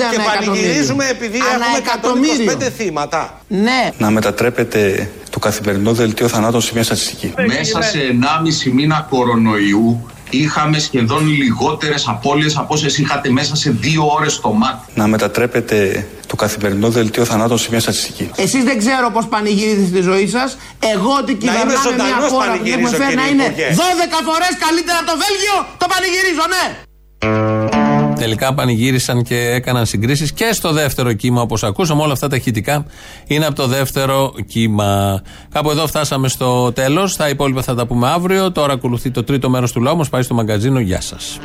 ανά 0.00 0.10
Και 0.10 0.18
πανηγυρίζουμε 0.26 1.04
εκατομμύριο. 1.04 1.26
επειδή 1.26 1.38
Ανά 1.38 1.64
έχουμε 1.64 1.78
εκατομμύριο. 1.78 2.52
125 2.52 2.70
θύματα. 2.76 3.40
Ναι. 3.48 3.90
Να 3.98 4.10
μετατρέπετε 4.10 5.10
το 5.30 5.38
καθημερινό 5.38 5.92
δελτίο 5.92 6.28
θανάτων 6.28 6.60
σε 6.60 6.70
μια 6.74 6.82
στατιστική. 6.82 7.34
Μέσα 7.46 7.82
σε 7.82 7.98
1,5 8.66 8.72
μήνα 8.72 9.06
κορονοϊού 9.10 10.06
είχαμε 10.30 10.78
σχεδόν 10.78 11.26
λιγότερες 11.26 12.08
απώλειες 12.08 12.56
από 12.56 12.74
όσες 12.74 12.98
είχατε 12.98 13.30
μέσα 13.30 13.56
σε 13.56 13.70
δύο 13.70 14.06
ώρες 14.06 14.32
στο 14.32 14.52
ΜΑΤ. 14.52 14.78
Να 14.94 15.06
μετατρέπετε 15.06 16.06
το 16.26 16.36
καθημερινό 16.36 16.88
δελτίο 16.90 17.24
θανάτων 17.24 17.58
σε 17.58 17.68
μια 17.70 17.80
στατιστική. 17.80 18.30
Εσείς 18.36 18.64
δεν 18.64 18.78
ξέρω 18.78 19.10
πώς 19.10 19.26
πανηγυρίζετε 19.26 19.86
στη 19.86 20.00
ζωή 20.00 20.28
σας. 20.28 20.56
Εγώ 20.78 21.10
ότι 21.20 21.34
κυβερνάμε 21.34 21.72
μια 21.72 21.80
ζωντανός 21.82 22.30
χώρα 22.30 22.52
που 22.52 22.66
έχουμε 22.66 22.90
πανηγυρίζω, 22.90 22.96
φέρει 22.96 23.14
να 23.14 23.22
κύριε 23.22 23.34
είναι 23.34 23.44
Υπουργέ. 23.44 23.68
12 24.18 24.20
φορές 24.28 24.52
καλύτερα 24.66 24.98
από 25.02 25.08
το 25.10 25.16
Βέλγιο, 25.22 25.56
το 25.80 25.86
πανηγυρίζω, 25.92 26.44
ναι. 26.54 26.64
Τελικά 28.18 28.54
πανηγύρισαν 28.54 29.22
και 29.22 29.50
έκαναν 29.50 29.86
συγκρίσεις 29.86 30.32
και 30.32 30.50
στο 30.52 30.72
δεύτερο 30.72 31.12
κύμα, 31.12 31.40
όπως 31.40 31.64
ακούσαμε. 31.64 32.02
Όλα 32.02 32.12
αυτά 32.12 32.28
τα 32.28 32.36
ηχητικά 32.36 32.86
είναι 33.26 33.46
από 33.46 33.54
το 33.54 33.66
δεύτερο 33.66 34.32
κύμα. 34.46 35.22
Κάπου 35.52 35.70
εδώ 35.70 35.86
φτάσαμε 35.86 36.28
στο 36.28 36.72
τέλος. 36.72 37.16
Τα 37.16 37.28
υπόλοιπα 37.28 37.62
θα 37.62 37.74
τα 37.74 37.86
πούμε 37.86 38.08
αύριο. 38.08 38.52
Τώρα 38.52 38.72
ακολουθεί 38.72 39.10
το 39.10 39.24
τρίτο 39.24 39.50
μέρος 39.50 39.72
του 39.72 39.82
λόγου. 39.82 39.96
Μας 39.96 40.08
πάει 40.08 40.22
στο 40.22 40.34
μαγκαζίνο. 40.34 40.80
Γεια 40.80 41.00
σας. 41.00 41.38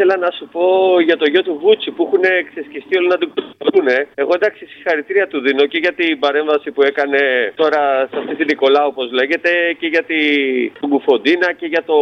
Ήθελα 0.00 0.26
να 0.26 0.30
σου 0.38 0.48
πω 0.54 0.64
για 1.08 1.16
το 1.16 1.26
γιο 1.32 1.42
του 1.42 1.58
Βούτσι 1.62 1.90
που 1.90 2.02
έχουν 2.06 2.24
ξεσκιστεί 2.50 2.92
όλοι 2.98 3.08
να 3.14 3.18
τον 3.18 3.28
κουτούν. 3.58 3.88
Εγώ 4.22 4.32
εντάξει, 4.38 4.62
συγχαρητήρια 4.72 5.26
του 5.30 5.38
δίνω 5.40 5.64
και 5.72 5.78
για 5.84 5.92
την 6.00 6.18
παρέμβαση 6.24 6.68
που 6.74 6.82
έκανε 6.90 7.20
τώρα 7.54 7.80
σε 8.10 8.16
αυτή 8.20 8.34
τη 8.38 8.44
Νικολάου, 8.44 8.88
όπως 8.92 9.08
λέγεται, 9.18 9.50
και 9.80 9.86
για 9.94 10.02
την 10.10 10.88
Κουφοντίνα 10.90 11.48
και 11.60 11.66
για 11.66 11.82
το 11.90 11.98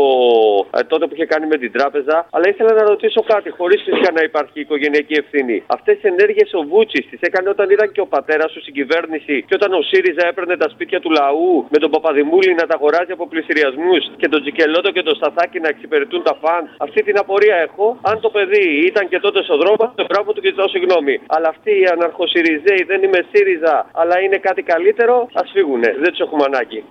ε, 0.78 0.82
τότε 0.92 1.04
που 1.06 1.14
είχε 1.14 1.26
κάνει 1.32 1.46
με 1.46 1.58
την 1.62 1.72
τράπεζα. 1.76 2.16
Αλλά 2.34 2.46
ήθελα 2.52 2.72
να 2.80 2.84
ρωτήσω 2.92 3.20
κάτι, 3.32 3.48
χωρίς 3.58 3.82
φυσικά 3.86 4.10
να 4.18 4.22
υπάρχει 4.28 4.60
οικογενειακή 4.60 5.14
ευθύνη. 5.22 5.56
Αυτές 5.66 5.94
τι 6.00 6.08
ενέργειες 6.08 6.48
ο 6.58 6.62
Βούτσι 6.70 6.98
τις 7.10 7.20
έκανε 7.20 7.48
όταν 7.48 7.66
ήταν 7.70 7.92
και 7.94 8.00
ο 8.00 8.06
πατέρας 8.06 8.52
του 8.52 8.60
στην 8.60 8.74
κυβέρνηση 8.74 9.34
και 9.48 9.54
όταν 9.58 9.70
ο 9.78 9.82
ΣΥΡΙΖΑ 9.88 10.24
έπαιρνε 10.30 10.56
τα 10.56 10.68
σπίτια 10.68 11.00
του 11.00 11.10
λαού 11.10 11.66
με 11.74 11.78
τον 11.78 11.90
Παπαδημούλη 11.90 12.54
να 12.54 12.66
τα 12.66 12.74
αγοράζει 12.78 13.12
από 13.16 13.28
πληστηριασμού 13.28 13.96
και 14.20 14.28
τον 14.28 14.40
Τζικελότο 14.42 14.90
και 14.90 15.02
τον 15.02 15.14
Σταθάκη 15.14 15.60
να 15.60 15.68
εξυπηρετούν 15.68 16.22
τα 16.22 16.34
φαν. 16.42 16.62
Αυτή 16.86 17.02
την 17.02 17.18
απορία 17.18 17.56
έχω. 17.56 17.87
Αν 18.10 18.20
το 18.20 18.28
παιδί 18.30 18.66
ήταν 18.90 19.08
και 19.08 19.18
τότε 19.20 19.42
στο 19.42 19.56
δρόμο, 19.56 19.92
το 19.94 20.04
μπράβο 20.08 20.32
του 20.32 20.40
και 20.40 20.48
ζητάω 20.48 20.68
συγγνώμη. 20.68 21.14
Αλλά 21.26 21.48
αυτοί 21.48 21.72
οι 21.80 21.86
αναρχοσυριζέοι 21.94 22.82
δεν 22.90 23.02
είμαι 23.02 23.20
ΣΥΡΙΖΑ, 23.30 23.76
αλλά 24.00 24.20
είναι 24.20 24.38
κάτι 24.48 24.62
καλύτερο, 24.62 25.28
ας 25.32 25.50
φύγουνε. 25.54 25.88
Δεν 26.02 26.10
τους 26.10 26.20
έχουμε 26.20 26.44
ανάγκη. 26.50 26.84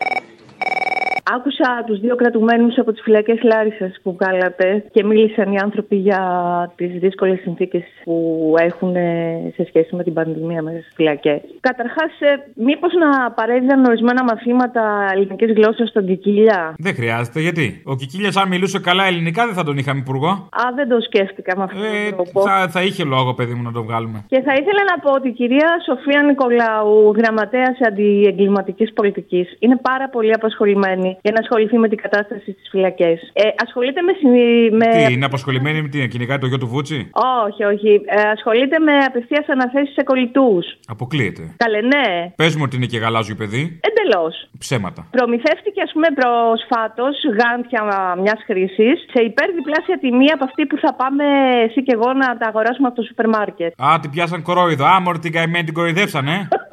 Άκουσα 1.35 1.83
τους 1.85 1.99
δύο 1.99 2.15
κρατουμένους 2.15 2.77
από 2.77 2.91
τις 2.91 3.01
φυλακές 3.01 3.39
Λάρισας 3.43 3.93
που 4.03 4.17
βγάλατε 4.19 4.83
και 4.91 5.03
μίλησαν 5.03 5.51
οι 5.51 5.57
άνθρωποι 5.63 5.95
για 5.95 6.21
τις 6.75 6.91
δύσκολες 6.99 7.39
συνθήκες 7.39 7.83
που 8.03 8.15
έχουν 8.57 8.95
ε, 8.95 9.51
σε 9.55 9.65
σχέση 9.67 9.95
με 9.95 10.03
την 10.03 10.13
πανδημία 10.13 10.61
μέσα 10.61 10.77
στι 10.81 10.91
φυλακές. 10.95 11.39
Καταρχάς, 11.59 12.11
μήπως 12.55 12.91
να 13.03 13.31
παρέδιδαν 13.31 13.85
ορισμένα 13.85 14.23
μαθήματα 14.23 14.83
ελληνικής 15.13 15.51
γλώσσας 15.53 15.89
στον 15.89 16.05
Κικίλια; 16.05 16.73
Δεν 16.77 16.93
χρειάζεται, 16.93 17.39
γιατί; 17.39 17.81
Ο 17.85 17.95
Κικίλια, 17.95 18.31
αν 18.41 18.47
μιλούσε 18.47 18.79
καλά 18.79 19.03
ελληνικά, 19.05 19.45
δεν 19.45 19.55
θα 19.55 19.63
τον 19.63 19.77
είχαμε 19.77 19.99
υπουργό. 19.99 20.31
Α, 20.61 20.63
δεν 20.75 20.87
το 20.89 20.97
σκέφτηκα 21.01 21.57
με 21.57 21.63
αυτόν 21.63 21.81
τον 21.81 22.15
τρόπο. 22.15 22.41
Θα, 22.49 22.67
θα 22.69 22.81
είχε 22.83 23.03
λόγο, 23.03 23.33
παιδί 23.33 23.53
μου, 23.53 23.63
να 23.63 23.71
τον 23.71 23.83
βγάλουμε. 23.83 24.25
Και 24.27 24.41
θα 24.41 24.53
ήθελα 24.53 24.81
να 24.91 24.99
πω 25.03 25.11
ότι 25.13 25.27
η 25.27 25.31
κυρία 25.31 25.69
Σοφία 25.85 26.21
Νικολάου, 26.21 27.13
γραμματέας 27.17 27.77
αντιεγκληματικής 27.87 28.93
πολιτικής, 28.93 29.55
είναι 29.59 29.77
πάρα 29.81 30.09
πολύ 30.09 30.33
απασχολημένη 30.33 31.16
για 31.23 31.31
να 31.35 31.39
ασχοληθεί 31.43 31.77
με 31.77 31.87
την 31.87 31.97
κατάσταση 31.97 32.51
στις 32.51 32.67
φυλακές. 32.71 33.17
Ε, 33.33 33.43
ασχολείται 33.65 34.01
με. 34.01 34.13
συ- 34.19 34.71
με... 34.79 34.87
Τι, 35.07 35.13
είναι 35.13 35.25
απασχολημένη 35.25 35.81
με 35.81 35.87
την 35.87 36.09
κυνηγάει 36.09 36.37
το 36.37 36.47
γιο 36.47 36.57
του 36.57 36.67
Βούτσι; 36.67 37.09
Όχι, 37.45 37.63
όχι. 37.63 38.01
Ε, 38.05 38.21
ασχολείται 38.35 38.79
με 38.79 38.93
απευθείας 39.09 39.45
αναθέσεις 39.47 39.93
σε 39.93 40.03
κολλητούς. 40.03 40.65
Αποκλείεται. 40.87 41.43
Καλέ, 41.57 41.81
ναι. 41.81 42.05
Πες 42.35 42.55
μου 42.55 42.63
ότι 42.65 42.75
είναι 42.75 42.85
και 42.85 42.97
γαλάζιο 42.97 43.35
παιδί. 43.35 43.79
Εντελώς. 43.89 44.49
Ψέματα. 44.57 45.07
Προμηθεύτηκε, 45.11 45.81
ας 45.87 45.91
πούμε, 45.93 46.07
προσφάτως 46.19 47.15
γάντια 47.39 47.81
μιας 48.23 48.39
χρήσης 48.45 48.97
σε 49.13 49.19
υπερδιπλάσια 49.29 49.97
τιμή 50.03 50.29
από 50.35 50.43
αυτή 50.43 50.65
που 50.65 50.77
θα 50.83 50.93
πάμε 51.01 51.23
εσύ 51.65 51.83
και 51.83 51.93
εγώ 51.97 52.13
να 52.13 52.37
τα 52.37 52.47
αγοράσουμε 52.47 52.87
από 52.87 52.95
το 52.95 53.03
σούπερ 53.07 53.27
μάρκετ. 53.27 53.71
Α, 53.85 53.99
την 54.01 54.09
πιάσαν 54.09 54.41
κορόιδο. 54.41 54.85
Α, 54.85 54.99
μωρή 55.01 55.19
την 55.19 55.31
καημένη 55.31 55.63
την 55.63 55.73
κοροϊδεύσανε. 55.73 56.47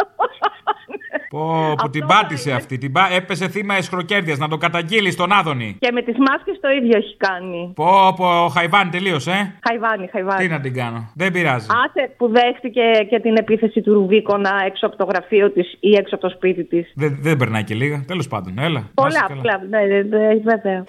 Πω, 1.35 1.75
που 1.83 1.91
την 1.91 2.07
πάτησε 2.07 2.53
αυτή. 2.53 2.79
Την 2.79 2.93
πά... 2.93 3.09
Έπεσε 3.15 3.49
θύμα 3.49 3.75
εσχροκέρδεια. 3.75 4.37
Να 4.39 4.49
το 4.49 4.57
καταγγείλεις 4.57 5.13
στον 5.13 5.33
Άδωνη. 5.33 5.77
Και 5.81 5.93
με 5.93 6.03
τις 6.03 6.17
μάσκες 6.19 6.59
το 6.61 6.69
ίδιο 6.69 6.97
έχει 6.97 7.17
κάνει. 7.17 7.73
Πω, 7.75 8.15
πω, 8.17 8.49
Χαϊβάνι 8.49 8.91
τελείωσε, 8.91 9.31
ε; 9.31 9.55
Χαϊβάνι, 9.69 10.09
χαϊβάνι. 10.13 10.47
Τι 10.47 10.49
να 10.53 10.61
την 10.61 10.75
κάνω. 10.75 11.11
Δεν 11.15 11.33
πειράζει. 11.33 11.67
Άσε 11.85 12.11
που 12.17 12.29
δέχτηκε 12.29 12.83
και 13.11 13.21
την 13.21 13.37
επίθεση 13.37 13.81
του 13.81 13.93
Ρουβίκονα 13.93 14.63
έξω 14.67 14.87
από 14.87 14.97
το 14.97 15.05
γραφείο 15.05 15.51
της 15.51 15.77
ή 15.81 15.91
έξω 15.97 16.15
από 16.15 16.29
το 16.29 16.35
σπίτι 16.35 16.65
της. 16.65 16.93
Δεν, 16.95 17.19
δεν 17.21 17.37
περνάει 17.37 17.65
και 17.65 17.75
λίγα. 17.75 18.05
Τέλος 18.07 18.29
πάντων, 18.29 18.59
έλα. 18.59 18.81
Να 18.81 18.91
Πολλά, 18.95 19.09
είσαι 19.09 19.25
καλά. 19.29 19.41
πολλά. 19.41 19.61
Ναι, 19.71 19.95
ναι, 19.95 20.03
ναι, 20.03 20.35
βέβαια. 20.35 20.85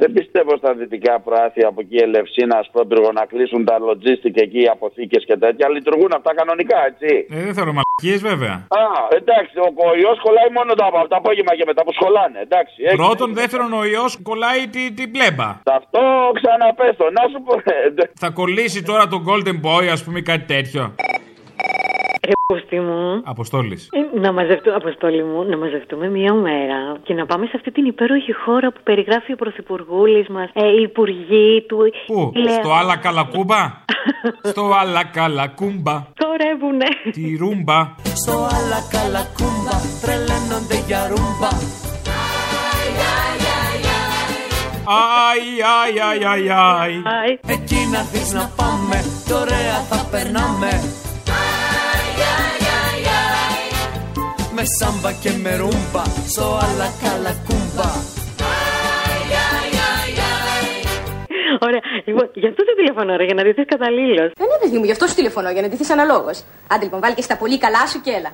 Δεν 0.00 0.12
πιστεύω 0.12 0.52
στα 0.56 0.70
δυτικά 0.80 1.14
προάθεια 1.20 1.66
από 1.68 1.80
εκεί 1.84 1.96
Ελευσίνα, 1.96 2.56
Σπρόμπυργο 2.68 3.12
να 3.12 3.24
κλείσουν 3.30 3.64
τα 3.64 3.78
λοτζίστικ 3.78 4.34
εκεί, 4.46 4.60
οι 4.62 4.68
αποθήκες 4.76 5.24
και 5.28 5.36
τέτοια. 5.36 5.68
Λειτουργούν 5.68 6.10
αυτά 6.18 6.34
κανονικά, 6.34 6.78
έτσι. 6.90 7.26
Ε, 7.30 7.42
δεν 7.46 7.54
θέλω 7.58 7.72
μαλακίες, 7.78 8.20
βέβαια. 8.30 8.54
Α, 8.82 8.84
εντάξει, 9.20 9.54
ο, 9.66 9.68
ο 9.88 9.90
ιός 10.02 10.18
κολλάει 10.26 10.50
μόνο 10.58 10.70
το, 10.78 10.84
από 10.90 11.08
το 11.08 11.16
απόγευμα 11.22 11.52
και 11.58 11.64
μετά 11.70 11.82
που 11.84 11.92
σχολάνε. 11.98 12.38
Εντάξει, 12.46 12.74
έχει- 12.86 12.96
Πρώτον, 13.04 13.28
δεύτερον, 13.40 13.72
ο 13.80 13.84
ιός 13.94 14.12
κολλάει 14.28 14.62
την 14.74 14.88
τη 14.96 15.04
πλέμπα. 15.14 15.48
Αυτό 15.80 16.00
ξαναπέστο. 16.38 17.04
Να 17.18 17.22
σου 17.32 17.38
πω. 17.46 17.52
ε, 17.54 18.08
Θα 18.22 18.28
κολλήσει 18.30 18.80
τώρα 18.90 19.04
τον 19.12 19.20
Golden 19.28 19.56
Boy, 19.66 19.84
ας 19.96 20.04
πούμε, 20.04 20.20
κάτι 20.20 20.44
τέτοιο. 20.54 20.82
Ρε 22.26 22.32
πούστη 22.46 22.80
μου. 22.80 23.20
Αποστόλης. 23.24 23.88
Ε, 23.92 24.18
Να 24.20 24.32
μαζευτούμε, 24.32 24.74
Αποστόλη 24.76 25.22
μου, 25.24 25.44
να 25.44 25.56
μαζευτούμε 25.56 26.08
μία 26.08 26.32
μέρα 26.34 26.78
και 27.02 27.14
να 27.14 27.26
πάμε 27.26 27.46
σε 27.46 27.52
αυτή 27.54 27.70
την 27.72 27.84
υπέροχη 27.84 28.32
χώρα 28.32 28.72
που 28.72 28.80
περιγράφει 28.82 29.32
ο 29.32 29.36
Πρωθυπουργούλης 29.36 30.28
μας, 30.28 30.48
ε, 30.52 30.66
οι 30.78 30.82
υπουργοί 30.82 31.64
του. 31.68 31.78
Πού, 32.06 32.30
η 32.34 32.38
Λέα- 32.38 32.52
στο 32.62 32.72
άλλα 32.72 32.96
καλακούμπα; 32.96 33.60
στο 34.50 34.64
άλλα 34.80 35.04
καλακούμπα. 35.04 35.94
Χορεύουνε. 36.22 36.86
Τη 37.12 37.36
ρούμπα. 37.40 37.78
Στο 38.22 38.32
άλλα 38.56 38.80
καλά 38.96 39.22
κούμπα 39.38 39.76
τρελαίνονται 40.02 40.76
για 40.86 41.00
ρούμπα 41.12 41.50
Αϊ, 45.28 45.46
αϊ, 45.78 45.94
αϊ, 46.08 46.24
αϊ, 46.32 46.48
αϊ. 46.50 47.38
Εκεί 47.46 47.80
να 47.92 48.00
δεις 48.12 48.32
να 48.32 48.44
πάμε 48.56 48.96
κι 49.26 49.32
ωραία 49.32 49.76
θα 49.90 49.98
περνάμε 50.10 50.70
Με 54.58 54.62
σάμπα 54.78 55.12
και 55.12 55.30
με 55.42 55.56
ρούμπα 55.56 56.04
Στο 56.26 56.42
άλλα 56.42 56.88
καλά 57.02 57.32
κούμπα 57.46 57.90
Ωραία. 61.66 61.80
Λοιπόν, 62.04 62.30
γι' 62.34 62.48
αυτό 62.50 62.62
σε 62.68 62.74
τηλεφωνώ, 62.76 63.16
ρε, 63.16 63.24
για 63.24 63.34
να 63.34 63.42
δεις 63.42 63.54
καταλήλως. 63.74 64.30
Ε, 64.42 64.44
ναι, 64.50 64.56
παιδί 64.60 64.78
μου, 64.78 64.84
γι' 64.84 64.90
αυτό 64.96 65.06
σου 65.06 65.14
τηλεφωνώ, 65.14 65.50
για 65.50 65.62
να 65.62 65.68
ντυθείς 65.68 65.90
αναλόγως. 65.90 66.38
Άντε 66.72 66.84
λοιπόν, 66.84 67.00
βάλει 67.00 67.14
και 67.14 67.22
στα 67.22 67.36
πολύ 67.36 67.58
καλά 67.58 67.86
σου 67.86 68.00
και 68.00 68.10
έλα. 68.18 68.30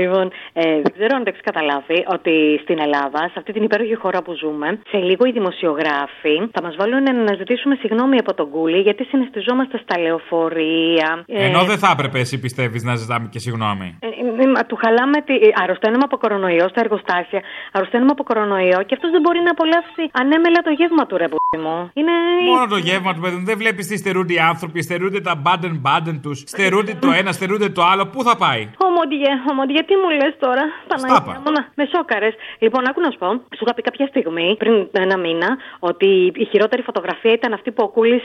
Λοιπόν, 0.00 0.26
ε, 0.52 0.62
δεν 0.84 0.92
ξέρω 0.96 1.12
αν 1.18 1.22
το 1.24 1.28
έχεις 1.32 1.44
καταλάβει 1.50 1.98
ότι 2.16 2.34
στην 2.62 2.78
Ελλάδα, 2.86 3.20
σε 3.32 3.36
αυτή 3.40 3.52
την 3.52 3.62
υπέροχη 3.62 3.94
χώρα 3.94 4.22
που 4.22 4.32
ζούμε, 4.42 4.68
σε 4.90 4.98
λίγο 5.08 5.24
οι 5.28 5.32
δημοσιογράφοι 5.32 6.34
θα 6.54 6.60
μας 6.62 6.74
βάλουν 6.78 7.02
να 7.28 7.32
ζητήσουμε 7.40 7.74
συγγνώμη 7.82 8.16
από 8.18 8.34
τον 8.34 8.50
Κούλι 8.50 8.80
γιατί 8.80 9.04
συναισθιζόμαστε 9.04 9.76
στα 9.84 9.98
λεωφορεία. 10.00 11.08
Ε, 11.26 11.44
Ενώ 11.46 11.60
δεν 11.64 11.78
θα 11.78 11.88
έπρεπε, 11.92 12.18
εσύ 12.18 12.40
πιστεύεις, 12.40 12.82
να 12.82 12.94
ζητάμε 12.94 13.28
και 13.32 13.38
συγγνώμη. 13.38 13.98
ε, 14.00 14.06
ε, 14.42 14.46
μα 14.54 14.62
του 14.68 14.76
χαλάμε 14.82 15.18
τη. 15.28 15.34
ε, 15.34 15.48
Αρρωσταίνουμε 15.62 16.02
από 16.04 16.16
κορονοϊό 16.16 16.68
στα 16.68 16.80
εργοστάσια. 16.84 17.40
Αρρωσταίνουμε 17.72 18.10
από 18.16 18.22
κορονοϊό 18.22 18.78
και 18.86 18.94
αυτός 18.96 19.10
δεν 19.10 19.20
μπορεί 19.20 19.40
να 19.48 19.50
απολαύσει 19.50 20.02
ανέμελα 20.12 20.60
το 20.64 20.70
γεύμα 20.70 21.06
του 21.06 21.16
ρε 21.16 21.28
π***η 21.28 21.58
μου. 21.64 21.90
Είναι. 21.94 22.12
Μόνο 22.50 22.66
το 22.66 22.76
γεύμα 22.76 23.14
του 23.14 23.20
παιδί 23.20 23.36
μου. 23.36 23.44
Δεν 23.44 23.58
βλέπεις 23.58 23.86
τι 23.86 23.96
στερούνται 23.96 24.32
οι 24.32 24.38
άνθρωποι. 24.38 24.82
Στερούνται 24.82 25.20
τα 25.20 25.34
μπάντεν 25.42 25.74
μπάντεν 25.82 26.20
τους. 26.22 26.38
Στερούνται 26.46 26.94
το 27.00 27.10
ένα, 27.20 27.32
στερούνται 27.32 27.68
το 27.68 27.82
άλλο. 27.92 28.06
Πού 28.06 28.22
θα 28.22 28.36
πάει; 28.36 28.62
Ομοντιέ, 28.88 29.32
ομοντιέ, 29.50 29.82
τι 29.88 29.94
μου 30.00 30.08
λες 30.20 30.34
τώρα. 30.44 30.64
Παναγία 30.90 31.40
μου, 31.44 31.50
να 31.56 31.62
με 31.78 31.84
σόκαρες. 31.92 32.34
Λοιπόν, 32.64 32.82
άκου 32.88 33.00
να 33.00 33.10
σου 33.12 33.18
πω, 33.18 33.28
σου 33.56 33.62
είχα 33.64 33.74
πει 33.74 33.82
κάποια 33.88 34.06
στιγμή, 34.06 34.48
πριν 34.58 34.74
ένα 34.92 35.16
μήνα, 35.24 35.50
ότι 35.78 36.08
η 36.44 36.44
χειρότερη 36.50 36.82
φωτογραφία 36.82 37.32
ήταν 37.32 37.52
αυτή 37.52 37.70
που 37.74 37.82
ο 37.86 37.88
Κούλης 37.88 38.24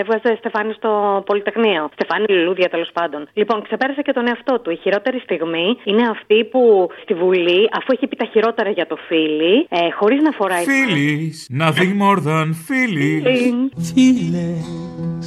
έβγαζε 0.00 0.30
Στεφάνι 0.38 0.72
στο 0.72 1.22
Πολυτεχνείο. 1.26 1.88
Στεφάνι 1.92 2.26
Λουλούδια, 2.28 2.68
τέλος 2.68 2.90
πάντων. 2.92 3.28
Λοιπόν, 3.32 3.62
ξεπέρασε 3.62 4.02
και 4.02 4.12
τον 4.12 4.28
εαυτό 4.28 4.60
του. 4.60 4.70
Η 4.70 4.76
χειρότερη 4.76 5.18
στιγμή 5.18 5.76
είναι 5.84 6.04
αυτή 6.08 6.44
που 6.44 6.90
στη 7.02 7.14
Βουλή, 7.14 7.68
αφού 7.78 7.88
έχει 7.92 8.06
πει 8.06 8.16
τα 8.16 8.24
χειρότερα 8.32 8.70
για 8.70 8.86
το 8.86 8.96
φίλι, 9.06 9.66
ε, 9.68 9.90
χωρίς 9.90 10.22
να 10.22 10.30
φοράει. 10.30 10.64
Feelings, 10.64 11.38
nothing 11.64 11.92
more 12.04 12.20
than 12.30 12.46
feelings. 12.68 13.70
Feelings 13.94 15.24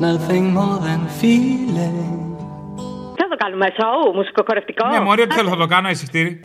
Nothing 0.00 0.52
more 0.52 0.78
than 0.86 1.06
feelings 1.20 1.64
Τι 1.64 2.33
θα 3.16 3.28
το 3.28 3.36
κάνουμε 3.36 3.66
σοου, 3.78 4.14
μουσικοκορευτικό. 4.14 4.88
Ναι, 4.88 5.00
μωρή, 5.00 5.22
ότι 5.22 5.34
θέλω, 5.34 5.48
θα 5.48 5.56
το 5.56 5.66
κάνω, 5.66 5.88
εισιτήρι. 5.88 6.40